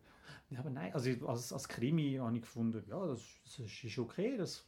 Ja, 0.50 0.60
aber 0.60 0.69
nein, 0.69 0.93
also 0.93 1.10
als, 1.28 1.52
als 1.52 1.67
Krimi 1.67 2.15
habe 2.19 2.36
ich 2.36 2.41
gefunden, 2.41 2.84
ja, 2.88 3.08
das, 3.08 3.22
das 3.58 3.84
ist 3.84 3.98
okay. 3.98 4.38
Das, 4.38 4.67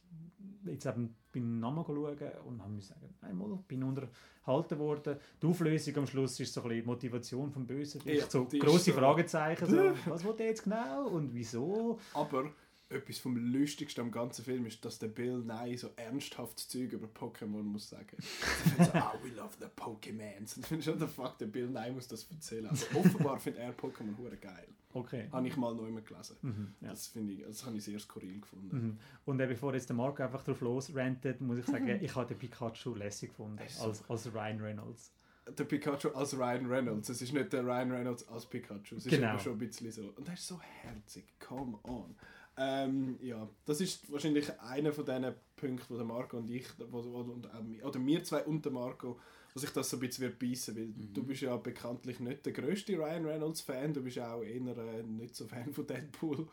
jetzt 0.64 0.86
eben 0.86 1.14
beim 1.32 1.60
Namen 1.60 1.84
schauen 1.84 2.18
und 2.44 2.62
haben 2.62 2.74
müssen 2.74 2.88
sagen, 2.88 3.14
einmal 3.20 3.56
bin 3.68 3.84
unterhalten 3.84 4.78
worden. 4.80 5.16
Die 5.40 5.46
Auflösung 5.46 5.96
am 5.98 6.06
Schluss 6.08 6.40
ist 6.40 6.52
so 6.52 6.62
ein 6.62 6.68
bisschen 6.68 6.82
die 6.82 6.86
Motivation 6.86 7.52
vom 7.52 7.66
Bösen. 7.66 8.00
Ja, 8.04 8.28
so 8.28 8.46
grosse 8.46 8.92
Fragezeichen, 8.92 9.66
so, 9.66 9.76
was 10.10 10.24
will 10.24 10.34
der 10.34 10.46
jetzt 10.46 10.64
genau 10.64 11.06
und 11.08 11.32
wieso? 11.32 12.00
Aber 12.14 12.50
etwas 12.88 13.18
vom 13.18 13.36
Lustigsten 13.36 14.00
am 14.02 14.10
ganzen 14.12 14.44
Film 14.44 14.64
ist, 14.66 14.84
dass 14.84 14.98
der 15.00 15.08
Bill 15.08 15.38
Nye 15.38 15.76
so 15.76 15.90
ernsthaftes 15.96 16.68
Zeug 16.68 16.92
über 16.92 17.08
Pokémon 17.08 17.62
muss 17.62 17.88
sagen. 17.88 18.16
Findet 18.20 18.92
so, 18.92 18.98
oh, 18.98 19.18
we 19.24 19.30
love 19.30 19.54
the 19.58 19.66
Pokémons. 19.76 20.54
Und 20.56 20.60
ich 20.62 20.66
finde 20.66 20.84
schon, 20.84 20.98
der 20.98 21.08
Fuck, 21.08 21.36
der 21.38 21.46
Bill 21.46 21.66
Nye 21.68 21.90
muss 21.92 22.06
das 22.06 22.30
erzählen. 22.30 22.66
Also 22.68 22.86
offenbar 22.94 23.40
findet 23.40 23.62
er 23.62 23.74
Pokémon 23.76 24.16
hure 24.16 24.36
geil. 24.36 24.68
Okay. 24.92 25.28
Habe 25.32 25.46
ich 25.48 25.56
mal 25.56 25.74
noch 25.74 25.86
immer 25.86 26.00
gelesen. 26.00 26.36
Mhm, 26.42 26.74
ja. 26.80 26.90
Das 26.90 27.08
finde 27.08 27.32
ich, 27.34 27.42
das 27.44 27.66
habe 27.66 27.76
ich 27.76 27.84
sehr 27.84 27.98
skurril 27.98 28.40
gefunden. 28.40 28.76
Mhm. 28.76 28.98
Und 29.26 29.40
äh, 29.40 29.46
bevor 29.46 29.74
jetzt 29.74 29.88
der 29.88 29.96
Marco 29.96 30.22
einfach 30.22 30.42
drauf 30.44 30.60
losrentet, 30.60 31.40
muss 31.40 31.58
ich 31.58 31.66
sagen, 31.66 31.88
ich 32.02 32.14
habe 32.14 32.26
den 32.28 32.38
Pikachu 32.38 32.94
lässig 32.94 33.30
gefunden, 33.30 33.58
ist 33.66 33.78
so- 33.78 33.84
als, 33.86 34.08
als 34.08 34.32
Ryan 34.32 34.60
Reynolds. 34.60 35.12
Der 35.58 35.64
Pikachu 35.64 36.08
als 36.08 36.36
Ryan 36.36 36.66
Reynolds. 36.66 37.08
Es 37.08 37.20
ist 37.22 37.32
nicht 37.32 37.52
der 37.52 37.62
Ryan 37.64 37.92
Reynolds 37.92 38.26
als 38.28 38.46
Pikachu. 38.46 38.96
Es 38.96 39.06
ist 39.06 39.10
Genau. 39.10 39.28
aber 39.28 39.38
schon 39.38 39.52
ein 39.52 39.58
bisschen 39.58 39.92
so. 39.92 40.12
Und 40.16 40.26
er 40.28 40.34
ist 40.34 40.46
so 40.46 40.60
herzig. 40.60 41.24
Come 41.38 41.78
on. 41.84 42.16
Ähm, 42.58 43.18
ja, 43.22 43.48
das 43.66 43.80
ist 43.82 44.10
wahrscheinlich 44.10 44.50
einer 44.60 44.92
von 44.92 45.04
diesen 45.04 45.34
Punkten, 45.56 45.84
wo 45.92 45.96
der 45.96 46.06
Marco 46.06 46.38
und 46.38 46.50
ich, 46.50 46.66
wo, 46.90 47.04
wo, 47.04 47.18
und, 47.18 47.46
oder 47.84 48.06
wir 48.06 48.24
zwei 48.24 48.42
und 48.44 48.64
der 48.64 48.72
Marco, 48.72 49.18
wo 49.52 49.60
sich 49.60 49.70
das 49.70 49.90
so 49.90 49.98
ein 49.98 50.00
bisschen 50.00 50.24
wird 50.24 50.38
beißen 50.38 50.74
weil 50.74 50.88
du 51.12 51.22
bist 51.22 51.42
ja 51.42 51.54
bekanntlich 51.56 52.18
nicht 52.20 52.46
der 52.46 52.52
grösste 52.54 52.96
Ryan 52.96 53.26
Reynolds 53.26 53.60
Fan, 53.60 53.92
du 53.92 54.02
bist 54.02 54.18
auch 54.18 54.42
eher 54.42 54.76
äh, 54.78 55.02
nicht 55.02 55.36
so 55.36 55.46
Fan 55.46 55.72
von 55.72 55.86
Deadpool 55.86 56.48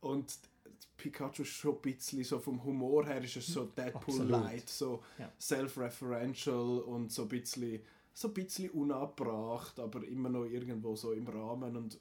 und 0.00 0.34
Pikachu 0.96 1.42
ist 1.42 1.48
schon 1.48 1.74
ein 1.76 1.82
bisschen 1.82 2.24
so 2.24 2.38
vom 2.38 2.62
Humor 2.64 3.04
her 3.06 3.22
ist 3.22 3.36
es 3.36 3.46
so 3.48 3.64
Deadpool 3.66 4.20
Absolut. 4.22 4.30
Light, 4.30 4.68
so 4.70 5.02
Ja. 5.18 5.30
self-referential 5.38 6.80
und 6.80 7.12
so 7.12 7.22
ein 7.22 7.28
bisschen 7.28 7.80
so 8.14 8.28
ein 8.28 8.34
bisschen 8.34 8.70
unabbracht, 8.70 9.78
aber 9.80 10.04
immer 10.06 10.28
noch 10.28 10.44
irgendwo 10.44 10.94
so 10.96 11.12
im 11.12 11.26
Rahmen 11.26 11.76
und 11.76 11.98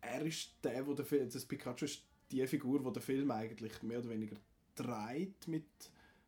er 0.00 0.22
ist 0.22 0.50
der, 0.64 0.84
wo 0.86 0.94
der 0.94 1.04
Film, 1.04 1.28
das 1.30 1.44
Pikachu 1.44 1.84
ist 1.84 2.02
die 2.32 2.46
Figur, 2.46 2.84
wo 2.84 2.90
der 2.90 3.02
Film 3.02 3.30
eigentlich 3.30 3.82
mehr 3.82 3.98
oder 3.98 4.10
weniger 4.10 4.36
dreht 4.74 5.46
mit, 5.46 5.64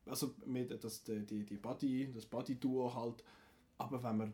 also 0.06 0.34
mit 0.46 0.82
das, 0.82 1.02
die, 1.02 1.24
die, 1.24 1.44
die 1.44 1.56
Buddy, 1.56 2.10
das 2.12 2.26
Buddy-Duo 2.26 2.94
halt, 2.94 3.24
aber 3.78 4.02
wenn 4.02 4.16
man 4.18 4.32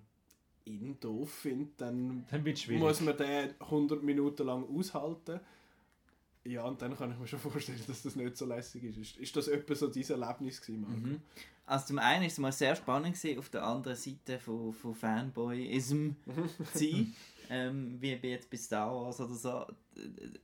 ihn 0.64 0.98
doof 1.00 1.30
findet, 1.30 1.80
dann 1.80 2.24
Dann 2.30 2.44
muss 2.78 3.00
man 3.00 3.16
den 3.16 3.54
100 3.61 4.02
Minuten 4.02 4.46
lang 4.46 4.64
aushalten. 4.76 5.40
Ja, 6.44 6.64
und 6.64 6.80
dann 6.80 6.96
kann 6.96 7.12
ich 7.12 7.18
mir 7.18 7.26
schon 7.26 7.38
vorstellen, 7.38 7.83
dass 7.87 8.02
das 8.02 8.16
nicht 8.16 8.37
so 8.37 8.46
lässig 8.46 8.85
ist. 8.85 8.96
Ist, 8.96 9.16
ist 9.18 9.37
das 9.37 9.48
etwa 9.48 9.74
so 9.74 9.88
dein 9.88 10.02
Erlebnis 10.02 10.61
gewesen, 10.61 10.80
Marco? 10.80 10.96
Mhm. 10.96 11.20
Also 11.66 11.87
zum 11.87 11.98
einen 11.98 12.22
war 12.22 12.26
es 12.26 12.38
mal 12.38 12.52
sehr 12.52 12.74
spannend, 12.74 13.14
gewesen, 13.14 13.38
auf 13.38 13.48
der 13.50 13.64
anderen 13.64 13.96
Seite 13.96 14.38
von, 14.38 14.72
von 14.72 14.94
Fanboyism 14.94 16.11
zu 16.72 16.78
sein. 16.78 17.14
Ähm, 17.50 17.96
wie 18.00 18.12
jetzt 18.30 18.48
bei 18.48 18.56
Star 18.56 18.94
Wars 18.94 19.20
oder 19.20 19.34
so. 19.34 19.66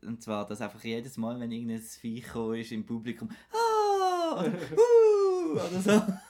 Und 0.03 0.23
zwar, 0.23 0.47
dass 0.47 0.61
einfach 0.61 0.83
jedes 0.83 1.17
Mal, 1.17 1.39
wenn 1.39 1.53
irgendein 1.53 1.81
Viech 1.81 2.35
ist 2.59 2.73
im 2.73 2.85
Publikum, 2.85 3.31
ah, 3.53 4.41
oder, 4.41 4.53
uh, 4.73 5.16
oder 5.53 5.81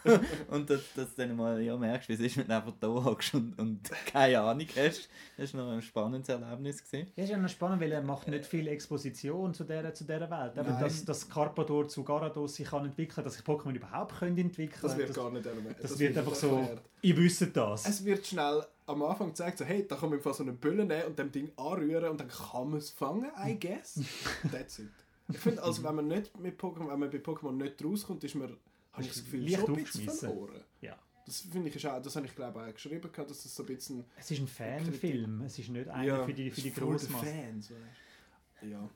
so. 0.04 0.12
und 0.54 0.70
dass, 0.70 0.80
dass 0.94 1.14
du 1.14 1.26
dann 1.26 1.36
mal 1.36 1.60
ja, 1.60 1.76
merkst, 1.76 2.08
wie 2.08 2.14
es 2.14 2.20
ist, 2.20 2.36
wenn 2.36 2.46
du 2.46 2.56
einfach 2.56 2.74
da 2.78 2.88
hockst 2.88 3.34
und, 3.34 3.58
und 3.58 3.90
keine 4.06 4.40
Ahnung 4.40 4.66
hast. 4.76 5.08
Das 5.36 5.54
war 5.54 5.64
noch 5.64 5.72
ein 5.72 5.82
spannendes 5.82 6.28
Erlebnis. 6.28 6.82
Gewesen. 6.82 7.12
Ja, 7.16 7.24
ist 7.24 7.30
ja 7.30 7.36
noch 7.38 7.48
spannend, 7.48 7.80
weil 7.80 7.92
er 7.92 8.02
macht 8.02 8.28
nicht 8.28 8.46
viel 8.46 8.68
Exposition 8.68 9.54
zu 9.54 9.64
dieser, 9.64 9.92
zu 9.94 10.04
dieser 10.04 10.30
Welt. 10.30 10.58
Aber 10.58 10.78
dass, 10.80 11.04
dass 11.04 11.28
Carpador 11.28 11.88
zu 11.88 12.04
Garados 12.04 12.54
sich 12.54 12.68
kann 12.68 12.84
entwickeln 12.84 13.24
dass 13.24 13.34
sich 13.34 13.44
Pokémon 13.44 13.74
überhaupt 13.74 14.18
können 14.18 14.38
entwickeln 14.38 14.80
Das 14.82 14.96
wird 14.96 15.10
das, 15.10 15.16
gar 15.16 15.30
nicht 15.30 15.46
erwähnt. 15.46 15.76
das 15.80 15.98
wird 15.98 16.16
einfach 16.16 16.34
so, 16.34 16.68
ich 17.00 17.16
wüsste 17.16 17.46
das. 17.48 17.86
Es 17.88 18.04
wird 18.04 18.26
schnell 18.26 18.64
am 18.86 19.02
Anfang 19.02 19.28
gezeigt, 19.28 19.58
so, 19.58 19.64
hey, 19.64 19.86
da 19.86 19.96
kann 19.96 20.10
man 20.10 20.20
so 20.20 20.42
eine 20.42 20.52
Bülle 20.52 20.84
nehmen 20.84 21.06
und 21.06 21.18
dem 21.18 21.32
Ding 21.32 21.50
anrühren 21.56 22.10
und 22.10 22.20
dann 22.20 22.28
kann 22.28 22.70
man 22.70 22.78
es 22.78 22.90
fangen, 22.90 23.30
I 23.44 23.58
guess. 23.58 24.00
That's 24.52 24.78
it. 24.78 24.90
Ich 25.28 25.38
finde, 25.38 25.62
also 25.62 25.82
wenn 25.82 25.94
man 25.96 26.06
nicht 26.06 26.38
mit 26.38 26.60
Pokémon, 26.60 26.88
wenn 26.88 27.00
man 27.00 27.10
bei 27.10 27.18
Pokémon 27.18 27.52
nicht 27.52 27.84
rauskommt, 27.84 28.22
ist 28.22 28.36
man, 28.36 28.56
habe 28.96 29.02
ich 29.02 29.08
das 29.08 29.24
Gefühl, 29.24 29.48
schon 29.50 29.68
ein 29.76 29.84
bisschen 29.84 30.10
verloren. 30.10 30.60
Ja. 30.80 30.98
Das 31.24 31.40
finde 31.40 31.68
ich 31.68 31.76
ist 31.76 31.86
auch, 31.86 32.00
das 32.00 32.14
habe 32.16 32.26
ich 32.26 32.34
glaube 32.36 32.60
auch 32.62 32.72
geschrieben, 32.72 33.10
gehabt, 33.12 33.30
dass 33.30 33.42
das 33.42 33.54
so 33.54 33.62
ein 33.64 33.66
bisschen 33.74 34.04
Es 34.16 34.30
ist 34.30 34.38
ein 34.40 34.46
Fanfilm, 34.46 35.42
es 35.42 35.58
ist 35.58 35.68
nicht 35.70 35.88
einer 35.88 36.04
Ja, 36.04 36.24
für 36.24 36.32
die, 36.32 36.50
für 36.50 36.60
die 36.60 36.72
Grossmasse. 36.72 37.26
Fans, 37.26 37.70
weißt. 37.70 38.70
Ja. 38.70 38.88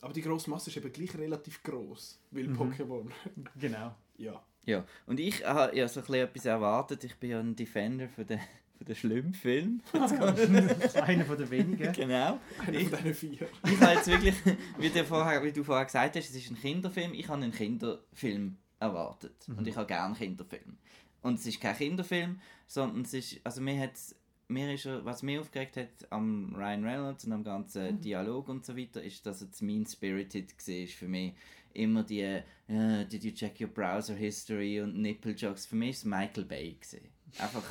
Aber 0.00 0.12
die 0.12 0.22
grosse 0.22 0.50
Masse 0.50 0.70
ist 0.70 0.76
eben 0.76 0.92
gleich 0.92 1.16
relativ 1.16 1.62
gross, 1.62 2.18
weil 2.30 2.48
Mhm. 2.48 2.56
Pokémon. 2.60 3.10
Genau. 3.58 3.94
Ja. 4.16 4.42
Ja, 4.66 4.84
und 5.06 5.18
ich 5.20 5.44
habe 5.44 5.76
ja 5.76 5.86
so 5.88 6.00
ein 6.00 6.06
bisschen 6.06 6.24
etwas 6.26 6.44
erwartet. 6.46 7.04
Ich 7.04 7.16
bin 7.16 7.30
ja 7.30 7.40
ein 7.40 7.54
Defender 7.56 8.08
für 8.08 8.24
den, 8.24 8.40
für 8.78 8.84
den 8.84 8.94
Schlimmfilm. 8.96 9.82
einer 9.92 11.24
von 11.24 11.36
den 11.36 11.50
wenigen. 11.50 11.92
genau. 11.92 12.38
Einer 12.66 12.78
Ich- 12.78 12.88
von 12.88 12.98
diesen 13.02 13.14
vier. 13.14 13.48
Ich 13.66 13.80
habe 13.80 13.92
jetzt 13.94 14.06
wirklich, 14.06 14.34
wie 14.78 14.88
du, 14.90 15.04
vorher, 15.04 15.42
wie 15.42 15.52
du 15.52 15.64
vorher 15.64 15.84
gesagt 15.84 16.16
hast, 16.16 16.30
es 16.30 16.36
ist 16.36 16.50
ein 16.50 16.56
Kinderfilm. 16.58 17.12
Ich 17.14 17.28
habe 17.28 17.42
einen 17.42 17.52
Kinderfilm 17.52 18.56
erwartet. 18.80 19.48
Und 19.48 19.66
ich 19.66 19.76
habe 19.76 19.86
gerne 19.86 20.14
Kinderfilm. 20.14 20.78
Und 21.22 21.38
es 21.38 21.46
ist 21.46 21.60
kein 21.60 21.76
Kinderfilm, 21.76 22.40
sondern 22.66 23.02
es 23.02 23.14
ist, 23.14 23.40
also 23.44 23.60
mir 23.60 23.80
hat's, 23.80 24.14
mir 24.48 24.72
ist, 24.74 24.86
was 24.86 25.22
mich 25.22 25.38
aufgeregt 25.38 25.76
hat 25.76 26.10
am 26.10 26.54
Ryan 26.54 26.84
Reynolds 26.84 27.24
und 27.24 27.32
am 27.32 27.44
ganzen 27.44 28.00
Dialog 28.00 28.48
und 28.48 28.64
so 28.64 28.76
weiter, 28.76 29.02
ist, 29.02 29.24
dass 29.24 29.50
zu 29.50 29.64
mean-spirited 29.64 30.52
war 30.52 30.86
für 30.86 31.08
mich. 31.08 31.32
Immer 31.72 32.04
die 32.04 32.20
äh, 32.20 33.04
«Did 33.06 33.24
you 33.24 33.32
check 33.32 33.60
your 33.60 33.68
browser 33.68 34.14
history?» 34.14 34.80
und 34.80 34.96
Nipple-Jokes. 34.96 35.66
Für 35.66 35.76
mich 35.76 35.88
war 35.88 35.92
es 35.92 36.04
Michael 36.04 36.44
Bay. 36.44 36.74
Gewesen. 36.74 37.13
Einfach 37.38 37.64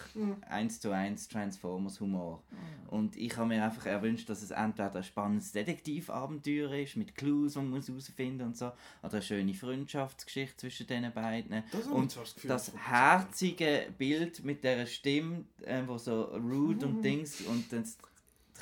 eins 0.49 0.79
zu 0.79 0.91
eins 0.91 1.27
Transformers 1.27 1.99
Humor. 1.99 2.43
Und 2.87 3.15
ich 3.15 3.35
habe 3.37 3.47
mir 3.47 3.63
einfach 3.63 3.85
erwünscht, 3.85 4.29
dass 4.29 4.43
es 4.43 4.51
entweder 4.51 4.95
ein 4.95 5.03
spannendes 5.03 5.51
Detektivabenteuer 5.51 6.73
ist, 6.73 6.95
mit 6.95 7.15
Clues, 7.15 7.53
die 7.53 7.59
man 7.59 7.69
muss 7.69 7.87
herausfinden 7.87 8.47
und 8.47 8.57
so, 8.57 8.71
oder 9.01 9.13
eine 9.13 9.21
schöne 9.21 9.53
Freundschaftsgeschichte 9.53 10.57
zwischen 10.57 10.87
den 10.87 11.11
beiden. 11.11 11.63
Das 11.71 11.87
und 11.87 12.15
das 12.15 12.35
Gefühl, 12.35 12.49
das 12.49 12.71
herzige 12.75 13.87
Bild 13.97 14.43
mit 14.43 14.63
der 14.63 14.85
Stimme, 14.85 15.45
äh, 15.61 15.81
wo 15.85 15.97
so 15.97 16.23
rude 16.23 16.85
und 16.85 17.01
Dings 17.01 17.41
und 17.41 17.71
das 17.71 17.97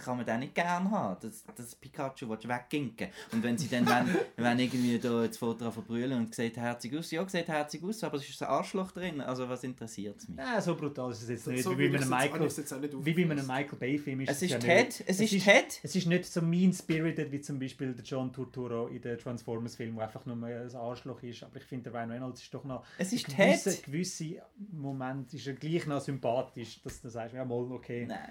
kann 0.02 0.18
man 0.18 0.26
dann 0.26 0.40
nicht 0.42 0.56
gern 0.56 0.90
haben. 0.92 1.18
Das, 1.22 1.44
das 1.56 1.76
Pikachu 1.76 2.28
willst 2.30 2.44
du 2.44 2.50
wegginken. 2.50 3.08
Und 3.32 3.44
wenn 3.44 3.58
sie 3.58 3.68
dann 3.68 3.86
wenn, 3.88 4.16
wenn 4.38 4.60
irgendwie 4.60 4.98
da 5.00 5.26
das 5.28 5.38
Foto 5.38 5.72
verbrüllen 5.72 6.18
und 6.18 6.36
sieht 6.36 6.58
herzig 6.58 6.96
aus, 6.98 7.12
ja, 7.12 7.28
sieht 7.28 7.48
herzig 7.48 7.84
aus, 7.84 8.04
aber 8.04 8.18
es 8.18 8.28
ist 8.28 8.42
ein 8.42 8.50
Arschloch 8.50 8.92
drin. 8.92 9.22
Also 9.22 9.48
was 9.48 9.64
interessiert 9.64 10.18
es 10.20 10.28
mich? 10.28 10.38
Nein, 10.38 10.62
so 10.62 10.76
brutal 10.76 11.12
ist 11.12 11.24
es 11.24 11.30
jetzt 11.30 11.48
nicht. 11.48 11.64
So 11.64 11.78
wie, 11.78 11.84
wie 11.84 11.90
bei 11.90 11.98
jetzt- 12.00 12.10
Michael, 12.10 12.44
jetzt 12.44 13.06
wie 13.06 13.14
bei 13.14 13.32
einem. 13.32 13.48
Michael 13.48 13.78
Bay-Film 13.80 14.22
ist 14.22 14.30
Es 14.32 14.42
ist 14.42 14.52
ja 14.52 14.60
Ted, 14.60 14.86
nicht. 14.88 15.04
es 15.08 15.20
ist 15.20 15.34
ist, 15.34 15.44
Ted. 15.46 15.80
Es 15.84 15.96
ist 15.96 16.08
nicht 16.08 16.26
so 16.26 16.42
mean-spirited 16.42 17.32
wie 17.32 17.42
zum 17.42 17.60
Beispiel 17.60 17.94
der 17.94 18.04
John 18.04 18.32
Turturro 18.34 18.88
in 18.88 19.02
den 19.02 19.18
Transformers-Film, 19.18 19.96
wo 19.96 20.00
einfach 20.02 20.26
nur 20.26 20.36
ein 20.48 20.76
Arschloch 20.76 21.22
ist. 21.24 21.44
Aber 21.44 21.58
ich 21.58 21.64
finde, 21.64 21.90
der 21.90 21.94
Ryan 22.00 22.12
Reynolds 22.12 22.42
ist 22.42 22.54
doch 22.54 22.64
noch... 22.64 22.84
Es 22.98 23.14
ist 23.14 23.28
gewisse, 23.28 23.70
Ted. 23.72 23.84
gewisse 23.84 24.42
Moment 24.72 25.34
ist 25.34 25.48
er 25.48 25.54
gleich 25.54 25.86
noch 25.86 26.02
sympathisch, 26.02 26.82
dass 26.84 27.02
du 27.02 27.10
sagst, 27.10 27.36
ja 27.36 27.46
mal, 27.46 27.72
okay. 27.72 28.06
Nein. 28.08 28.30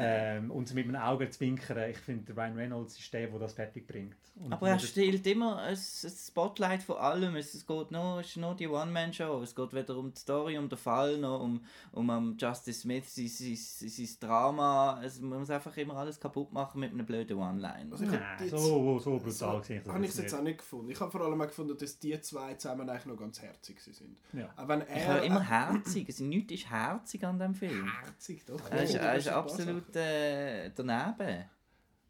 Ähm, 0.00 0.50
und 0.50 0.72
mit 0.74 0.86
einem 0.86 0.96
Auge 0.96 1.28
zwinkern, 1.30 1.90
ich 1.90 1.98
finde, 1.98 2.32
der 2.32 2.36
Ryan 2.36 2.56
Reynolds 2.56 2.98
ist 2.98 3.12
der, 3.12 3.28
der 3.28 3.38
das 3.38 3.52
fertig 3.52 3.86
bringt. 3.86 4.16
Und 4.36 4.52
Aber 4.52 4.68
er 4.68 4.78
stiehlt 4.78 5.26
immer 5.26 5.58
ein, 5.58 5.74
ein 5.74 6.10
Spotlight 6.10 6.82
von 6.82 6.96
allem. 6.96 7.36
Es, 7.36 7.66
geht 7.66 7.90
nur, 7.90 8.20
es 8.20 8.28
ist 8.28 8.36
nur 8.36 8.54
die 8.54 8.68
One-Man-Show. 8.68 9.42
Es 9.42 9.54
geht 9.54 9.74
weder 9.74 9.96
um 9.96 10.12
die 10.12 10.20
Story, 10.20 10.56
um 10.56 10.68
den 10.68 10.78
Fall, 10.78 11.18
noch 11.18 11.40
um, 11.40 11.64
um 11.92 12.08
um 12.08 12.36
Justice 12.38 12.80
Smith, 12.80 13.14
sein, 13.14 13.28
sein, 13.28 13.56
sein 13.56 14.08
Drama. 14.20 15.00
Es, 15.04 15.20
man 15.20 15.40
muss 15.40 15.50
einfach 15.50 15.76
immer 15.76 15.96
alles 15.96 16.18
kaputt 16.18 16.52
machen 16.52 16.80
mit 16.80 16.92
einem 16.92 17.04
blöden 17.04 17.36
One-Line. 17.36 17.88
Also 17.90 18.04
ich 18.04 18.10
Nein, 18.10 18.48
so, 18.48 18.98
so 18.98 19.18
brutal 19.18 19.32
so, 19.32 19.58
gesehen. 19.58 19.82
habe 19.86 20.04
ich 20.04 20.10
es 20.10 20.18
jetzt 20.18 20.34
auch 20.34 20.42
nicht 20.42 20.58
gefunden. 20.58 20.90
Ich 20.90 21.00
habe 21.00 21.10
vor 21.10 21.20
allem 21.22 21.40
auch 21.40 21.46
gefunden, 21.46 21.76
dass 21.76 21.98
die 21.98 22.18
zwei 22.20 22.54
zusammen 22.54 22.88
eigentlich 22.88 23.06
noch 23.06 23.16
ganz 23.16 23.40
herzig 23.40 23.80
sind. 23.80 24.16
Ja. 24.32 24.48
Auch 24.56 24.68
wenn 24.68 24.80
Ich 24.82 24.88
er 24.88 25.14
höre 25.14 25.22
immer 25.22 25.42
herzig. 25.42 26.08
Es 26.08 26.20
nichts 26.20 26.52
ist 26.52 26.70
herzig 26.70 27.24
an 27.24 27.38
dem 27.38 27.54
Film. 27.54 27.90
herzig, 28.02 28.44
doch. 28.46 28.60
Er 28.70 28.82
ist, 28.82 28.94
er 28.94 29.16
ist 29.16 29.28
absolut. 29.28 29.89
Äh, 29.96 30.70
daneben. 30.74 31.44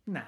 Nein. 0.06 0.24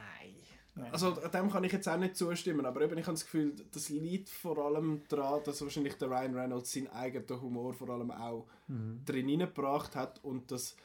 Nein. 0.74 0.90
Also 0.90 1.10
dem 1.10 1.50
kann 1.50 1.64
ich 1.64 1.72
jetzt 1.72 1.86
auch 1.86 1.98
nicht 1.98 2.16
zustimmen, 2.16 2.64
aber 2.64 2.80
eben, 2.80 2.96
ich 2.96 3.04
habe 3.04 3.14
das 3.14 3.24
Gefühl, 3.24 3.54
das 3.72 3.90
liegt 3.90 4.30
vor 4.30 4.56
allem 4.56 5.02
daran, 5.08 5.42
dass 5.44 5.60
wahrscheinlich 5.60 5.94
der 5.98 6.08
Ryan 6.08 6.34
Reynolds 6.34 6.72
seinen 6.72 6.88
eigenen 6.88 7.42
Humor 7.42 7.74
vor 7.74 7.90
allem 7.90 8.10
auch 8.10 8.46
Mhm. 8.68 9.02
drin 9.04 9.28
hineingebracht 9.28 9.94
hat 9.94 10.24
und 10.24 10.50
dass 10.50 10.76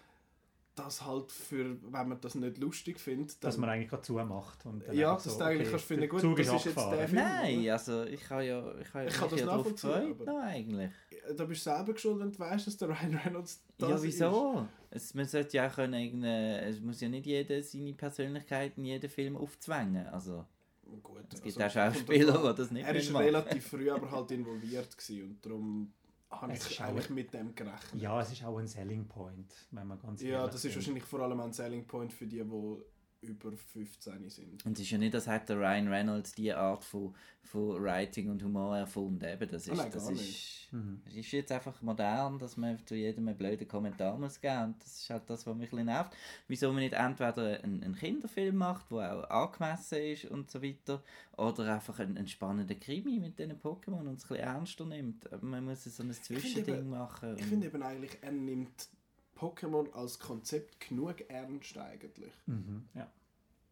das 0.78 1.06
halt 1.06 1.32
für, 1.32 1.76
wenn 1.82 2.10
man 2.10 2.22
das 2.22 2.36
nicht 2.36 2.58
lustig 2.58 3.00
findet, 3.00 3.44
dass 3.44 3.58
man 3.58 3.70
eigentlich 3.70 3.90
gerade 3.90 4.04
zumacht. 4.04 4.66
Und 4.66 4.88
dann 4.88 4.96
ja, 4.96 5.14
dass 5.14 5.24
so, 5.26 5.38
du 5.38 5.46
eigentlich 5.46 5.62
okay, 5.62 5.72
kannst 5.72 5.86
finden, 5.86 6.10
gut, 6.10 6.22
Zug 6.22 6.38
das 6.38 6.48
ist 6.48 6.54
ist 6.54 6.66
jetzt 6.66 6.78
der. 6.78 7.08
Film. 7.08 7.22
Nein, 7.22 7.60
oder? 7.62 7.74
also 7.74 8.04
ich 8.04 8.30
habe 8.30 8.44
ja, 8.46 8.80
ich 8.80 8.94
habe 8.94 9.04
ja 9.04 9.10
Ich 9.10 9.16
kann 9.16 9.30
das 9.30 9.46
nachvollziehen, 9.46 10.16
aber- 10.22 10.42
eigentlich. 10.42 10.92
da 11.36 11.46
bist 11.46 11.66
du 11.66 11.70
selber 11.72 11.94
geschuld, 11.94 12.20
wenn 12.20 12.32
du 12.32 12.40
weißt, 12.40 12.68
dass 12.68 12.78
der 12.78 12.90
Ryan 12.90 13.16
Reynolds 13.16 13.64
das 13.78 13.90
ja, 13.90 14.04
wieso? 14.04 14.68
Es, 14.90 15.14
man 15.14 15.26
sollte 15.26 15.58
ja 15.58 15.68
auch 15.68 15.76
können, 15.76 16.24
es 16.24 16.80
muss 16.80 17.02
ja 17.02 17.10
nicht 17.10 17.26
jeder 17.26 17.62
seine 17.62 17.94
Persönlichkeit 17.94 18.78
in 18.78 18.86
jedem 18.86 19.10
Film 19.10 19.36
aufzwängen. 19.36 20.08
Also, 20.08 20.46
ist. 20.86 21.04
Gut, 21.04 21.24
es 21.34 21.42
gibt 21.42 21.62
also, 21.62 21.80
auch 21.80 21.94
Schauspieler, 21.94 22.52
die 22.54 22.58
das 22.58 22.72
nicht 22.72 22.86
Er 22.88 22.96
ist 22.96 23.12
machen. 23.12 23.26
relativ 23.26 23.68
früh 23.68 23.90
aber 23.92 24.10
halt 24.10 24.32
involviert 24.32 24.98
gewesen 24.98 25.24
und 25.24 25.46
darum 25.46 25.92
habe 26.30 26.52
Es 26.54 26.66
ich 26.66 26.72
ist 26.74 26.82
eigentlich 26.82 27.06
auch- 27.06 27.10
mit 27.12 27.34
dem 27.34 27.56
gerechnet. 27.56 28.02
Ja, 28.02 28.20
es 28.22 28.32
ist 28.32 28.44
auch 28.44 28.58
ein 28.58 28.68
Selling 28.68 29.08
Point, 29.08 29.54
wenn 29.72 29.88
man 29.88 30.00
ganz 30.00 30.22
Ja, 30.22 30.46
das 30.48 30.64
ist 30.66 30.76
wahrscheinlich 30.76 31.04
vor 31.04 31.22
allem 31.22 31.40
ein 31.40 31.54
Selling 31.54 31.86
Point 31.88 32.12
für 32.14 32.28
die, 32.28 32.44
die 32.44 32.78
über 33.22 33.52
15 33.52 34.30
sind. 34.30 34.66
Und 34.66 34.74
es 34.74 34.82
ist 34.82 34.92
ja 34.92 34.98
nicht, 34.98 35.16
als 35.16 35.28
hätte 35.28 35.48
der 35.48 35.58
Ryan 35.58 35.88
Reynolds 35.88 36.34
diese 36.34 36.58
Art 36.58 36.84
von, 36.84 37.16
von 37.44 37.82
Writing 37.82 38.30
und 38.30 38.44
Humor 38.44 38.78
erfunden. 38.78 39.24
Eben, 39.24 39.50
das 39.50 39.68
ist, 39.68 39.76
nein, 39.76 39.92
das 39.92 40.10
ist. 40.10 40.68
Mhm. 40.72 41.02
es 41.06 41.16
ist 41.16 41.32
jetzt 41.32 41.52
einfach 41.52 41.82
modern, 41.82 42.38
dass 42.38 42.58
man 42.58 42.86
zu 42.86 42.96
jedem 42.96 43.28
einen 43.28 43.38
blöden 43.38 43.68
Kommentar 43.68 44.18
muss 44.18 44.40
geben 44.40 44.66
Und 44.66 44.84
das 44.84 45.02
ist 45.02 45.10
halt 45.10 45.30
das, 45.30 45.48
was 45.48 45.56
mich 45.56 45.68
ein 45.68 45.70
bisschen 45.72 45.86
nervt. 45.86 46.16
Wieso 46.48 46.72
man 46.72 46.82
nicht 46.82 46.94
entweder 46.94 47.64
einen, 47.64 47.84
einen 47.84 47.96
Kinderfilm 47.96 48.56
macht, 48.56 48.92
der 48.92 49.28
auch 49.30 49.30
angemessen 49.30 50.00
ist 50.00 50.26
und 50.26 50.52
so 50.52 50.62
weiter, 50.62 51.02
oder 51.38 51.74
einfach 51.74 52.00
einen, 52.00 52.18
einen 52.18 52.28
spannenden 52.28 52.80
Krimi 52.80 53.20
mit 53.20 53.40
diesen 53.40 53.60
Pokémon 53.60 54.02
und 54.02 54.18
es 54.18 54.26
ein 54.26 54.28
bisschen 54.28 54.36
ernster 54.38 54.86
nimmt. 54.86 55.42
Man 55.42 55.66
muss 55.66 55.84
so 55.84 56.04
ein 56.04 56.12
Zwischending 56.12 56.80
eben- 56.80 56.90
machen. 56.90 57.36
Ich 57.38 57.46
finde 57.46 57.68
eben 57.68 57.82
eigentlich, 57.82 58.18
er 58.22 58.32
nimmt 58.32 58.90
Pokémon 59.38 59.92
als 59.94 60.20
Konzept 60.20 60.80
genug 60.80 61.22
ernst 61.30 61.78
eigentlich. 61.78 62.34
Mhm. 62.48 62.88
Ja. 62.94 63.12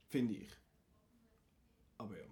Finde 0.07 0.33
ich. 0.35 0.49
Aber 1.97 2.15
ja. 2.17 2.23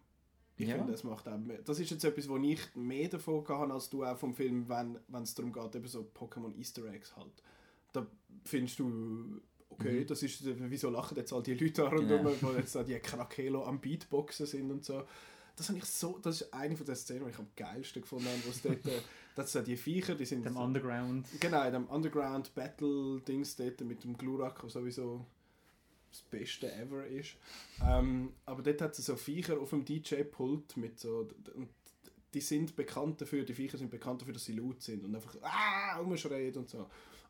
Ich 0.55 0.67
Ja. 0.67 0.75
finde, 0.75 0.91
das 0.91 1.03
macht 1.03 1.27
auch 1.27 1.37
mehr. 1.37 1.59
Das 1.63 1.79
ist 1.79 1.89
jetzt 1.89 2.03
etwas, 2.03 2.29
wo 2.29 2.37
ich 2.37 2.59
mehr 2.75 3.09
davon 3.09 3.45
habe 3.47 3.73
als 3.73 3.89
du 3.89 4.03
auch 4.05 4.17
vom 4.17 4.35
Film, 4.35 4.69
wenn 4.69 4.99
es 5.23 5.33
darum 5.33 5.51
geht, 5.51 5.75
eben 5.75 5.87
so 5.87 6.07
Pokémon 6.15 6.55
Easter 6.57 6.85
Eggs 6.85 7.15
halt. 7.15 7.41
Da 7.91 8.05
findest 8.45 8.77
du, 8.79 9.41
okay, 9.69 10.01
Mhm. 10.01 10.07
das 10.07 10.21
ist, 10.21 10.41
wieso 10.69 10.89
lachen 10.91 11.17
jetzt 11.17 11.33
all 11.33 11.41
die 11.41 11.55
Leute 11.55 11.73
da 11.81 11.87
rundherum, 11.89 12.25
Genau. 12.39 12.53
wo 12.53 12.57
jetzt 12.57 12.75
da 12.75 12.83
die 12.83 12.97
Krakelo 12.99 13.65
am 13.65 13.81
Beatboxen 13.81 14.45
sind 14.45 14.69
und 14.71 14.85
so. 14.85 15.03
Das 15.55 15.69
habe 15.69 15.77
ich 15.79 15.85
so, 15.85 16.17
das 16.19 16.41
ist 16.41 16.53
eine 16.53 16.75
von 16.75 16.85
den 16.85 16.95
Szenen, 16.95 17.25
die 17.25 17.31
ich 17.31 17.37
am 17.39 17.47
geilsten 17.55 18.01
gefunden 18.01 18.25
habe, 18.27 18.45
wo 18.45 18.49
es 18.49 18.61
dort, 18.61 18.85
äh, 18.87 18.99
das 19.35 19.51
sind 19.51 19.67
die 19.67 19.77
Viecher, 19.77 20.15
die 20.15 20.25
sind 20.25 20.45
Dem 20.45 20.53
so, 20.53 20.59
Underground. 20.59 21.27
Genau, 21.39 21.65
in 21.65 21.73
dem 21.73 21.87
Underground 21.87 22.53
Battle 22.53 23.21
Dings 23.21 23.55
dort 23.55 23.81
mit 23.81 24.03
dem 24.03 24.17
Glurak, 24.17 24.61
der 24.61 24.69
sowieso 24.69 25.25
das 26.11 26.21
Beste 26.21 26.71
ever 26.71 27.05
ist. 27.07 27.35
Ähm, 27.83 28.33
aber 28.45 28.61
dort 28.61 28.81
hat 28.81 28.97
es 28.97 29.05
so 29.05 29.15
Viecher 29.15 29.59
auf 29.59 29.71
dem 29.71 29.83
DJ-Pult 29.83 30.77
mit 30.77 30.99
so. 30.99 31.27
Und 31.55 31.69
die 32.33 32.41
sind 32.41 32.75
bekannt 32.75 33.21
dafür, 33.21 33.43
die 33.43 33.53
Viecher 33.53 33.77
sind 33.77 33.89
bekannt 33.89 34.21
dafür, 34.21 34.33
dass 34.33 34.45
sie 34.45 34.53
laut 34.53 34.81
sind 34.81 35.03
und 35.03 35.15
einfach 35.15 35.35
ah, 35.41 35.97
rumschreien 35.97 36.55
und 36.55 36.69
so. 36.69 36.87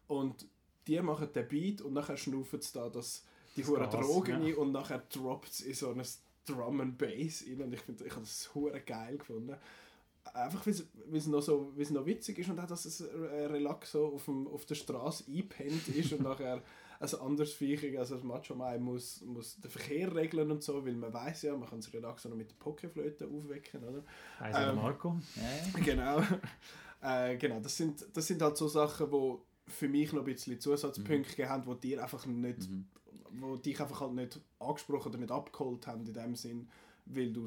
Und 0.07 0.45
die 0.87 1.01
machen 1.01 1.29
den 1.33 1.47
Beat 1.47 1.81
und 1.81 1.93
nachher 1.93 2.17
schnaufen 2.17 2.61
sie 2.61 2.73
da 2.73 2.89
das, 2.89 3.23
die 3.55 3.65
hohen 3.65 3.89
Drogen 3.89 4.43
ja. 4.43 4.47
ein 4.47 4.55
und 4.55 4.71
nachher 4.73 5.03
droppt 5.09 5.49
es 5.49 5.61
in 5.61 5.73
so 5.73 5.89
ein 5.91 6.01
Drum 6.45 6.81
and 6.81 6.97
Bass 6.97 7.45
rein. 7.47 7.61
Und 7.61 7.73
ich, 7.73 7.79
find, 7.79 8.01
ich 8.01 8.11
habe 8.11 8.21
das 8.21 8.53
hure 8.53 8.81
geil 8.81 9.17
gefunden 9.17 9.55
einfach 10.33 10.65
weil 10.65 10.73
es- 10.73 10.87
es 11.11 11.27
noch 11.27 11.41
so 11.41 11.73
es 11.77 11.89
noch 11.89 12.05
witzig 12.05 12.39
ist 12.39 12.49
und 12.49 12.59
auch 12.59 12.67
dass 12.67 12.85
es 12.85 13.01
äh, 13.01 13.45
relax 13.45 13.91
so 13.91 14.13
auf, 14.13 14.25
dem, 14.25 14.47
auf 14.47 14.65
der 14.65 14.75
Straße 14.75 15.25
eingepennt 15.27 15.87
ist 15.89 16.13
und 16.13 16.23
nachher 16.23 16.61
ein 16.99 17.19
anderes 17.19 17.53
Viech, 17.53 17.97
also 17.99 18.15
das 18.15 18.23
Macho 18.23 18.55
Mai 18.55 18.77
muss, 18.77 19.21
muss 19.21 19.59
den 19.59 19.69
Verkehr 19.69 20.15
regeln 20.15 20.49
und 20.51 20.63
so, 20.63 20.85
weil 20.85 20.93
man 20.93 21.13
weiß 21.13 21.43
ja, 21.43 21.55
man 21.55 21.69
kann 21.69 21.79
es 21.79 21.91
relax 21.93 22.23
noch 22.25 22.35
mit 22.35 22.51
der 22.51 22.55
Pokeflöte 22.55 23.27
aufwecken, 23.27 23.83
oder? 23.83 24.03
Heißt 24.39 24.57
ähm, 24.69 24.75
Marco. 24.75 25.19
Genau. 25.83 26.21
Äh, 27.01 27.35
genau, 27.35 27.59
das 27.59 27.75
sind, 27.75 28.05
das 28.13 28.27
sind 28.27 28.41
halt 28.41 28.55
so 28.55 28.69
Sachen, 28.69 29.11
die 29.11 29.71
für 29.71 29.89
mich 29.89 30.13
noch 30.13 30.21
ein 30.21 30.25
bisschen 30.25 30.59
Zusatzpunkte 30.59 31.43
mhm. 31.43 31.49
haben, 31.49 31.79
die 31.79 31.89
dir 31.89 32.03
einfach 32.03 32.25
nicht, 32.25 32.69
mhm. 32.69 32.85
wo 33.31 33.57
dich 33.57 33.79
einfach 33.81 33.99
halt 33.99 34.13
nicht 34.13 34.39
angesprochen 34.59 35.09
oder 35.09 35.17
nicht 35.17 35.31
abgeholt 35.31 35.85
haben 35.87 36.05
in 36.05 36.13
dem 36.13 36.35
Sinn, 36.35 36.69
weil 37.05 37.33
du 37.33 37.45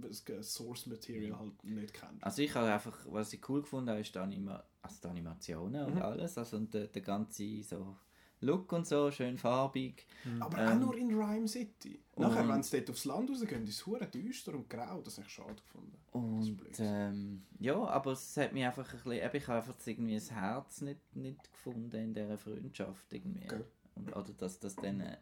das 0.00 0.54
Source 0.54 0.86
Material 0.86 1.30
mhm. 1.30 1.38
halt 1.38 1.64
nicht 1.64 1.94
kennst. 1.94 2.22
Also 2.22 2.42
ich 2.42 2.54
habe 2.54 2.72
einfach, 2.72 2.98
was 3.10 3.32
ich 3.32 3.48
cool 3.48 3.62
gefunden 3.62 3.90
habe, 3.90 4.00
ist 4.00 4.14
die, 4.14 4.18
Anima 4.18 4.62
also 4.82 4.96
die 5.02 5.08
Animationen 5.08 5.86
und 5.86 5.94
mhm. 5.96 6.02
alles, 6.02 6.38
also 6.38 6.56
und 6.56 6.72
der, 6.72 6.86
der 6.86 7.02
ganze 7.02 7.62
so 7.62 7.96
Look 8.40 8.72
und 8.72 8.86
so, 8.86 9.10
schön 9.10 9.38
farbig. 9.38 10.06
Mhm. 10.24 10.42
Aber 10.42 10.58
ähm, 10.58 10.68
auch 10.68 10.86
nur 10.86 10.96
in 10.96 11.14
Rhyme 11.14 11.48
City. 11.48 12.00
Nachher, 12.16 12.46
wenn 12.48 12.62
sie 12.62 12.78
dort 12.78 12.90
aufs 12.90 13.04
Land 13.06 13.30
rausgehen, 13.30 13.64
ist 13.64 13.70
es 13.70 13.86
hure 13.86 14.06
düster 14.06 14.54
und 14.54 14.68
grau. 14.68 15.00
Das 15.00 15.16
habe 15.16 15.26
ich 15.26 15.32
schade 15.32 15.54
gefunden. 15.54 15.96
Und 16.12 16.58
ähm, 16.78 17.42
ja, 17.58 17.76
aber 17.76 18.12
es 18.12 18.36
hat 18.36 18.52
mich 18.52 18.64
einfach 18.64 18.86
ein 18.92 19.00
bisschen, 19.02 19.12
ich 19.12 19.48
habe 19.48 19.58
einfach 19.58 19.74
irgendwie 19.86 20.14
das 20.14 20.30
Herz 20.30 20.82
nicht, 20.82 21.16
nicht 21.16 21.50
gefunden 21.50 21.96
in 21.96 22.14
dieser 22.14 22.36
Freundschaft 22.36 23.12
irgendwie. 23.12 23.44
Okay. 23.44 23.64
Und, 23.94 24.14
oder 24.14 24.32
dass 24.34 24.58
das 24.60 24.76
dann, 24.76 25.00
äh. 25.00 25.16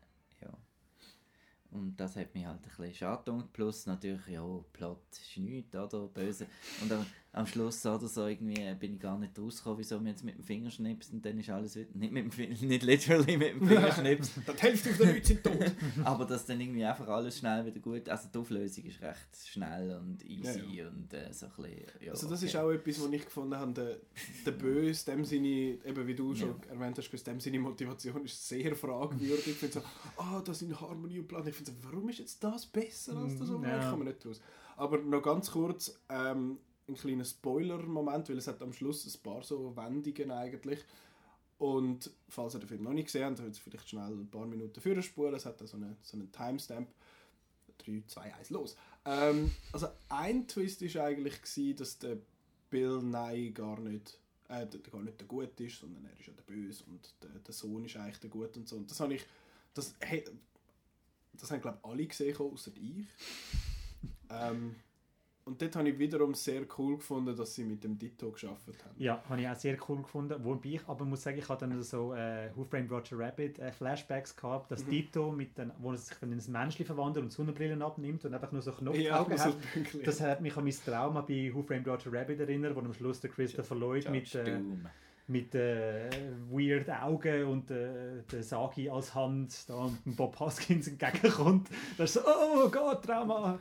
Und 1.74 1.96
das 1.96 2.14
hat 2.14 2.32
mich 2.34 2.46
halt 2.46 2.58
ein 2.58 2.62
bisschen 2.62 2.94
schade 2.94 3.44
Plus 3.52 3.86
natürlich, 3.86 4.28
ja, 4.28 4.44
Plot 4.72 5.00
ist 5.10 5.36
nichts, 5.38 5.74
oder? 5.74 6.06
Böse. 6.06 6.46
Und 6.80 6.92
am, 6.92 7.04
am 7.34 7.46
Schluss 7.46 7.84
oder 7.84 8.06
so 8.06 8.26
irgendwie 8.26 8.74
bin 8.74 8.94
ich 8.94 9.00
gar 9.00 9.18
nicht 9.18 9.36
rausgekommen, 9.36 9.80
wieso 9.80 10.00
wir 10.00 10.10
jetzt 10.10 10.22
mit 10.22 10.36
dem 10.36 10.44
Finger 10.44 10.70
schnipsen 10.70 11.16
und 11.16 11.26
dann 11.26 11.38
ist 11.38 11.50
alles 11.50 11.74
wieder, 11.74 11.90
nicht 11.94 12.12
mit 12.12 12.24
dem 12.24 12.30
Finger, 12.30 12.56
nicht 12.62 12.82
literally 12.84 13.36
mit 13.36 13.54
dem 13.54 13.66
Finger 13.66 13.92
schnipsen. 13.98 14.44
die 14.46 14.62
Hälfte 14.62 14.92
der 14.92 15.12
Leute 15.12 15.26
sind 15.26 15.42
tot. 15.42 15.72
Aber 16.04 16.24
dass 16.26 16.46
dann 16.46 16.60
irgendwie 16.60 16.84
einfach 16.84 17.08
alles 17.08 17.38
schnell 17.38 17.66
wieder 17.66 17.80
gut, 17.80 18.08
also 18.08 18.28
die 18.32 18.38
Auflösung 18.38 18.84
ist 18.84 19.02
recht 19.02 19.36
schnell 19.46 19.96
und 19.96 20.24
easy 20.24 20.60
ja, 20.60 20.84
ja. 20.84 20.88
und 20.88 21.12
äh, 21.12 21.32
so 21.32 21.46
ein 21.46 21.52
bisschen, 21.56 21.86
ja, 22.00 22.12
Also 22.12 22.28
das 22.28 22.38
okay. 22.38 22.46
ist 22.46 22.56
auch 22.56 22.70
etwas, 22.70 23.02
was 23.02 23.12
ich 23.12 23.24
gefunden 23.24 23.56
habe, 23.56 23.72
der, 23.72 23.96
der 24.46 24.52
Böse, 24.52 25.04
dem 25.06 25.24
seine, 25.24 25.48
eben 25.48 26.06
wie 26.06 26.14
du 26.14 26.34
schon 26.36 26.54
erwähnt 26.68 26.96
hast, 26.98 27.26
dem 27.26 27.40
seine 27.40 27.58
Motivation 27.58 28.24
ist 28.24 28.48
sehr 28.48 28.76
fragwürdig. 28.76 29.48
Ich 29.48 29.56
finde 29.56 29.74
so, 29.74 29.80
ah, 30.18 30.38
oh, 30.38 30.40
das 30.40 30.60
sind 30.60 30.80
Harmonie 30.80 31.18
und 31.18 31.26
Plan. 31.26 31.44
Ich 31.48 31.54
finde 31.54 31.72
so, 31.72 31.76
warum 31.82 32.08
ist 32.10 32.20
jetzt 32.20 32.44
das 32.44 32.66
besser 32.66 33.16
als 33.16 33.36
das? 33.38 33.48
Ja. 33.48 33.56
Ich 33.56 33.60
kann 33.60 33.98
man 33.98 34.06
nicht 34.06 34.24
raus. 34.24 34.40
Aber 34.76 34.98
noch 34.98 35.22
ganz 35.22 35.50
kurz, 35.50 36.00
ähm, 36.08 36.58
ein 36.88 36.94
kleiner 36.94 37.24
Spoiler-Moment, 37.24 38.28
weil 38.28 38.38
es 38.38 38.46
hat 38.46 38.62
am 38.62 38.72
Schluss 38.72 39.06
ein 39.06 39.22
paar 39.22 39.42
so 39.42 39.74
Wendungen 39.76 40.30
eigentlich. 40.30 40.84
Und 41.58 42.10
falls 42.28 42.54
ihr 42.54 42.60
den 42.60 42.68
Film 42.68 42.82
noch 42.82 42.92
nicht 42.92 43.06
gesehen 43.06 43.24
habt, 43.24 43.38
ihr 43.40 43.52
vielleicht 43.54 43.88
schnell 43.88 44.12
ein 44.12 44.30
paar 44.30 44.46
Minuten 44.46 44.80
vorspulen. 44.80 45.34
Es 45.34 45.46
hat 45.46 45.60
da 45.60 45.66
so 45.66 45.76
einen, 45.76 45.96
so 46.02 46.16
einen 46.16 46.30
Timestamp. 46.30 46.88
3, 47.78 48.02
2, 48.06 48.34
1, 48.34 48.50
los. 48.50 48.76
Ähm, 49.04 49.50
also 49.72 49.88
ein 50.08 50.46
Twist 50.46 50.82
war 50.94 51.04
eigentlich, 51.04 51.40
gewesen, 51.42 51.76
dass 51.76 51.98
der 51.98 52.18
Bill 52.70 53.02
Nye 53.02 53.52
gar 53.52 53.78
nicht, 53.80 54.18
äh, 54.48 54.66
der, 54.66 54.80
gar 54.80 55.02
nicht 55.02 55.20
der 55.20 55.26
Gute 55.26 55.64
ist, 55.64 55.80
sondern 55.80 56.04
er 56.04 56.18
ist 56.18 56.26
ja 56.26 56.32
der 56.32 56.42
Böse 56.42 56.84
und 56.84 57.14
der, 57.22 57.30
der 57.30 57.54
Sohn 57.54 57.84
ist 57.84 57.96
eigentlich 57.96 58.20
der 58.20 58.30
Gute 58.30 58.60
und 58.60 58.68
so. 58.68 58.76
Und 58.76 58.90
das 58.90 59.00
habe 59.00 59.14
ich, 59.14 59.24
das, 59.74 59.94
hey, 60.00 60.24
das 61.32 61.50
haben 61.50 61.60
glaube 61.60 61.78
ich 61.82 61.90
alle 61.90 62.06
gesehen, 62.06 62.36
außer 62.36 62.72
ich. 62.76 63.06
ähm, 64.30 64.76
und 65.46 65.60
dort 65.60 65.76
habe 65.76 65.90
ich 65.90 65.98
wiederum 65.98 66.32
sehr 66.32 66.62
cool 66.78 66.96
gefunden, 66.96 67.36
dass 67.36 67.54
sie 67.54 67.64
mit 67.64 67.84
dem 67.84 67.98
Ditto 67.98 68.30
geschafft 68.30 68.66
haben. 68.66 68.94
Ja, 68.96 69.22
habe 69.28 69.42
ich 69.42 69.48
auch 69.48 69.56
sehr 69.56 69.76
cool 69.88 69.98
gefunden. 69.98 70.42
Wobei 70.42 70.70
ich 70.70 70.88
aber 70.88 71.04
muss 71.04 71.22
sagen, 71.22 71.36
ich 71.36 71.48
hatte 71.48 71.68
dann 71.68 71.82
so 71.82 72.14
äh, 72.14 72.50
Who 72.54 72.64
Framed 72.64 72.90
Roger 72.90 73.18
Rabbit 73.18 73.58
äh, 73.58 73.70
Flashbacks 73.70 74.34
gehabt, 74.34 74.70
dass 74.70 74.86
mhm. 74.86 74.90
Ditto, 74.90 75.32
mit 75.32 75.58
den, 75.58 75.70
wo 75.78 75.92
er 75.92 75.98
sich 75.98 76.16
dann 76.18 76.32
ins 76.32 76.48
Menschliche 76.48 76.86
verwandelt 76.86 77.24
und 77.24 77.30
Sonnenbrillen 77.30 77.82
abnimmt 77.82 78.24
und 78.24 78.32
einfach 78.32 78.52
nur 78.52 78.62
so 78.62 78.72
Knopfaugen 78.72 79.36
ja, 79.36 79.44
hat. 79.44 79.56
Das 80.04 80.20
hat 80.22 80.40
mich 80.40 80.56
an 80.56 80.64
mein 80.64 80.74
Trauma 80.74 81.20
bei 81.20 81.50
Who 81.52 81.62
Framed 81.62 81.88
Roger 81.88 82.12
Rabbit 82.12 82.40
erinnert, 82.40 82.74
wo 82.74 82.80
am 82.80 82.94
Schluss 82.94 83.20
der 83.20 83.30
Christopher 83.30 83.74
Lloyd 83.74 84.10
mit... 84.10 84.34
Äh, 84.34 84.60
mit 85.26 85.54
äh, 85.54 86.10
weird 86.50 86.90
Augen 86.90 87.44
und 87.44 87.70
äh, 87.70 88.22
der 88.30 88.42
Sagi 88.42 88.90
als 88.90 89.14
Hand 89.14 89.68
da 89.68 89.90
Bob 90.04 90.38
Hoskins 90.38 90.86
entgegenkommt. 90.88 91.68
Das 91.96 92.14
ist 92.14 92.22
so, 92.22 92.28
oh 92.28 92.68
Gott, 92.68 93.04
Trauma! 93.04 93.58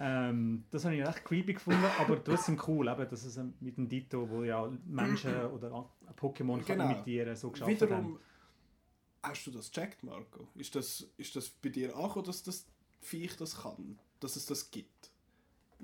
ähm, 0.00 0.64
das 0.70 0.84
habe 0.84 0.96
ich 0.96 1.06
recht 1.06 1.24
creepy 1.24 1.54
gefunden, 1.54 1.84
aber 1.98 2.22
trotzdem 2.22 2.60
cool, 2.66 2.88
eben, 2.88 3.08
dass 3.08 3.24
es 3.24 3.38
mit 3.60 3.76
dem 3.76 3.88
Dito, 3.88 4.28
wo 4.28 4.42
ja 4.42 4.68
Menschen 4.86 5.46
oder 5.52 5.88
Pokémon 6.18 6.64
genau. 6.64 6.84
imitieren 6.84 7.36
so 7.36 7.50
geschafft 7.50 7.70
Wiederum, 7.70 7.96
haben. 7.96 8.18
Hast 9.22 9.46
du 9.46 9.52
das 9.52 9.70
gecheckt, 9.70 10.02
Marco? 10.02 10.48
Ist 10.56 10.74
das, 10.74 11.08
ist 11.16 11.36
das 11.36 11.48
bei 11.48 11.68
dir 11.68 11.96
auch, 11.96 12.20
dass 12.22 12.42
das 12.42 12.66
Viech 13.00 13.36
das 13.36 13.62
kann? 13.62 13.98
Dass 14.20 14.36
es 14.36 14.46
das 14.46 14.70
gibt? 14.70 14.90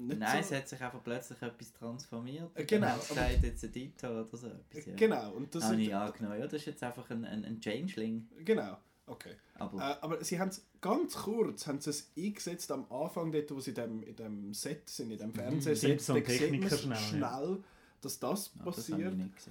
Nicht 0.01 0.19
Nein, 0.19 0.43
so. 0.43 0.55
es 0.55 0.61
hat 0.61 0.69
sich 0.69 0.81
einfach 0.81 1.03
plötzlich 1.03 1.43
etwas 1.43 1.73
transformiert. 1.73 2.51
Äh, 2.55 2.65
genau. 2.65 2.97
Es 2.97 3.09
gesagt, 3.09 3.43
jetzt 3.43 3.65
ein 3.65 3.73
Dito 3.73 4.09
oder 4.09 4.37
so 4.37 4.47
etwas. 4.47 4.87
Ja. 4.87 4.95
Genau. 4.97 5.33
Und 5.33 5.55
das 5.55 5.65
Habe 5.65 5.81
ich 5.81 5.95
angenommen. 5.95 6.39
Ja, 6.39 6.47
das 6.47 6.55
ist 6.55 6.67
jetzt 6.67 6.83
einfach 6.83 7.11
ein, 7.11 7.25
ein, 7.25 7.45
ein 7.45 7.61
Changeling. 7.61 8.29
Genau. 8.45 8.79
Okay. 9.07 9.35
Aber, 9.55 9.79
äh, 9.79 9.97
aber 10.01 10.25
sie 10.25 10.39
haben 10.39 10.49
es 10.49 10.65
ganz 10.81 11.17
kurz 11.17 11.67
haben 11.67 11.81
sie 11.81 11.91
es 11.91 12.11
eingesetzt 12.17 12.71
am 12.71 12.91
Anfang, 12.91 13.33
dort, 13.33 13.51
wo 13.51 13.61
sie 13.61 13.71
in 13.71 13.75
dem, 13.75 14.03
in 14.03 14.17
dem 14.17 14.55
Set 14.55 14.89
sind, 14.89 15.11
in 15.11 15.19
dem 15.19 15.31
mhm. 15.31 15.35
Fernsehset. 15.35 16.01
So 16.01 16.15
Techniker 16.15 16.77
schnell, 16.77 16.97
schnell 16.97 17.21
ja. 17.21 17.59
dass 18.01 18.19
das 18.19 18.53
ja, 18.57 18.65
passiert. 18.65 19.15
Das 19.35 19.51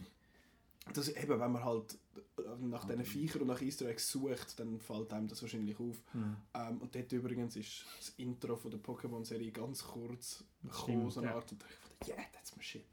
das, 0.94 1.10
eben, 1.10 1.40
wenn 1.40 1.52
man 1.52 1.64
halt 1.64 1.98
nach 2.62 2.86
diesen 2.86 3.06
Viechern 3.06 3.42
und 3.42 3.48
nach 3.48 3.62
Easter 3.62 3.88
Eggs 3.88 4.10
sucht, 4.10 4.60
dann 4.60 4.80
fällt 4.80 5.14
einem 5.14 5.28
das 5.28 5.42
wahrscheinlich 5.42 5.80
auf. 5.80 6.02
Mhm. 6.14 6.36
Ähm, 6.54 6.82
und 6.82 6.96
dort 6.96 7.12
übrigens 7.12 7.56
ist 7.56 7.86
das 7.98 8.10
Intro 8.18 8.56
von 8.56 8.72
der 8.72 8.80
Pokémon-Serie 8.80 9.52
ganz 9.52 9.84
kurz 9.84 10.44
gekommen, 10.64 11.10
so 11.10 11.22
eine 11.22 11.34
Art, 11.34 11.52
und 11.52 11.64
ich 11.64 12.08
dachte, 12.08 12.12
yeah, 12.12 12.26
that's 12.34 12.56
my 12.56 12.64
shit. 12.64 12.86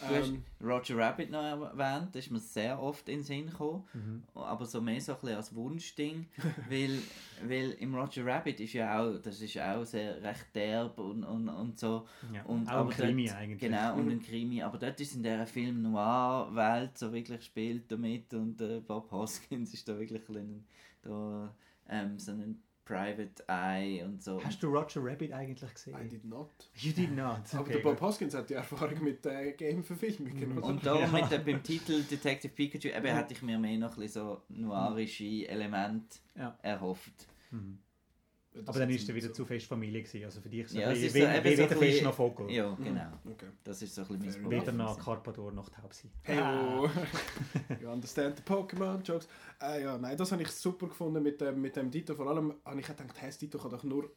Du 0.00 0.14
hast 0.14 0.28
ähm, 0.28 0.44
Roger 0.62 0.96
Rabbit 0.96 1.30
noch 1.30 1.42
erwähnt, 1.42 2.08
das 2.14 2.24
ist 2.24 2.30
mir 2.30 2.38
sehr 2.38 2.80
oft 2.80 3.08
in 3.08 3.18
den 3.18 3.24
Sinn 3.24 3.46
gekommen, 3.46 3.84
mhm. 3.92 4.22
aber 4.34 4.64
so 4.64 4.80
mehr 4.80 5.00
so 5.00 5.12
ein 5.12 5.20
bisschen 5.20 5.36
als 5.36 5.54
Wunschding, 5.54 6.26
weil, 6.68 6.98
weil 7.46 7.70
im 7.72 7.94
Roger 7.94 8.24
Rabbit 8.24 8.60
ist 8.60 8.72
ja 8.72 8.98
auch, 8.98 9.18
das 9.20 9.40
ist 9.40 9.58
auch 9.58 9.84
sehr 9.84 10.22
recht 10.22 10.46
derb 10.54 10.98
und, 10.98 11.24
und, 11.24 11.48
und 11.48 11.78
so. 11.78 12.06
Ja, 12.32 12.42
und, 12.44 12.68
auch 12.68 12.86
ein 12.86 12.90
Krimi 12.90 13.26
dort, 13.26 13.36
eigentlich. 13.36 13.60
Genau, 13.60 13.94
und 13.94 14.08
ein 14.10 14.22
Krimi, 14.22 14.62
aber 14.62 14.78
dort 14.78 15.00
ist 15.00 15.14
in 15.14 15.22
dieser 15.22 15.46
Film 15.46 15.82
Noir-Welt 15.82 16.96
so 16.96 17.12
wirklich 17.12 17.44
spielt 17.44 17.90
damit 17.92 18.32
und 18.34 18.60
äh, 18.60 18.80
Bob 18.80 19.10
Hoskins 19.10 19.74
ist 19.74 19.88
da 19.88 19.98
wirklich 19.98 20.28
ein, 20.28 20.64
da, 21.02 21.54
ähm, 21.88 22.18
so 22.18 22.32
ein 22.32 22.62
Private 22.90 23.44
Eye 23.46 24.02
und 24.04 24.20
so. 24.20 24.42
Hast 24.42 24.60
du 24.60 24.66
Roger 24.66 25.00
Rabbit 25.04 25.32
eigentlich 25.32 25.72
gesehen? 25.72 25.96
I 25.96 26.08
did 26.08 26.24
not. 26.24 26.50
You 26.74 26.92
did 26.92 27.14
not. 27.14 27.42
Okay, 27.52 27.58
Aber 27.58 27.70
der 27.70 27.78
Bob 27.78 28.00
Hoskins 28.00 28.34
hat 28.34 28.50
die 28.50 28.54
Erfahrung 28.54 29.04
mit 29.04 29.24
der 29.24 29.46
äh, 29.46 29.52
Game-Verfilmung. 29.52 30.58
Und 30.58 30.84
da 30.84 30.98
ja. 30.98 31.06
mit 31.06 31.30
dem, 31.30 31.44
beim 31.44 31.62
Titel 31.62 32.02
Detective 32.10 32.52
Pikachu 32.52 32.88
eben 32.88 33.06
ja. 33.06 33.14
hätte 33.14 33.34
ich 33.34 33.42
mir 33.42 33.58
mehr 33.58 33.78
noch 33.78 33.96
ein 33.96 34.08
so 34.08 34.42
noirische 34.48 35.48
Elemente 35.48 36.18
ja. 36.36 36.58
erhofft. 36.62 37.28
Mhm. 37.52 37.78
Aber 38.66 38.78
dann 38.78 38.90
ist 38.90 39.08
er 39.08 39.14
wieder 39.14 39.28
so. 39.28 39.34
zu 39.34 39.44
fest 39.44 39.66
Familie 39.66 40.02
gewesen. 40.02 40.24
Also 40.24 40.40
für 40.40 40.48
dich 40.48 40.68
so 40.68 40.78
ja, 40.78 40.94
wie, 40.94 41.12
weder, 41.14 41.36
so, 41.36 41.44
weder 41.44 41.68
so 41.68 41.80
Fisch 41.80 42.02
noch 42.02 42.14
Vogel. 42.14 42.50
Ja, 42.50 42.70
mhm. 42.70 42.84
genau. 42.84 43.12
Okay. 43.30 43.46
Das 43.64 43.82
ist 43.82 43.94
so 43.94 44.02
ein 44.02 44.18
bisschen 44.18 44.50
Weder 44.50 44.72
nach 44.72 44.98
Carpador 44.98 45.52
noch 45.52 45.68
Taubsi. 45.68 46.08
Hey, 46.22 46.38
ah. 46.38 46.88
you 47.80 47.88
understand 47.88 48.36
the 48.36 48.42
Pokémon 48.42 49.02
jokes. 49.02 49.28
Äh, 49.62 49.82
ja, 49.82 49.98
nein, 49.98 50.16
das 50.16 50.32
habe 50.32 50.42
ich 50.42 50.48
super 50.48 50.88
gefunden 50.88 51.22
mit 51.22 51.40
dem, 51.40 51.60
mit 51.60 51.76
dem 51.76 51.90
Dito. 51.90 52.14
Vor 52.14 52.28
allem 52.28 52.54
habe 52.64 52.80
ich 52.80 52.86
gedacht, 52.86 53.20
hey, 53.20 53.30
Dito 53.40 53.58
kann 53.58 53.70
doch 53.70 53.84
nur 53.84 54.10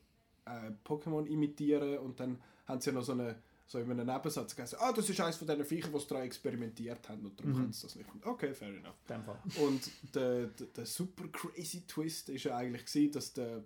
äh, 0.45 0.71
Pokémon 0.85 1.25
imitieren 1.25 1.99
und 1.99 2.19
dann 2.19 2.39
haben 2.65 2.81
sie 2.81 2.89
ja 2.89 2.95
noch 2.95 3.03
so 3.03 3.13
eine 3.13 3.35
so 3.65 3.79
in 3.79 3.89
einem 3.89 4.05
Nebensatz 4.05 4.55
gesagt, 4.55 4.81
ah, 4.81 4.91
das 4.91 5.09
ist 5.09 5.19
eines 5.19 5.37
von 5.37 5.47
diesen 5.47 5.65
Viechern, 5.65 5.91
die 5.91 5.97
es 5.97 6.07
daran 6.07 6.25
experimentiert 6.25 7.09
haben 7.09 7.25
und 7.25 7.39
darum 7.39 7.53
mhm. 7.53 7.57
können 7.57 7.73
sie 7.73 7.83
das 7.83 7.95
nicht. 7.95 8.09
Okay, 8.23 8.53
fair 8.53 8.69
enough. 8.69 9.57
Und 9.57 9.89
der, 10.13 10.47
der, 10.47 10.67
der, 10.67 10.85
super 10.85 11.27
crazy 11.31 11.81
Twist 11.87 12.29
war 12.29 12.35
ja 12.35 12.57
eigentlich, 12.57 12.85
gewesen, 12.85 13.11
dass 13.11 13.33
der 13.33 13.63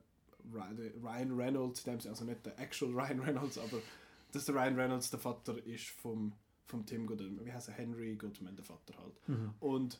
Ryan 0.53 1.35
Reynolds, 1.35 1.87
also 1.87 2.25
nicht 2.25 2.45
der 2.45 2.59
actual 2.59 2.91
Ryan 2.99 3.19
Reynolds, 3.19 3.57
aber 3.57 3.81
dass 4.31 4.45
der 4.45 4.55
Ryan 4.55 4.75
Reynolds 4.75 5.09
der 5.09 5.19
Vater 5.19 5.65
ist 5.65 5.87
vom, 5.87 6.33
vom 6.65 6.85
Tim 6.85 7.07
Goodman. 7.07 7.45
Wie 7.45 7.51
heißt 7.51 7.69
er? 7.69 7.75
Henry 7.75 8.15
Goodman, 8.15 8.55
der 8.55 8.65
Vater 8.65 8.93
halt. 8.97 9.29
Mhm. 9.29 9.53
Und 9.59 9.99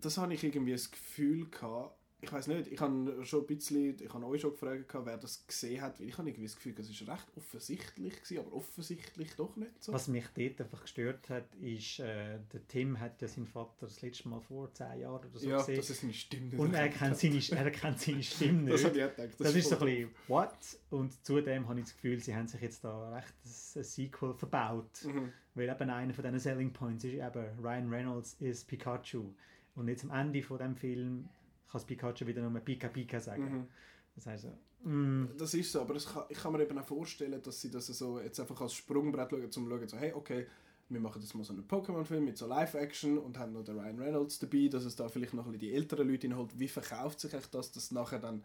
das 0.00 0.18
habe 0.18 0.34
ich 0.34 0.44
irgendwie 0.44 0.72
das 0.72 0.90
Gefühl 0.90 1.48
gehabt, 1.48 1.95
ich 2.20 2.32
weiß 2.32 2.46
nicht, 2.46 2.72
ich 2.72 2.80
habe 2.80 3.24
schon 3.24 3.40
ein 3.40 3.46
bisschen, 3.46 3.96
ich 4.00 4.12
habe 4.12 4.26
euch 4.26 4.40
schon 4.40 4.52
gefragt, 4.52 4.90
wer 5.04 5.18
das 5.18 5.46
gesehen 5.46 5.82
hat, 5.82 6.00
weil 6.00 6.08
ich 6.08 6.16
habe 6.16 6.28
irgendwie 6.28 6.46
das 6.46 6.56
Gefühl, 6.56 6.74
es 6.78 6.88
ist 6.88 7.06
recht 7.06 7.26
offensichtlich 7.36 8.22
gewesen, 8.22 8.38
aber 8.38 8.52
offensichtlich 8.54 9.36
doch 9.36 9.54
nicht 9.56 9.84
so. 9.84 9.92
Was 9.92 10.08
mich 10.08 10.24
dort 10.34 10.60
einfach 10.62 10.82
gestört 10.82 11.28
hat, 11.28 11.54
ist, 11.56 12.00
äh, 12.00 12.38
der 12.52 12.66
Tim 12.68 12.98
hat 12.98 13.20
ja 13.20 13.28
seinen 13.28 13.46
Vater 13.46 13.86
das 13.86 14.00
letzte 14.00 14.28
Mal 14.28 14.40
vor 14.40 14.72
zehn 14.72 15.00
Jahren 15.00 15.28
oder 15.28 15.38
so 15.38 15.46
ja, 15.46 15.58
gesehen. 15.58 15.74
Ja, 15.74 15.80
das 15.80 15.90
ist 15.90 16.00
seine 16.00 16.14
Stimme. 16.14 16.56
Und 16.56 16.74
er 16.74 16.88
kennt 16.88 17.18
seine, 17.18 17.42
er 17.50 17.70
kennt 17.70 18.00
seine 18.00 18.22
Stimme 18.22 18.62
nicht. 18.62 18.74
das 18.74 18.84
habe 18.84 18.96
ich 18.96 19.04
auch 19.04 19.10
gedacht. 19.10 19.34
Das, 19.38 19.46
das 19.46 19.54
ist 19.54 19.68
so 19.68 19.78
ein 19.78 19.84
bisschen, 19.84 20.10
what? 20.28 20.58
Und 20.90 21.26
zudem 21.26 21.68
habe 21.68 21.80
ich 21.80 21.86
das 21.86 21.94
Gefühl, 21.96 22.18
sie 22.18 22.34
haben 22.34 22.48
sich 22.48 22.62
jetzt 22.62 22.82
da 22.82 23.10
recht 23.14 23.34
ein 23.44 23.84
Sequel 23.84 24.32
verbaut. 24.32 25.04
Mhm. 25.04 25.32
Weil 25.54 25.68
eben 25.68 25.90
einer 25.90 26.14
von 26.14 26.24
diesen 26.24 26.38
Selling 26.38 26.72
Points 26.72 27.04
ist 27.04 27.14
eben, 27.14 27.58
Ryan 27.62 27.92
Reynolds 27.92 28.36
ist 28.40 28.66
Pikachu. 28.66 29.34
Und 29.74 29.88
jetzt 29.88 30.04
am 30.04 30.10
Ende 30.10 30.42
von 30.42 30.58
dem 30.58 30.74
Film 30.74 31.28
kann 31.70 31.80
das 31.80 31.84
Pikachu 31.84 32.26
wieder 32.26 32.48
nur 32.48 32.60
Pika 32.60 32.88
Pika 32.88 33.20
sagen. 33.20 33.44
Mhm. 33.44 33.66
Das 34.14 34.26
heißt 34.26 34.44
so, 34.44 34.88
mm. 34.88 35.36
Das 35.36 35.52
ist 35.54 35.72
so, 35.72 35.80
aber 35.80 35.94
kann, 35.94 36.24
ich 36.28 36.38
kann 36.38 36.52
mir 36.52 36.62
eben 36.62 36.78
auch 36.78 36.84
vorstellen, 36.84 37.40
dass 37.42 37.60
sie 37.60 37.70
das 37.70 37.86
so 37.86 38.18
jetzt 38.20 38.40
einfach 38.40 38.60
als 38.60 38.74
Sprungbrett 38.74 39.30
schauen, 39.30 39.44
um 39.44 39.50
zu 39.50 39.68
schauen, 39.68 39.88
so, 39.88 39.96
hey, 39.96 40.12
okay, 40.14 40.46
wir 40.88 41.00
machen 41.00 41.20
jetzt 41.20 41.34
mal 41.34 41.44
so 41.44 41.52
einen 41.52 41.66
Pokémon-Film 41.66 42.24
mit 42.24 42.38
so 42.38 42.46
Live-Action 42.46 43.18
und 43.18 43.38
haben 43.38 43.52
noch 43.52 43.64
den 43.64 43.78
Ryan 43.78 43.98
Reynolds 43.98 44.38
dabei, 44.38 44.68
dass 44.68 44.84
es 44.84 44.96
da 44.96 45.08
vielleicht 45.08 45.34
noch 45.34 45.44
ein 45.44 45.52
bisschen 45.52 45.68
die 45.68 45.74
älteren 45.74 46.08
Leute 46.08 46.28
reinholt. 46.28 46.58
Wie 46.58 46.68
verkauft 46.68 47.20
sich 47.20 47.34
echt 47.34 47.52
das, 47.54 47.72
dass 47.72 47.90
nachher 47.90 48.20
dann 48.20 48.44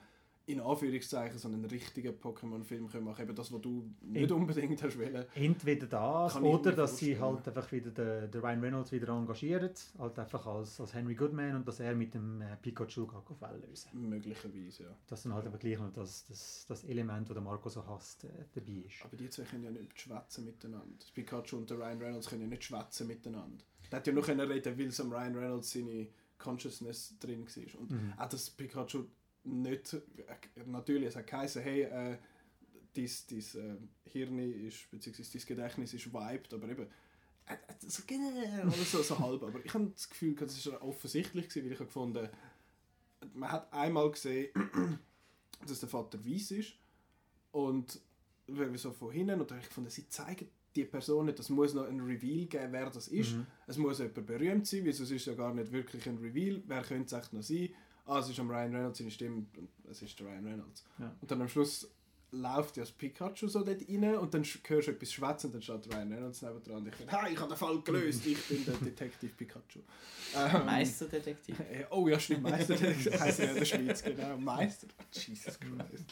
in 0.52 0.60
Anführungszeichen 0.62 1.38
so 1.38 1.48
einen 1.48 1.66
richtigen 1.66 2.14
Pokémon-Film 2.14 2.88
können 2.90 3.06
machen 3.06 3.22
Eben 3.24 3.36
das, 3.36 3.52
was 3.52 3.62
du 3.62 3.90
nicht 4.02 4.32
unbedingt 4.32 4.82
hast 4.84 4.98
wollen. 4.98 5.26
Entweder 5.36 5.88
das 5.88 6.34
Kann 6.34 6.44
oder 6.44 6.72
dass 6.72 6.98
sie 6.98 7.20
halt 7.20 7.48
einfach 7.48 7.72
wieder 7.72 7.92
den, 7.92 8.32
den 8.32 8.42
Ryan 8.42 8.60
Reynolds 8.62 8.92
wieder 8.92 9.10
engagieren, 9.10 9.72
halt 9.98 10.20
einfach 10.20 10.46
als, 10.46 10.80
als 10.80 10.94
Henry 10.94 11.16
Goodman 11.16 11.56
und 11.56 11.68
dass 11.68 11.80
er 11.80 11.96
mit 11.96 12.14
dem 12.14 12.42
äh, 12.42 12.56
Pikachu 12.62 13.08
Wellen 13.40 13.62
lösen. 13.68 13.90
Möglicherweise, 14.10 14.84
ja. 14.84 14.90
Dass 15.08 15.24
dann 15.24 15.34
halt 15.34 15.46
aber 15.48 15.58
gleich 15.58 15.80
noch 15.80 15.92
das, 15.94 16.26
das, 16.28 16.66
das 16.68 16.84
Element, 16.84 17.30
das 17.30 17.34
der 17.34 17.44
Marco 17.44 17.70
so 17.70 17.86
hasst, 17.88 18.24
äh, 18.24 18.28
dabei 18.54 18.84
ist. 18.88 19.04
Aber 19.04 19.16
die 19.18 19.30
zwei 19.30 19.44
können 19.44 19.64
ja 19.64 19.72
nicht 19.72 20.00
schwätzen 20.00 20.46
miteinander. 20.46 20.96
Das 21.00 21.12
Pikachu 21.12 21.58
und 21.58 21.70
der 21.70 21.78
Ryan 21.78 22.00
Reynolds 22.02 22.30
können 22.30 22.42
ja 22.42 22.48
nicht 22.48 22.64
schwätzen 22.64 23.08
miteinander. 23.08 23.64
Der 23.92 23.98
hat 24.00 24.08
ja 24.08 24.14
nur 24.14 24.28
reden, 24.28 24.78
weil 24.80 24.88
es 24.88 25.00
am 25.00 25.12
Ryan 25.12 25.36
Reynolds 25.36 25.72
seine 25.72 26.08
Consciousness 26.38 27.16
drin 27.20 27.46
war. 27.46 27.80
Und 27.82 27.92
Mhm. 27.92 28.14
auch 28.18 28.30
das 28.30 28.50
Pikachu 28.50 29.06
nicht, 29.44 29.94
äh, 29.94 30.64
natürlich, 30.66 31.10
es 31.10 31.16
hat 31.16 31.28
geheißen, 31.28 31.62
hey, 31.62 31.84
äh, 31.84 32.18
dein, 32.94 33.10
dein 33.30 33.40
äh, 33.40 34.10
Hirn 34.10 34.40
ist, 34.40 34.90
beziehungsweise 34.92 35.38
dein 35.38 35.48
Gedächtnis 35.48 35.94
ist 35.94 36.14
wiped, 36.14 36.54
aber 36.54 36.70
eben, 36.70 36.88
äh, 37.46 37.54
äh, 37.54 37.58
so, 37.80 38.04
oder 38.04 38.72
so, 38.72 39.02
so 39.02 39.20
halb. 39.20 39.44
Aber 39.44 39.64
ich 39.64 39.74
habe 39.74 39.90
das 39.90 40.10
Gefühl, 40.10 40.36
das 40.36 40.66
war 40.68 40.82
offensichtlich, 40.84 41.50
gewesen, 41.50 41.66
weil 41.66 41.72
ich 41.74 41.80
habe 41.80 41.88
gefunden, 41.88 42.30
man 43.34 43.52
hat 43.52 43.72
einmal 43.74 44.12
gesehen, 44.12 44.50
dass 45.68 45.80
der 45.80 45.90
Vater 45.90 46.24
weiß 46.24 46.52
ist 46.52 46.74
und 47.52 48.00
wir 48.48 48.78
so 48.78 48.92
von 48.92 49.12
hinten 49.12 49.40
und 49.40 49.50
da 49.50 49.56
habe 49.56 49.64
ich 49.64 49.70
gefunden, 49.70 49.90
sie 49.90 50.08
zeigen 50.10 50.50
die 50.76 50.86
Person 50.86 51.26
nicht, 51.26 51.40
es 51.40 51.50
muss 51.50 51.74
noch 51.74 51.88
ein 51.88 52.00
Reveal 52.00 52.46
geben, 52.46 52.72
wer 52.72 52.90
das 52.90 53.10
ist. 53.10 53.34
Mhm. 53.34 53.46
Es 53.68 53.78
muss 53.78 54.00
jemand 54.00 54.26
berühmt 54.26 54.68
sein, 54.68 54.86
weil 54.86 54.94
sonst 54.94 55.12
ist 55.12 55.22
es 55.22 55.26
ja 55.26 55.34
gar 55.34 55.54
nicht 55.54 55.72
wirklich 55.72 56.08
ein 56.08 56.18
Reveal. 56.18 56.64
Wer 56.66 56.82
könnte 56.84 57.14
es 57.14 57.22
echt 57.22 57.34
noch 57.34 57.44
sein? 57.44 57.70
Ah, 58.06 58.20
es 58.20 58.30
ist 58.30 58.40
am 58.40 58.50
Ryan 58.50 58.76
Reynolds 58.76 58.98
seine 58.98 59.12
Stimme 59.12 59.46
und 59.58 59.70
es 59.90 60.02
ist 60.02 60.20
der 60.20 60.28
Ryan 60.28 60.46
Reynolds. 60.46 60.84
Ja. 61.00 61.16
Und 61.22 61.32
dann 61.32 61.42
am 61.42 61.48
Schluss 61.48 61.90
läuft 62.34 62.78
ja 62.78 62.84
das 62.84 62.92
Pikachu 62.94 63.48
so 63.48 63.62
dort 63.64 63.82
rein 63.90 64.16
und 64.16 64.34
dann 64.34 64.44
hörst 64.44 64.88
du 64.88 64.92
etwas 64.92 65.12
schwätzen 65.12 65.48
und 65.48 65.54
dann 65.56 65.62
steht 65.62 65.94
Ryan 65.94 66.14
Reynolds 66.14 66.42
neben 66.42 66.64
dran 66.64 66.78
und 66.78 66.88
ich 66.88 66.94
hey, 67.08 67.34
ich 67.34 67.40
habe 67.40 67.50
den 67.50 67.58
Fall 67.58 67.82
gelöst, 67.82 68.26
ich 68.26 68.42
bin 68.48 68.64
der 68.66 68.74
Detektiv 68.76 69.36
Pikachu. 69.36 69.80
Ähm, 70.36 70.66
Meisterdetektiv. 70.66 71.60
äh, 71.72 71.86
Oh 71.90 72.08
ja, 72.08 72.18
stimmt, 72.18 72.44
Meister, 72.44 72.76
das 72.76 73.20
heisst 73.20 73.40
ja 73.40 73.46
in 73.50 73.56
der 73.56 73.66
Schweiz, 73.66 74.02
genau. 74.04 74.38
Meister. 74.38 74.88
Jesus 75.12 75.60
Christ. 75.60 76.06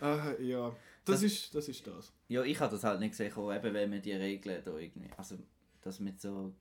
Äh, 0.00 0.42
ja, 0.42 0.68
das, 1.04 1.20
Das- 1.20 1.22
ist, 1.22 1.54
das 1.54 1.68
ist 1.68 1.86
das. 1.86 2.12
Ja, 2.28 2.42
ich 2.42 2.58
habe 2.58 2.72
das 2.72 2.82
halt 2.84 3.00
nicht 3.00 3.10
gesehen, 3.10 3.32
eben 3.36 3.74
wenn 3.74 3.90
man 3.90 4.00
die 4.02 4.12
Regeln 4.12 4.62
da 4.64 4.76
irgendwie, 4.76 5.10
also 5.18 5.36
das 5.82 6.00
mit 6.00 6.20
so 6.20 6.54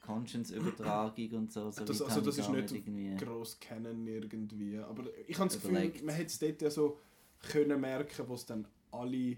Conscience-Übertragung 0.00 1.30
und 1.32 1.52
so, 1.52 1.70
so 1.70 1.84
Das- 1.84 2.02
also 2.02 2.20
das 2.20 2.38
ist 2.38 2.48
nicht 2.50 2.72
irgendwie... 2.72 3.14
gross 3.16 3.58
kennen 3.60 4.06
irgendwie. 4.06 4.78
Aber 4.78 5.04
ich 5.26 5.38
habe 5.38 5.48
das 5.48 5.60
Gefühl, 5.60 5.92
man 6.04 6.14
hätte 6.14 6.26
es 6.26 6.38
dort 6.38 6.62
ja 6.62 6.70
so 6.70 6.98
können 7.40 7.80
merken, 7.80 8.24
wo 8.28 8.34
es 8.34 8.44
dann 8.46 8.66
alle 8.90 9.36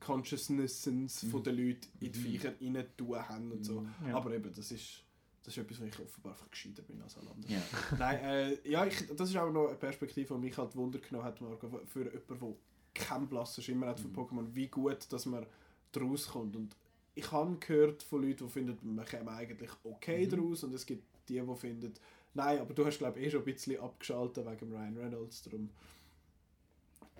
Consciousnesses 0.00 1.26
von 1.30 1.42
den 1.42 1.56
Leuten 1.56 1.86
in 2.00 2.12
die 2.12 2.18
Mhm. 2.18 2.22
Viecher 2.24 2.52
rein 2.60 2.84
tun 2.96 3.16
haben 3.28 3.52
und 3.52 3.64
so. 3.64 3.84
Ja. 4.06 4.16
Aber 4.16 4.32
eben, 4.34 4.52
das 4.54 4.70
ist, 4.70 5.02
das 5.42 5.56
ist 5.56 5.62
etwas, 5.62 5.80
wo 5.80 5.84
ich 5.84 5.98
offenbar 5.98 6.32
einfach 6.32 6.50
gescheiter 6.50 6.82
bin 6.82 7.00
als 7.02 7.16
alle 7.18 7.30
anderen. 7.30 7.52
Ja. 7.54 7.62
Nein, 7.98 8.18
äh, 8.24 8.68
ja, 8.70 8.86
ich, 8.86 9.06
das 9.16 9.30
ist 9.30 9.36
auch 9.36 9.50
noch 9.52 9.68
eine 9.68 9.76
Perspektive, 9.76 10.34
die 10.34 10.40
mich 10.40 10.56
halt 10.56 10.74
Wunder 10.76 10.98
genommen 10.98 11.24
hat, 11.26 11.40
Marco, 11.40 11.68
für 11.86 12.04
jemanden, 12.04 12.38
der 12.38 12.54
keinen 12.94 13.26
blassen 13.28 13.62
Schimmer 13.62 13.88
hat 13.88 14.00
von 14.00 14.10
Mhm. 14.12 14.16
Pokémon, 14.18 14.46
wie 14.54 14.68
gut, 14.68 15.10
dass 15.12 15.26
man 15.26 15.44
daraus 15.92 16.28
kommt. 16.28 16.54
Und 16.56 16.76
ich 17.14 17.30
habe 17.32 17.56
gehört 17.58 18.02
von 18.02 18.22
Leuten, 18.22 18.44
die 18.46 18.52
finden, 18.52 18.94
man 18.94 19.04
käme 19.04 19.30
eigentlich 19.30 19.70
okay 19.84 20.26
Mhm. 20.26 20.30
daraus 20.30 20.64
und 20.64 20.74
es 20.74 20.84
gibt 20.86 21.04
die, 21.28 21.40
die 21.40 21.56
finden, 21.56 21.94
nein, 22.34 22.58
aber 22.58 22.74
du 22.74 22.84
hast 22.84 22.98
glaube 22.98 23.20
ich 23.20 23.26
eh 23.26 23.30
schon 23.30 23.40
ein 23.40 23.44
bisschen 23.44 23.80
abgeschaltet 23.80 24.44
wegen 24.46 24.72
Ryan 24.72 24.96
Reynolds, 24.96 25.42
darum 25.42 25.70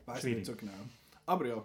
weiß 0.07 0.25
nicht 0.25 0.47
so 0.47 0.55
genau. 0.57 0.73
Aber 1.27 1.47
ja, 1.47 1.65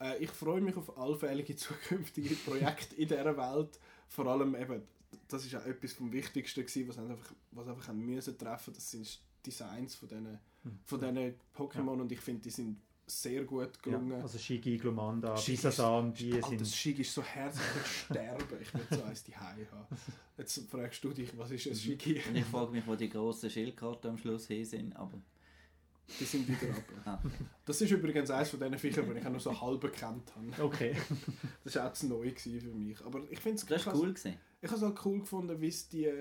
äh, 0.00 0.22
ich 0.22 0.30
freue 0.30 0.60
mich 0.60 0.76
auf 0.76 0.96
allfällige 0.96 1.56
zukünftige 1.56 2.34
Projekte 2.36 2.94
in 2.96 3.08
dieser 3.08 3.36
Welt. 3.36 3.78
Vor 4.08 4.26
allem 4.26 4.54
eben, 4.54 4.82
das 5.28 5.44
ist 5.44 5.54
auch 5.56 5.64
etwas 5.66 5.92
vom 5.94 6.12
Wichtigsten 6.12 6.60
gewesen, 6.64 6.88
was 6.88 6.98
einfach, 6.98 7.32
was 7.50 7.68
einfach 7.68 7.88
haben 7.88 8.04
müssen 8.04 8.38
treffen. 8.38 8.72
Das 8.74 8.90
sind 8.90 9.18
Designs 9.44 9.94
von 9.96 10.08
diesen, 10.08 10.38
Hm. 10.64 10.78
von 10.86 11.00
diesen 11.00 11.34
Pokémon 11.56 12.00
und 12.00 12.12
ich 12.12 12.20
finde, 12.20 12.42
die 12.42 12.50
sind 12.50 12.78
sehr 13.06 13.44
gut 13.44 13.82
gelungen. 13.82 14.12
Ja, 14.12 14.22
also 14.22 14.38
Shigi, 14.38 14.76
ist- 14.76 15.46
Bisasam, 15.46 16.14
die 16.14 16.34
Alter, 16.34 16.48
sind... 16.48 16.60
das 16.60 16.74
Shigi 16.76 17.02
ist 17.02 17.12
so 17.14 17.22
herzlich 17.22 17.64
sterben. 17.86 18.44
Ich 18.60 18.72
will 18.74 18.86
so 18.90 19.02
eins 19.02 19.22
die 19.24 19.36
haben. 19.36 19.66
Jetzt 20.38 20.70
fragst 20.70 21.02
du 21.04 21.10
dich, 21.12 21.36
was 21.36 21.50
ist 21.50 21.66
ein 21.66 21.74
Shigi? 21.74 22.20
Und 22.28 22.36
ich 22.36 22.44
frage 22.44 22.70
mich, 22.72 22.86
wo 22.86 22.94
die 22.94 23.08
grossen 23.08 23.50
Schildkröten 23.50 24.10
am 24.10 24.18
Schluss 24.18 24.46
hin 24.46 24.64
sind, 24.64 24.96
aber... 24.96 25.18
Die 26.20 26.24
sind 26.24 26.46
wieder 26.48 26.74
ab. 26.76 26.82
Ah, 27.04 27.20
Das 27.64 27.80
ist 27.80 27.90
übrigens 27.90 28.30
eines 28.30 28.50
von 28.50 28.60
diesen 28.60 28.78
Viechern, 28.78 29.08
die 29.12 29.18
ich 29.18 29.26
auch 29.26 29.30
nur 29.30 29.40
so 29.40 29.58
halb 29.60 29.80
gekannt 29.80 30.32
habe. 30.36 30.62
Okay. 30.64 30.96
Das 31.64 31.76
war 31.76 31.88
auch 31.88 31.92
zu 31.92 32.06
neu 32.08 32.30
für 32.36 32.48
mich. 32.74 33.00
Aber 33.04 33.20
ich 33.30 33.40
finde 33.40 33.56
es 33.58 33.66
das 33.66 33.86
war 33.86 33.94
cool. 33.94 34.08
Gewesen. 34.12 34.34
Ich 34.60 34.68
habe 34.70 34.76
es 34.76 34.82
halt 34.82 35.04
cool 35.06 35.20
gefunden, 35.20 35.60
wie 35.60 35.68
es 35.68 35.88
die, 35.88 36.12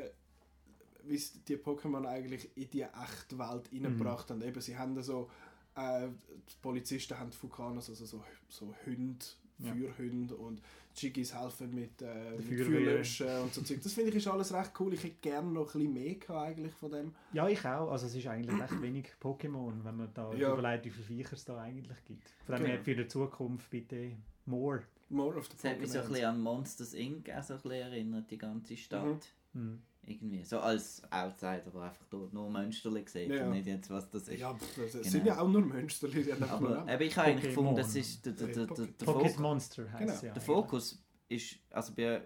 wie 1.04 1.22
die 1.48 1.58
Pokémon 1.58 2.06
eigentlich 2.08 2.56
in 2.56 2.70
die 2.70 2.84
echte 2.84 3.38
Welt 3.38 3.70
reingebracht 3.72 4.30
haben. 4.30 4.42
Eben, 4.42 4.62
sie 4.62 4.78
haben 4.78 5.02
so, 5.02 5.30
äh, 5.76 6.08
die 6.08 6.54
Polizisten 6.62 7.18
haben 7.18 7.32
Fukanos, 7.32 7.90
also 7.90 8.06
so, 8.06 8.24
so 8.50 8.74
Hunde, 8.86 9.26
Ja. 9.60 9.74
Feuerhunde 9.74 10.36
und 10.36 10.62
Chigis 10.96 11.34
helfen 11.34 11.74
mit, 11.74 12.02
äh, 12.02 12.32
mit. 12.38 12.66
Feuerlöschen 12.66 13.28
und 13.44 13.54
so 13.54 13.62
Zeug. 13.62 13.80
Das 13.82 13.94
finde 13.94 14.10
ich 14.10 14.16
ist 14.18 14.28
alles 14.28 14.52
recht 14.54 14.72
cool. 14.80 14.94
Ich 14.94 15.04
hätte 15.04 15.16
gerne 15.22 15.50
noch 15.52 15.74
ein 15.76 15.80
bisschen 15.82 15.94
mehr 15.94 16.16
gehabt 16.16 16.48
eigentlich 16.48 16.74
von 16.74 16.92
dem. 16.92 17.14
Ja, 17.32 17.48
ich 17.48 17.64
auch. 17.66 17.92
Also 17.92 18.08
es 18.08 18.16
ist 18.16 18.26
eigentlich 18.28 18.60
recht 18.60 18.82
wenig 18.82 19.06
Pokémon, 19.22 19.84
wenn 19.84 19.96
man 19.98 20.10
da 20.14 20.34
Ja. 20.34 20.52
überlegt, 20.54 20.86
wie 20.86 20.90
viele 20.90 21.06
Viecher 21.06 21.34
es 21.34 21.46
da 21.46 21.62
eigentlich 21.62 22.04
gibt. 22.06 22.28
Von 22.46 22.56
dem 22.56 22.64
Genau. 22.64 22.70
her 22.76 22.84
für 22.84 22.96
die 22.96 23.08
Zukunft 23.08 23.70
bitte 23.70 24.12
more. 24.48 24.82
More 25.10 25.36
of 25.38 25.46
the 25.48 25.56
Das 25.62 25.72
hat 25.72 25.80
mich 25.80 25.92
so 25.92 26.00
ein 26.00 26.06
Pokémon. 26.06 26.10
bisschen 26.10 26.26
an 26.26 26.42
Monsters 26.42 26.94
Inc. 26.94 27.30
auch 27.30 27.44
so 27.44 27.54
ein 27.54 27.62
bisschen 27.62 27.72
erinnert, 27.72 28.32
die 28.32 28.38
ganze 28.38 28.76
Stadt. 28.78 29.28
Hm. 29.54 29.82
Irgendwie. 30.04 30.44
So 30.44 30.60
als 30.60 31.04
Outsider, 31.12 31.64
aber 31.68 31.84
einfach 31.84 32.06
dort 32.10 32.34
nur 32.34 32.50
Monsterli 32.50 33.04
gesehen 33.04 33.32
Ja. 33.32 33.46
und 33.46 33.52
nicht 33.52 33.68
jetzt, 33.68 33.90
was 33.90 34.10
das 34.10 34.28
ist. 34.28 34.40
Ja, 34.40 34.54
das 34.54 34.92
Genau. 34.92 35.04
sind 35.04 35.26
ja 35.28 35.40
auch 35.40 35.48
nur 35.48 35.72
einfach 35.74 36.60
nur 36.60 36.80
aber 36.80 36.92
eben, 36.92 37.04
ich 37.04 37.16
habe 37.18 37.28
eigentlich 37.28 37.44
gefunden, 37.46 37.76
das 37.76 37.96
ist 37.96 38.26
der, 38.26 38.34
der, 38.34 38.48
der, 38.48 38.66
der, 38.66 38.86
der, 38.88 39.06
Fokus, 39.06 39.38
Monster 39.38 39.92
heißt 39.94 40.00
Genau. 40.22 40.26
ja. 40.28 40.34
der. 40.34 40.42
Fokus 40.42 41.04
ist, 41.30 41.60
also 41.70 41.94
bei 41.94 42.04
äh, 42.04 42.22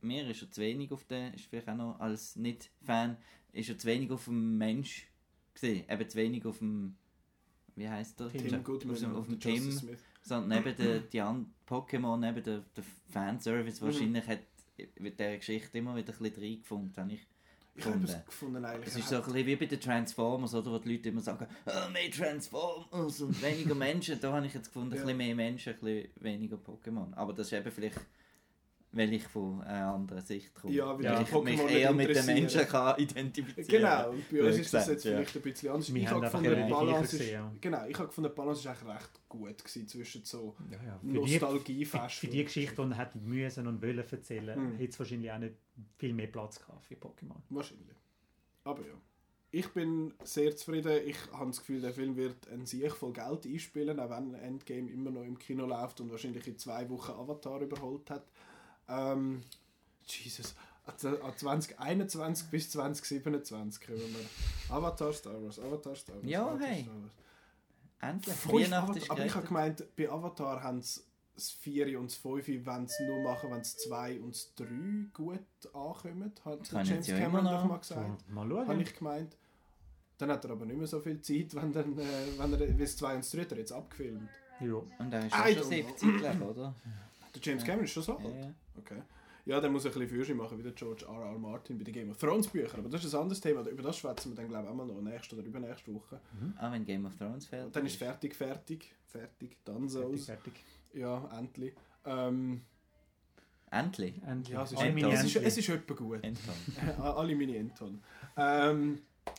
mir 0.00 0.28
ist 0.28 0.42
er 0.42 0.50
zu 0.50 0.60
wenig 0.60 0.90
auf 0.90 1.04
den, 1.04 1.32
ist 1.34 1.46
vielleicht 1.46 1.68
auch 1.68 1.76
noch 1.76 2.00
als 2.00 2.34
Nicht-Fan, 2.36 3.16
ist 3.52 3.68
er 3.68 3.78
zu 3.78 3.86
wenig 3.86 4.10
auf 4.10 4.24
dem 4.24 4.58
Mensch 4.58 5.06
gesehen. 5.54 5.84
Eben 5.88 6.08
zu 6.08 6.18
wenig 6.18 6.44
auf 6.44 6.58
dem, 6.58 6.96
wie 7.76 7.88
heißt 7.88 8.18
der? 8.18 8.28
Tim 8.30 8.46
Ja, 8.48 8.58
Goodman 8.58 8.94
auf 8.94 9.00
dem, 9.00 9.14
auf 9.16 9.26
dem 9.28 9.40
Tim. 9.40 9.70
Smith. 9.72 10.00
sondern 10.22 10.62
neben 10.64 10.76
der, 10.76 11.00
die 11.00 11.20
an 11.20 11.54
Pokémon, 11.66 12.16
neben 12.18 12.42
der, 12.42 12.64
der 12.76 12.84
Fanservice 13.08 13.80
Mhm. 13.80 13.86
wahrscheinlich 13.86 14.26
hat 14.26 14.40
mit 14.98 15.18
dieser 15.18 15.36
Geschichte 15.36 15.78
immer 15.78 15.94
wieder 15.96 16.12
ein 16.12 16.18
bisschen 16.18 16.42
reingefunden, 16.42 16.96
habe 16.96 17.12
ich 17.12 17.26
Ich 17.76 17.84
habe 17.84 17.98
gefunden. 17.98 18.12
es 18.20 18.26
gefunden 18.26 18.64
eigentlich. 18.64 18.88
Es 18.88 18.96
ist 18.96 19.08
so 19.08 19.16
ein 19.16 19.22
bisschen 19.22 19.46
wie 19.46 19.56
bei 19.56 19.66
den 19.66 19.80
Transformers, 19.80 20.54
oder, 20.54 20.70
wo 20.72 20.78
die 20.78 20.92
Leute 20.96 21.08
immer 21.10 21.20
sagen, 21.20 21.46
oh, 21.66 21.90
mehr 21.92 22.10
Transformers 22.10 23.20
und 23.20 23.42
weniger 23.42 23.74
Menschen. 23.74 24.20
Da 24.20 24.32
habe 24.32 24.46
ich 24.46 24.54
jetzt 24.54 24.66
gefunden, 24.68 24.94
Ja. 24.94 25.00
ein 25.00 25.06
bisschen 25.06 25.16
mehr 25.18 25.34
Menschen, 25.34 25.72
ein 25.74 25.78
bisschen 25.80 26.10
weniger 26.16 26.56
Pokémon. 26.56 27.14
Aber 27.14 27.32
das 27.32 27.46
ist 27.46 27.52
eben 27.52 27.70
vielleicht, 27.70 28.00
weil 28.92 29.12
ich 29.12 29.24
von 29.28 29.62
einer 29.62 29.94
anderen 29.94 30.20
Sicht 30.24 30.52
komme. 30.54 30.72
Ja, 30.74 30.86
weil 30.98 31.16
die 31.16 31.22
ich 31.22 31.28
Pokémon 31.28 31.44
mich 31.44 31.60
eher 31.70 31.92
mit 31.92 32.14
den. 32.14 32.26
Menschen 32.26 32.66
kann 32.66 32.98
identifizieren 32.98 33.68
Genau, 33.82 34.10
und 34.10 34.28
bei 34.30 34.42
uns 34.42 34.56
Ja, 34.56 34.62
ist 34.62 34.74
das 34.74 34.86
jetzt 34.88 35.04
ja. 35.04 35.10
vielleicht 35.12 35.36
ein 35.36 35.42
bisschen 35.42 35.68
anders. 35.70 35.94
Wir 35.94 36.02
ich 36.02 36.08
habe 36.10 36.24
einfach 36.26 36.42
gefunden, 36.42 36.64
die 36.66 36.70
Balance 36.72 37.02
ist, 37.16 37.22
gesehen, 37.22 37.44
genau, 37.60 37.86
ich 37.86 37.98
habe 37.98 38.08
gefunden, 38.08 38.30
die 38.30 38.36
Balance 38.36 38.60
ist 38.60 38.66
eigentlich 38.66 38.94
recht 38.94 39.10
gut 39.28 39.58
gewesen 39.64 39.88
zwischen 39.88 40.24
so 40.24 40.56
Ja, 40.70 40.76
ja. 40.84 40.98
Für 40.98 41.06
die, 41.06 41.18
Nostalgiefest. 41.18 42.14
für, 42.14 42.26
für 42.26 42.32
die 42.32 42.44
Geschichte, 42.44 42.74
die 42.84 42.90
er 42.92 42.98
hätte 42.98 43.18
müssen 43.18 43.66
und 43.66 43.82
wollen 43.82 43.98
erzählen, 43.98 44.56
Hm. 44.56 44.72
hätte 44.78 44.90
es 44.90 44.98
wahrscheinlich 44.98 45.30
auch 45.32 45.38
nicht 45.38 45.54
viel 45.98 46.12
mehr 46.12 46.26
Platz 46.26 46.58
gehabt 46.58 46.84
für 46.84 46.94
Pokémon. 46.94 47.36
Wahrscheinlich. 47.50 47.96
Aber 48.64 48.80
ja. 48.82 48.94
Ich 49.52 49.66
bin 49.70 50.14
sehr 50.22 50.54
zufrieden. 50.54 51.00
Ich 51.06 51.16
habe 51.32 51.46
das 51.46 51.58
Gefühl, 51.58 51.80
der 51.80 51.92
Film 51.92 52.14
wird 52.16 52.48
ein 52.52 52.66
Sieg 52.66 52.92
voll 52.92 53.12
Geld 53.12 53.44
einspielen, 53.46 53.98
auch 53.98 54.08
wenn 54.10 54.34
Endgame 54.34 54.88
immer 54.88 55.10
noch 55.10 55.24
im 55.24 55.36
Kino 55.38 55.66
läuft 55.66 56.00
und 56.00 56.10
wahrscheinlich 56.12 56.46
in 56.46 56.56
zwei 56.56 56.88
Wochen 56.88 57.10
Avatar 57.10 57.60
überholt 57.60 58.08
hat. 58.10 58.26
Ähm, 58.90 59.42
Jesus. 60.04 60.54
An 60.86 61.36
2021 61.36 62.48
bis 62.50 62.70
2027 62.70 63.86
kommen 63.86 63.98
wir. 63.98 64.74
Avatar 64.74 65.12
Star 65.12 65.42
Wars, 65.42 65.58
Avatar 65.58 65.94
Star 65.94 66.16
Wars. 66.16 66.24
Ja, 66.26 66.46
Avatar, 66.46 66.66
hey. 66.68 66.82
Star 66.82 66.94
Wars. 66.94 67.12
Endlich, 68.02 68.46
Weihnachten 68.46 68.96
ist 68.96 69.04
Avatar, 69.04 69.16
aber 69.16 69.26
ich 69.26 69.34
habe 69.34 69.46
gemeint, 69.46 69.84
bei 69.96 70.10
Avatar 70.10 70.62
haben 70.62 70.82
sie 70.82 71.02
das 71.34 71.50
4 71.50 71.98
und 71.98 72.10
das 72.10 72.16
5 72.16 72.66
wollen 72.66 72.86
sie 72.88 73.06
nur 73.06 73.22
machen, 73.22 73.50
wenn 73.50 73.58
das 73.58 73.76
2 73.78 74.20
und 74.20 74.34
das 74.34 74.54
3 74.56 74.66
gut 75.12 75.40
ankommen, 75.72 76.32
hat 76.44 76.68
Können 76.68 76.86
James 76.86 77.06
ja 77.06 77.18
Cameron 77.18 77.44
doch 77.44 77.52
noch. 77.52 77.64
mal 77.66 77.78
gesagt. 77.78 78.20
So, 78.26 78.32
mal 78.34 78.48
Habe 78.50 78.66
schauen. 78.66 78.80
ich 78.80 78.96
gemeint. 78.96 79.36
Dann 80.18 80.30
hat 80.30 80.44
er 80.44 80.50
aber 80.50 80.66
nicht 80.66 80.76
mehr 80.76 80.86
so 80.86 81.00
viel 81.00 81.20
Zeit, 81.22 81.54
wenn, 81.54 81.72
dann, 81.72 81.98
äh, 81.98 82.04
wenn 82.36 82.52
er 82.52 82.66
das 82.66 82.96
2 82.96 83.14
und 83.14 83.24
das 83.24 83.30
3 83.30 83.40
hat 83.42 83.52
er 83.52 83.58
jetzt 83.58 83.72
abgefilmt. 83.72 84.28
Ja. 84.60 84.74
Und 84.98 85.12
er 85.12 85.26
ist 85.26 85.32
auch 85.32 85.46
schon 85.46 85.56
don't 85.56 85.68
70, 85.68 86.18
glaube 86.18 86.44
oder? 86.44 86.74
Der 87.34 87.42
James 87.42 87.62
Ja. 87.62 87.66
Cameron 87.66 87.84
ist 87.84 87.92
schon 87.92 88.02
so 88.02 88.16
alt? 88.16 88.24
Ja, 88.34 88.40
ja. 88.40 88.54
Okay. 88.78 89.02
Ja, 89.46 89.60
der 89.60 89.70
muss 89.70 89.86
ein 89.86 89.92
bisschen 89.92 90.08
Fürsche 90.08 90.34
machen, 90.34 90.58
wie 90.58 90.62
der 90.62 90.72
George 90.72 91.04
R. 91.06 91.14
R. 91.32 91.38
Martin 91.38 91.78
bei 91.78 91.84
den 91.84 91.94
Game 91.94 92.10
of 92.10 92.18
Thrones 92.18 92.46
Büchern. 92.48 92.80
Aber 92.80 92.88
das 92.88 93.04
ist 93.04 93.14
ein 93.14 93.22
anderes 93.22 93.40
Thema. 93.40 93.66
Über 93.66 93.82
das 93.82 93.96
schwätzen 93.96 94.30
wir 94.30 94.36
dann, 94.36 94.48
glaube 94.48 94.64
ich, 94.64 94.70
auch 94.70 94.74
mal 94.74 94.86
noch 94.86 95.00
nächste 95.00 95.34
oder 95.36 95.44
übernächste 95.44 95.94
Woche. 95.94 96.20
Ah, 96.58 96.70
wenn 96.70 96.84
Game 96.84 97.06
of 97.06 97.16
Thrones 97.16 97.46
fällt. 97.46 97.66
Und 97.66 97.74
dann 97.76 97.86
ist 97.86 97.96
fertig, 97.96 98.34
fertig, 98.34 98.92
fertig, 99.06 99.56
dann 99.64 99.88
Fertig, 99.88 100.18
so's. 100.18 100.26
fertig. 100.26 100.52
Ja, 100.92 101.28
endlich. 101.38 101.72
Ähm, 102.04 102.60
Endlich. 103.72 104.20
Endlich. 104.26 104.54
ja, 104.54 104.62
es 104.64 104.72
ist, 104.72 104.82
Endlich. 104.82 105.12
es 105.14 105.24
ist, 105.24 105.36
es 105.36 105.58
ist 105.58 105.68
etwa 105.68 105.94
gut. 105.94 106.24
Endlich. 106.24 106.56
Alle 106.98 107.34
meine 107.36 107.56
Endton. 107.56 108.02
Ähm, 108.36 108.98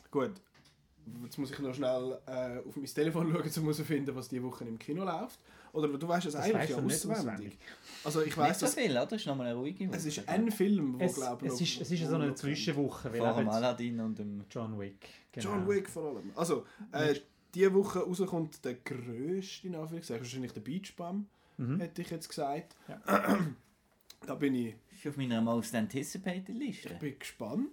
gut. 0.10 0.32
Jetzt 1.24 1.38
muss 1.38 1.52
ich 1.52 1.60
noch 1.60 1.74
schnell 1.74 2.18
äh, 2.28 2.60
auf 2.60 2.76
mein 2.78 2.86
Telefon 2.86 3.28
schauen, 3.32 3.42
um 3.42 3.62
herauszufinden, 3.64 4.16
was 4.16 4.30
diese 4.30 4.44
Woche 4.44 4.64
im 4.64 4.80
Kino 4.80 5.04
läuft. 5.04 5.40
Oder 5.74 5.88
du 5.88 6.08
weißt 6.08 6.28
es 6.28 6.34
Das 6.34 6.44
eigentlich 6.44 6.70
ja 6.70 6.78
auswendig. 6.78 7.58
Also 8.04 8.20
ich 8.22 8.28
Nicht 8.28 8.38
weiß, 8.38 8.60
so 8.60 8.66
dass 8.66 8.76
viel, 8.76 8.92
oder? 8.92 9.06
Das 9.06 9.22
ist 9.22 9.28
nochmal 9.28 9.48
eine 9.48 9.56
ruhige 9.56 9.88
Woche. 9.88 9.98
es 9.98 10.06
ist 10.06 10.28
ein 10.28 10.52
Film, 10.52 11.00
wo 11.00 11.04
Es, 11.04 11.16
glaube 11.16 11.46
es, 11.48 11.62
ist, 11.62 11.82
es 11.82 11.92
ist 11.92 12.08
so 12.08 12.16
eine 12.16 12.34
Zwischenwoche, 12.36 13.10
Vor 13.12 13.32
auch 13.32 13.38
dem 13.38 13.46
jetzt 13.46 13.56
Aladdin 13.56 14.00
und 14.00 14.20
dem... 14.20 14.44
John 14.50 14.80
Wick. 14.80 15.08
Genau. 15.32 15.50
John 15.50 15.68
Wick 15.70 15.90
vor 15.90 16.16
allem. 16.16 16.32
Also 16.36 16.66
äh, 16.92 17.16
diese 17.54 17.74
Woche 17.74 18.00
rauskommt 18.00 18.64
der 18.66 18.76
grösste, 18.76 19.68
in 19.68 19.76
Anführungszeichen, 19.76 20.24
wahrscheinlich 20.24 20.52
der 20.54 20.62
Beach 20.62 20.96
Bum, 20.96 21.28
Mhm. 21.58 21.80
hätte 21.80 22.02
ich 22.02 22.10
jetzt 22.10 22.28
gesagt. 22.28 22.76
Ja. 22.88 23.38
da 24.26 24.36
bin 24.36 24.56
ich, 24.56 24.76
Ist 25.04 25.08
auf 25.08 25.18
meiner 25.18 25.42
Most 25.42 25.74
Anticipated 25.74 26.50
Liste. 26.50 26.90
ich 26.90 27.00
bin 27.00 27.18
gespannt, 27.18 27.72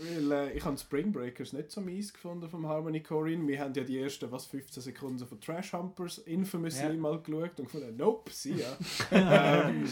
weil 0.00 0.32
äh, 0.32 0.52
ich 0.56 0.64
habe 0.64 0.78
Spring 0.78 1.12
Breakers 1.12 1.52
nicht 1.52 1.70
so 1.70 1.82
mies 1.82 2.14
gefunden 2.14 2.48
vom 2.48 2.66
Harmony 2.66 3.02
Korine. 3.02 3.46
Wir 3.46 3.60
haben 3.60 3.74
ja 3.74 3.84
die 3.84 3.98
ersten, 3.98 4.32
was, 4.32 4.46
15 4.46 4.82
Sekunden 4.82 5.26
von 5.26 5.38
Trash 5.38 5.74
Humpers 5.74 6.16
infamously 6.16 6.86
Ja. 6.86 6.92
mal 6.94 7.20
geschaut 7.20 7.58
und 7.60 7.66
gefunden, 7.66 7.94
nope, 7.98 8.30
sie 8.32 8.54
ja. 8.54 8.74
ähm, 9.68 9.86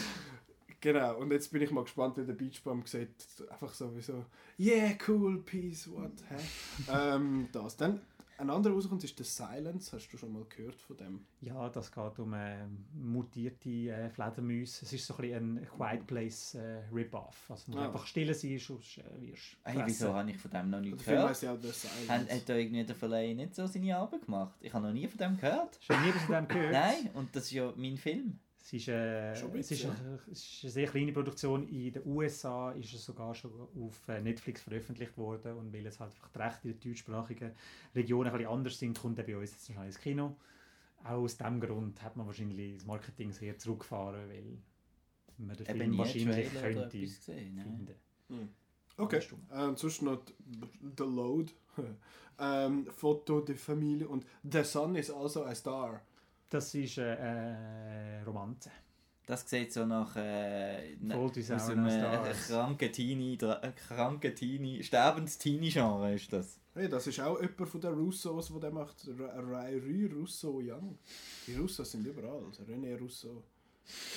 Genau, 0.81 1.17
und 1.19 1.31
jetzt 1.31 1.51
bin 1.51 1.61
ich 1.61 1.69
mal 1.69 1.83
gespannt, 1.83 2.17
wie 2.17 2.25
der 2.25 2.33
Beach 2.33 2.63
Bum 2.63 2.83
sieht. 2.85 3.09
Einfach 3.49 3.73
sowieso, 3.73 4.25
yeah, 4.59 4.91
cool, 5.07 5.43
peace, 5.43 5.87
what, 5.91 6.13
hä? 6.29 6.35
ähm, 6.91 7.47
das. 7.51 7.77
Dann, 7.77 8.01
ein 8.37 8.49
anderer 8.49 8.73
rauskommt 8.73 9.03
ist 9.03 9.17
The 9.17 9.23
Silence. 9.23 9.91
Hast 9.95 10.07
du 10.09 10.17
schon 10.17 10.33
mal 10.33 10.45
gehört 10.49 10.79
von 10.81 10.97
dem? 10.97 11.25
Ja, 11.41 11.69
das 11.69 11.91
geht 11.91 12.19
um 12.19 12.33
äh, 12.33 12.65
mutierte 12.93 13.69
äh, 13.69 14.09
Fledermäuse. 14.09 14.85
Es 14.85 14.93
ist 14.93 15.05
so 15.07 15.15
ein 15.17 15.57
ein 15.59 15.67
Quiet 15.77 16.05
Place 16.07 16.55
äh, 16.55 16.83
Rip-Off. 16.93 17.49
Also 17.49 17.71
man 17.71 17.79
Ah. 17.81 17.85
einfach 17.87 18.05
still 18.05 18.33
sein, 18.33 18.57
sonst 18.59 18.97
äh, 18.97 19.03
wirst 19.21 19.53
du 19.63 19.71
Hey, 19.71 19.81
wieso 19.85 20.13
habe 20.13 20.29
ich 20.31 20.37
von 20.37 20.51
dem 20.51 20.69
noch 20.69 20.81
Der 20.81 20.91
nicht 20.91 21.01
Film 21.01 21.15
gehört? 21.15 21.29
heisst 21.29 21.43
ja 21.43 21.53
auch 21.53 21.61
The 21.61 21.71
Silence. 21.71 22.09
Hat, 22.11 22.29
hat 22.31 22.49
da 22.49 22.55
irgendwie 22.55 22.83
der 22.83 22.95
Verleih 22.95 23.33
nicht 23.33 23.55
so 23.55 23.65
seine 23.67 23.95
Arbeit 23.97 24.25
gemacht? 24.25 24.57
Ich 24.61 24.73
habe 24.73 24.85
noch 24.87 24.93
nie 24.93 25.07
von 25.07 25.17
dem 25.17 25.37
gehört. 25.37 25.79
Hast 25.79 25.89
du 25.89 25.93
nie 26.05 26.11
von 26.11 26.35
dem 26.35 26.47
gehört? 26.47 26.71
Nein, 26.71 27.09
und 27.13 27.35
das 27.35 27.43
ist 27.45 27.51
ja 27.51 27.73
mein 27.75 27.97
Film. 27.97 28.39
Es 28.65 28.73
ist, 28.73 28.87
äh, 28.87 29.31
es, 29.31 29.69
ist, 29.69 29.85
eine, 29.85 30.19
es 30.31 30.41
ist 30.41 30.63
eine 30.63 30.71
sehr 30.71 30.87
kleine 30.87 31.11
Produktion. 31.11 31.67
In 31.67 31.91
den 31.91 32.01
USA 32.03 32.71
ist 32.71 32.95
es 32.95 33.05
sogar 33.05 33.35
schon 33.35 33.51
auf 33.61 34.09
äh, 34.09 34.19
Netflix 34.19 34.63
veröffentlicht 34.63 35.15
worden. 35.19 35.55
Und 35.55 35.71
weil 35.71 35.85
es 35.85 35.99
halt 35.99 36.11
einfach 36.13 36.29
die 36.29 36.39
Rechte 36.39 36.67
in 36.69 36.79
der 36.79 36.89
deutschsprachigen 36.89 37.51
Region 37.93 38.25
ein 38.25 38.33
bisschen 38.33 38.49
anders 38.49 38.79
sind, 38.79 38.99
kommt 38.99 39.19
er 39.19 39.23
bei 39.23 39.37
uns 39.37 39.51
jetzt 39.51 39.69
noch 39.69 39.83
ins 39.83 39.99
Kino. 39.99 40.35
Auch 41.03 41.11
aus 41.11 41.37
diesem 41.37 41.59
Grund 41.59 42.01
hat 42.01 42.17
man 42.17 42.25
wahrscheinlich 42.25 42.77
das 42.77 42.87
Marketing 42.87 43.31
sehr 43.31 43.55
zurückgefahren, 43.55 44.27
weil 44.29 44.57
man 45.37 45.55
den 45.55 45.67
Eben 45.67 45.77
Film 45.77 45.97
wahrscheinlich 45.99 46.51
könnte 46.51 46.85
etwas 46.85 47.17
gesehen. 47.17 47.59
Finden. 47.59 48.49
Okay, 48.97 49.21
ähm, 49.53 49.75
sonst 49.75 50.01
noch 50.01 50.23
The 50.97 51.03
Load. 51.03 51.53
ähm, 52.39 52.87
Foto 52.87 53.41
de 53.41 53.55
Familie 53.55 54.07
und 54.07 54.25
The 54.41 54.63
Sun 54.63 54.95
is 54.95 55.11
also 55.11 55.43
a 55.43 55.53
Star. 55.53 56.01
Das 56.55 56.73
ist 56.73 56.97
äh, 56.99 57.15
äh, 57.15 58.21
Romanze. 58.25 58.71
Das 59.25 59.49
sieht 59.49 59.73
so 59.73 59.85
nach 59.85 60.15
äh, 60.15 60.95
aus 61.11 61.49
our 61.49 61.71
einem 61.71 61.87
äh, 61.87 62.33
kranken 62.47 62.91
Teenie, 62.93 63.33
äh, 63.41 63.71
kranken 63.75 64.33
Teenie, 64.33 64.81
sterbens 64.81 65.37
Teenie-Genre 65.37 66.13
ist 66.13 66.31
das. 66.31 66.57
Hey, 66.73 66.87
das 66.87 67.07
ist 67.07 67.19
auch 67.19 67.41
jemand 67.41 67.67
von 67.67 67.81
den 67.81 67.93
Russos, 67.95 68.53
der 68.61 68.71
macht. 68.71 69.05
Ray 69.17 70.05
Russo 70.05 70.61
Young. 70.61 70.97
Die 71.45 71.55
Russos 71.55 71.91
sind 71.91 72.07
überall. 72.07 72.45
Also 72.45 72.63
René 72.63 72.97
Russo, 72.97 73.43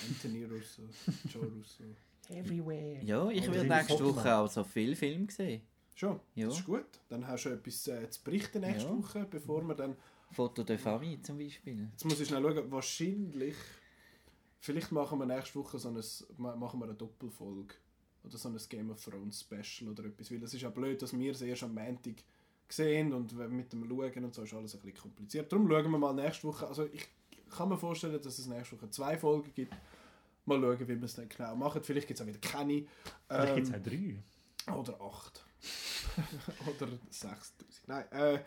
Anthony 0.09 0.45
Russo, 0.45 0.82
Joe 1.34 1.45
Russo. 1.45 1.82
Everywhere. 2.28 3.03
Ja, 3.03 3.28
ich 3.30 3.51
werde 3.51 3.68
nächste. 3.68 4.05
Woche 4.05 4.32
auch 4.32 4.49
so 4.49 4.62
viele 4.62 4.95
Filme 4.95 5.28
sehen. 5.28 5.62
Schon, 5.99 6.21
Ja. 6.37 6.47
das 6.47 6.59
ist 6.61 6.65
gut. 6.65 6.87
Dann 7.09 7.27
hast 7.27 7.45
du 7.45 7.49
etwas 7.49 7.89
äh, 7.89 8.09
zu 8.09 8.23
berichten 8.23 8.61
nächste 8.61 8.89
Ja. 8.89 8.97
Woche, 8.97 9.27
bevor 9.29 9.63
wir 9.67 9.75
dann... 9.75 9.97
Foto 10.31 10.63
de 10.63 10.79
Famille 10.79 11.21
zum 11.23 11.39
Beispiel. 11.39 11.89
Jetzt 11.91 12.05
muss 12.05 12.21
ich 12.21 12.29
schnell 12.29 12.43
schauen, 12.43 12.71
wahrscheinlich... 12.71 13.57
Vielleicht 14.61 14.93
machen 14.93 15.19
wir 15.19 15.27
nächste 15.27 15.59
Woche 15.59 15.79
so 15.79 15.89
ein, 15.89 16.01
ma- 16.37 16.55
machen 16.55 16.79
wir 16.79 16.85
eine 16.85 16.95
Doppelfolge. 16.95 17.75
Oder 18.25 18.37
so 18.39 18.49
ein 18.49 18.57
Game 18.69 18.91
of 18.91 19.03
Thrones 19.05 19.41
Special 19.41 19.91
oder 19.91 20.05
etwas. 20.05 20.31
Weil 20.31 20.43
es 20.45 20.55
ist 20.55 20.61
ja 20.63 20.71
blöd, 20.71 21.01
dass 21.03 21.17
wir 21.19 21.33
es 21.33 21.41
erst 21.43 21.63
am 21.65 21.75
Montag 21.75 22.23
sehen 22.69 23.13
und 23.13 23.33
mit 23.51 23.73
dem 23.73 23.89
Schauen 23.89 24.25
und 24.25 24.35
so 24.35 24.43
ist 24.43 24.55
alles 24.55 24.75
ein 24.75 24.81
bisschen 24.83 24.99
kompliziert. 25.01 25.51
Darum 25.51 25.69
schauen 25.69 25.91
wir 25.91 25.99
mal 25.99 26.13
nächste 26.13 26.47
Woche. 26.47 26.67
Also 26.69 26.85
ich 26.93 27.09
kann 27.51 27.69
mir 27.71 27.79
vorstellen, 27.79 28.21
dass 28.23 28.39
es 28.39 28.47
nächste 28.47 28.77
Woche 28.77 28.91
zwei 28.91 29.17
Folgen 29.17 29.53
gibt. 29.55 29.75
Mal 30.45 30.61
schauen, 30.61 30.81
wie 30.81 30.89
wir 30.89 31.03
es 31.05 31.15
dann 31.15 31.29
genau 31.29 31.57
machen. 31.57 31.83
Vielleicht 31.83 32.07
gibt 32.07 32.21
es 32.21 32.25
auch 32.25 32.29
wieder 32.29 32.39
keine. 32.41 32.85
Vielleicht 33.29 33.49
Ähm, 33.51 33.57
gibt 33.57 33.69
es 33.69 33.75
auch 33.75 33.83
drei. 33.83 34.77
oder 34.79 35.01
acht. 35.01 35.45
oder 36.67 36.93
6000. 37.11 37.89
Nein, 37.89 38.13
äh, 38.13 38.39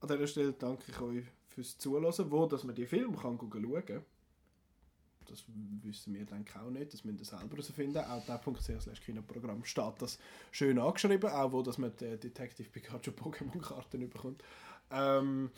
an 0.00 0.08
dieser 0.08 0.26
Stelle 0.26 0.52
danke 0.52 0.84
ich 0.88 1.00
euch 1.00 1.24
fürs 1.48 1.78
Zuhören. 1.78 2.30
Wo 2.30 2.46
dass 2.46 2.64
man 2.64 2.74
die 2.74 2.86
Filme 2.86 3.16
kann 3.16 3.38
schauen 3.38 3.84
kann, 3.84 4.04
das 5.26 5.44
wissen 5.82 6.14
wir 6.14 6.26
dann 6.26 6.44
auch 6.54 6.70
nicht. 6.70 6.92
Das 6.92 7.04
müsst 7.04 7.20
ihr 7.20 7.24
selber 7.24 7.56
herausfinden. 7.56 7.98
Auch 7.98 8.24
slash 8.80 9.00
Kinoprogramm 9.00 9.64
steht 9.64 9.94
das 9.98 10.18
schön 10.50 10.78
angeschrieben. 10.78 11.30
Auch 11.30 11.52
wo 11.52 11.62
dass 11.62 11.78
man 11.78 11.92
die 11.96 12.16
Detective 12.18 12.68
Pikachu 12.68 13.10
Pokémon-Karten 13.10 14.08
bekommt. 14.10 14.42
Ähm, 14.90 15.50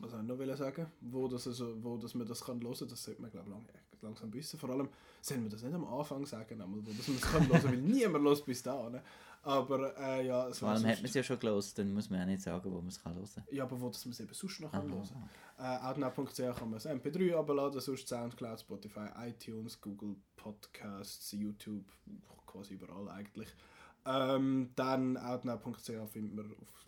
was 0.00 0.12
ich 0.12 0.22
noch 0.22 0.56
sagen? 0.56 0.86
Wo, 1.00 1.28
das 1.28 1.46
also, 1.46 1.82
wo 1.82 1.96
dass 1.96 2.14
man 2.14 2.26
das 2.26 2.42
kann 2.42 2.60
hören 2.60 2.88
das 2.88 3.02
sollte 3.02 3.20
man 3.20 3.30
glaube 3.30 3.50
lang, 3.50 3.66
langsam 4.02 4.32
wissen. 4.32 4.58
Vor 4.58 4.70
allem 4.70 4.88
sollen 5.20 5.42
wir 5.42 5.50
das 5.50 5.62
nicht 5.62 5.74
am 5.74 5.86
Anfang 5.86 6.24
sagen, 6.26 6.60
einmal, 6.60 6.80
wo 6.84 6.92
dass 6.92 7.08
man 7.08 7.18
das 7.20 7.30
kann 7.30 7.48
hören 7.48 7.64
weil 7.64 7.76
niemand 7.76 8.24
los 8.24 8.44
bis 8.44 8.62
da. 8.62 8.88
Ne? 8.88 9.02
Aber 9.42 9.96
äh, 9.98 10.26
ja, 10.26 10.48
es 10.48 10.58
Vor 10.58 10.68
allem 10.68 10.84
hat 10.86 10.96
man 10.98 11.04
es 11.06 11.14
ja 11.14 11.22
schon 11.22 11.38
gelesen, 11.38 11.72
dann 11.76 11.94
muss 11.94 12.10
man 12.10 12.18
ja 12.20 12.26
nicht 12.26 12.42
sagen, 12.42 12.70
wo 12.70 12.76
man 12.78 12.88
es 12.88 13.02
kann 13.02 13.14
hören 13.14 13.28
kann. 13.34 13.44
ja, 13.50 13.64
aber 13.64 13.80
wo 13.80 13.88
dass 13.88 14.04
man 14.04 14.12
es 14.12 14.20
eben 14.20 14.34
sonst 14.34 14.60
noch 14.60 14.70
kann 14.70 14.82
Aha. 14.92 14.96
hören 14.96 15.30
Äh, 15.58 15.86
Outnow.ch 16.08 16.36
kann 16.36 16.70
man 16.70 16.72
das 16.72 16.86
MP3 16.86 17.34
abladen, 17.36 17.80
sonst 17.80 18.06
Soundcloud, 18.08 18.60
Spotify, 18.60 19.06
iTunes, 19.28 19.80
Google 19.80 20.16
Podcasts, 20.36 21.32
YouTube, 21.32 21.84
quasi 22.46 22.74
überall 22.74 23.08
eigentlich. 23.08 23.48
Ähm, 24.04 24.70
dann 24.76 25.16
Outnow.ch 25.16 25.90
findet 26.12 26.34
man 26.34 26.52
auf 26.52 26.84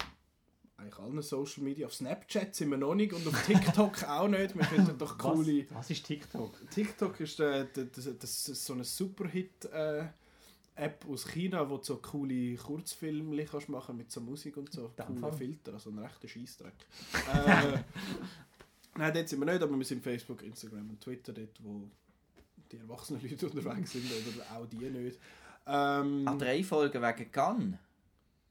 eigentlich 0.77 0.99
allen 0.99 1.23
Social 1.23 1.63
Media. 1.63 1.87
Auf 1.87 1.95
Snapchat 1.95 2.55
sind 2.55 2.71
wir 2.71 2.77
noch 2.79 2.95
nicht 2.95 3.13
und 3.13 3.27
auf 3.27 3.47
TikTok 3.47 4.03
auch 4.09 4.29
nicht. 4.29 4.55
Wir 4.57 4.65
finden 4.65 4.99
doch 4.99 5.17
coole... 5.17 5.65
Was, 5.71 5.77
was 5.79 5.91
ist 5.91 6.05
TikTok? 6.07 6.71
TikTok 6.71 7.21
ist, 7.21 7.39
äh, 7.41 7.67
d- 7.67 7.85
d- 7.85 8.15
das 8.19 8.49
ist 8.49 8.65
so 8.65 8.73
eine 8.73 8.85
Superhit 8.85 9.65
äh, 9.67 10.07
App 10.75 11.05
aus 11.09 11.27
China, 11.29 11.69
wo 11.69 11.77
du 11.77 11.85
so 11.85 11.97
coole 11.97 12.55
Kurzfilme 12.57 13.45
kannst 13.45 13.69
machen 13.69 13.97
mit 13.97 14.11
so 14.11 14.21
Musik 14.21 14.57
und 14.57 14.73
so. 14.73 14.89
Dem 14.99 15.07
Coole 15.07 15.21
Fall. 15.21 15.33
Filter, 15.33 15.75
also 15.75 15.91
ein 15.91 15.99
rechter 15.99 16.29
Scheissdreck. 16.29 16.75
äh, 17.35 17.79
nein, 18.99 19.15
dort 19.15 19.29
sind 19.29 19.41
wir 19.41 19.53
nicht, 19.53 19.63
aber 19.63 19.77
wir 19.77 19.85
sind 19.85 20.03
Facebook, 20.03 20.43
Instagram 20.43 20.89
und 20.91 21.01
Twitter 21.01 21.33
dort, 21.33 21.63
wo 21.63 21.83
die 22.71 22.79
erwachsenen 22.79 23.21
Leute 23.23 23.47
unterwegs 23.51 23.93
sind 23.93 24.05
oder 24.07 24.57
auch 24.57 24.67
die 24.67 24.77
nicht. 24.77 25.19
Ähm, 25.67 26.27
Ah, 26.27 26.35
drei 26.37 26.65
Folgen 26.65 27.03
wegen 27.03 27.33
Gun. 27.33 27.79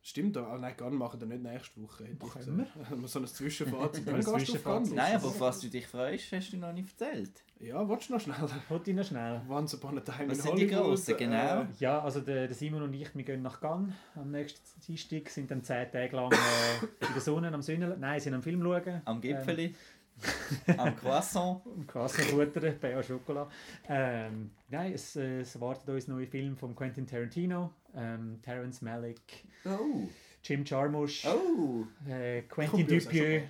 Stimmt, 0.04 0.36
aber 0.36 0.58
nein, 0.58 0.74
Gun 0.78 0.96
machen 0.96 1.20
wir 1.22 1.28
nicht 1.28 1.44
nächste 1.44 1.80
Woche. 1.80 2.06
Hätte 2.06 2.26
ich 2.26 2.34
gesagt. 2.34 2.58
Wir 2.90 3.08
so 3.08 3.20
ein 3.20 3.28
Zwischenfazit. 3.28 4.08
Dann 4.08 4.16
gehst 4.16 4.28
du 4.50 4.56
auf. 4.56 4.64
Gun. 4.64 4.96
Nein, 4.96 5.16
aber 5.16 5.28
auf 5.28 5.40
was 5.40 5.60
du 5.60 5.68
dich 5.70 5.86
freust, 5.86 6.32
hast 6.32 6.52
du 6.52 6.58
noch 6.58 6.74
nicht 6.74 6.90
erzählt. 7.00 7.44
Ja, 7.60 7.88
willst 7.88 8.10
du 8.10 8.14
noch 8.14 8.20
schnell? 8.22 8.36
Wollte 8.70 8.90
ich 8.90 8.98
noch 8.98 9.06
schnell. 9.06 9.42
Once 9.48 9.76
upon 9.76 10.00
a 10.00 10.02
time 10.02 10.30
Was 10.32 10.40
in 10.40 10.44
sind 10.44 10.56
die 10.58 10.66
Hollywood. 10.76 10.86
grossen, 10.88 11.18
genau? 11.18 11.62
Äh, 11.62 11.66
Ja, 11.78 12.02
also 12.02 12.22
der, 12.22 12.48
der 12.48 12.56
Simon 12.56 12.82
und 12.82 12.94
ich, 12.96 13.14
wir 13.16 13.24
gehen 13.24 13.44
nach 13.44 13.62
Cannes 13.62 13.94
am 14.16 14.32
nächsten 14.32 14.82
Dienstag, 14.88 15.30
sind 15.30 15.52
dann 15.52 15.64
zehn 15.64 15.92
Tage 15.92 16.16
lang 16.16 16.32
äh, 16.32 17.06
in 17.06 17.14
der 17.14 17.22
Sonne 17.22 17.54
am 17.54 17.62
Sünnel, 17.62 17.96
nein, 18.00 18.20
sind 18.20 18.34
am 18.34 18.42
Film 18.42 18.64
schauen. 18.64 19.02
Am 19.06 19.22
Gipfeli, 19.22 19.76
am 20.78 20.96
Croissant. 20.96 21.62
Ähm, 21.68 21.86
Quasi 21.86 22.24
futtern, 22.24 22.76
bei 22.82 23.04
Schokolade. 23.04 23.52
Ähm, 23.88 24.50
nein, 24.70 24.94
es, 24.94 25.16
äh, 25.16 25.42
es 25.42 25.54
erwartet 25.54 25.88
uns 25.90 26.08
neue 26.08 26.26
Film 26.26 26.58
von 26.58 26.76
Quentin 26.76 27.06
Tarantino, 27.06 27.72
ähm, 27.96 28.40
Terrence 28.42 28.82
Malick, 28.82 29.46
Oh, 29.66 30.08
Jim 30.44 30.64
Jarmusch, 30.66 31.26
oh. 31.26 31.86
äh, 32.10 32.42
Quentin 32.44 32.88
Dupieux. 32.88 33.44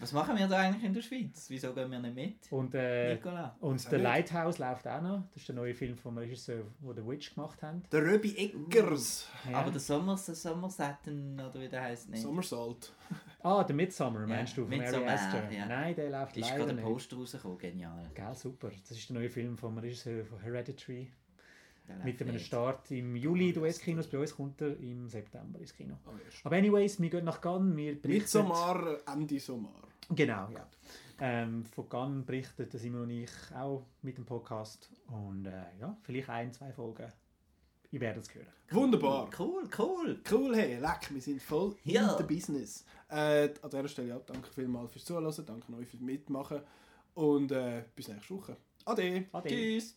Was 0.00 0.12
machen 0.12 0.38
wir 0.38 0.46
da 0.46 0.58
eigentlich 0.58 0.84
in 0.84 0.94
der 0.94 1.02
Schweiz? 1.02 1.46
Wieso 1.50 1.74
gehen 1.74 1.90
wir 1.90 1.98
nicht 1.98 2.14
mit? 2.14 2.52
und, 2.52 2.72
äh, 2.72 3.14
Nicola? 3.16 3.56
und 3.58 3.72
nicht. 3.90 3.90
Lighthouse 4.00 4.58
läuft 4.58 4.86
auch 4.86 5.02
noch. 5.02 5.24
Das 5.32 5.38
ist 5.42 5.48
der 5.48 5.56
neue 5.56 5.74
Film 5.74 5.96
vom 5.98 6.16
Regisseur, 6.16 6.62
der 6.80 6.94
The 6.94 7.04
Witch 7.04 7.34
gemacht 7.34 7.60
haben. 7.64 7.82
Der 7.90 8.02
Röbi 8.02 8.32
Eggers. 8.36 9.28
Ja. 9.50 9.58
Aber 9.58 9.72
der 9.72 9.80
Sommers, 9.80 10.26
der 10.26 10.36
Sommersatten, 10.36 11.40
oder 11.40 11.60
wie 11.60 11.68
der 11.68 11.82
heisst 11.82 12.08
nicht. 12.10 12.22
Somersault. 12.22 12.92
ah, 13.42 13.64
der 13.64 13.74
Midsummer 13.74 14.24
meinst 14.24 14.56
Ja, 14.56 14.62
du, 14.62 14.68
von 14.70 14.74
Ari 14.80 14.82
Midsommar, 14.84 15.14
Aster? 15.14 15.50
ja. 15.50 15.66
Nein, 15.66 15.96
der 15.96 16.10
läuft 16.10 16.36
Ist 16.36 16.44
leider 16.44 16.56
gerade 16.58 16.70
ein 16.70 16.76
nicht. 16.76 16.84
Poster 16.84 17.16
rausgekommen, 17.16 17.58
genial. 17.58 18.10
Gell, 18.14 18.34
super. 18.36 18.70
Das 18.88 18.96
ist 18.96 19.08
der 19.08 19.16
neue 19.16 19.30
Film 19.30 19.58
vom 19.58 19.78
Regisseur 19.78 20.24
von 20.24 20.38
Hereditary. 20.40 21.10
Mit 22.04 22.20
einem. 22.22 22.38
Start 22.38 22.90
im 22.90 23.16
Juli 23.16 23.48
in 23.48 23.54
den 23.54 23.62
US-Kinos, 23.62 24.06
bei 24.08 24.18
uns 24.18 24.34
kommt 24.34 24.60
er 24.60 24.78
im 24.78 25.08
September 25.08 25.58
ins 25.58 25.74
Kino. 25.74 25.96
Erst. 26.24 26.44
Aber 26.44 26.56
anyways, 26.56 27.00
wir 27.00 27.10
gehen 27.10 27.24
nach 27.24 27.40
Cannes, 27.40 27.76
wir 27.76 27.92
berichten... 28.00 28.22
Midsommar, 28.22 28.98
Ende 29.12 29.40
Sommer. 29.40 29.72
Genau, 30.10 30.48
ja. 30.50 30.68
Ähm, 31.20 31.64
von 31.64 31.88
Cannes 31.88 32.24
berichtet 32.24 32.72
Simon 32.72 33.02
und 33.02 33.10
ich 33.10 33.30
auch 33.54 33.84
mit 34.02 34.16
dem 34.16 34.24
Podcast. 34.24 34.90
Und 35.08 35.46
äh, 35.46 35.62
ja, 35.80 35.96
vielleicht 36.02 36.28
ein, 36.30 36.52
zwei 36.52 36.72
Folgen. 36.72 37.12
Ich 37.90 38.00
werde 38.00 38.20
es 38.20 38.34
hören. 38.34 38.46
Wunderbar. 38.70 39.30
Cool, 39.38 39.68
cool. 39.78 40.20
Cool, 40.30 40.54
hey, 40.54 40.78
leck, 40.78 41.08
wir 41.10 41.22
sind 41.22 41.40
voll 41.42 41.74
Ja. 41.84 42.12
in 42.12 42.18
der 42.18 42.24
Business. 42.24 42.84
Äh, 43.08 43.48
an 43.62 43.70
dieser 43.70 43.88
Stelle 43.88 44.08
ja, 44.08 44.18
danke 44.18 44.48
vielmals 44.50 44.92
fürs 44.92 45.06
Zuhören, 45.06 45.34
danke 45.46 45.72
euch 45.74 45.88
fürs 45.88 46.02
Mitmachen 46.02 46.60
und 47.14 47.50
äh, 47.50 47.82
bis 47.96 48.08
nächste 48.08 48.34
Woche. 48.34 48.56
Ade. 48.84 49.24
Ade. 49.32 49.48
Tschüss. 49.48 49.96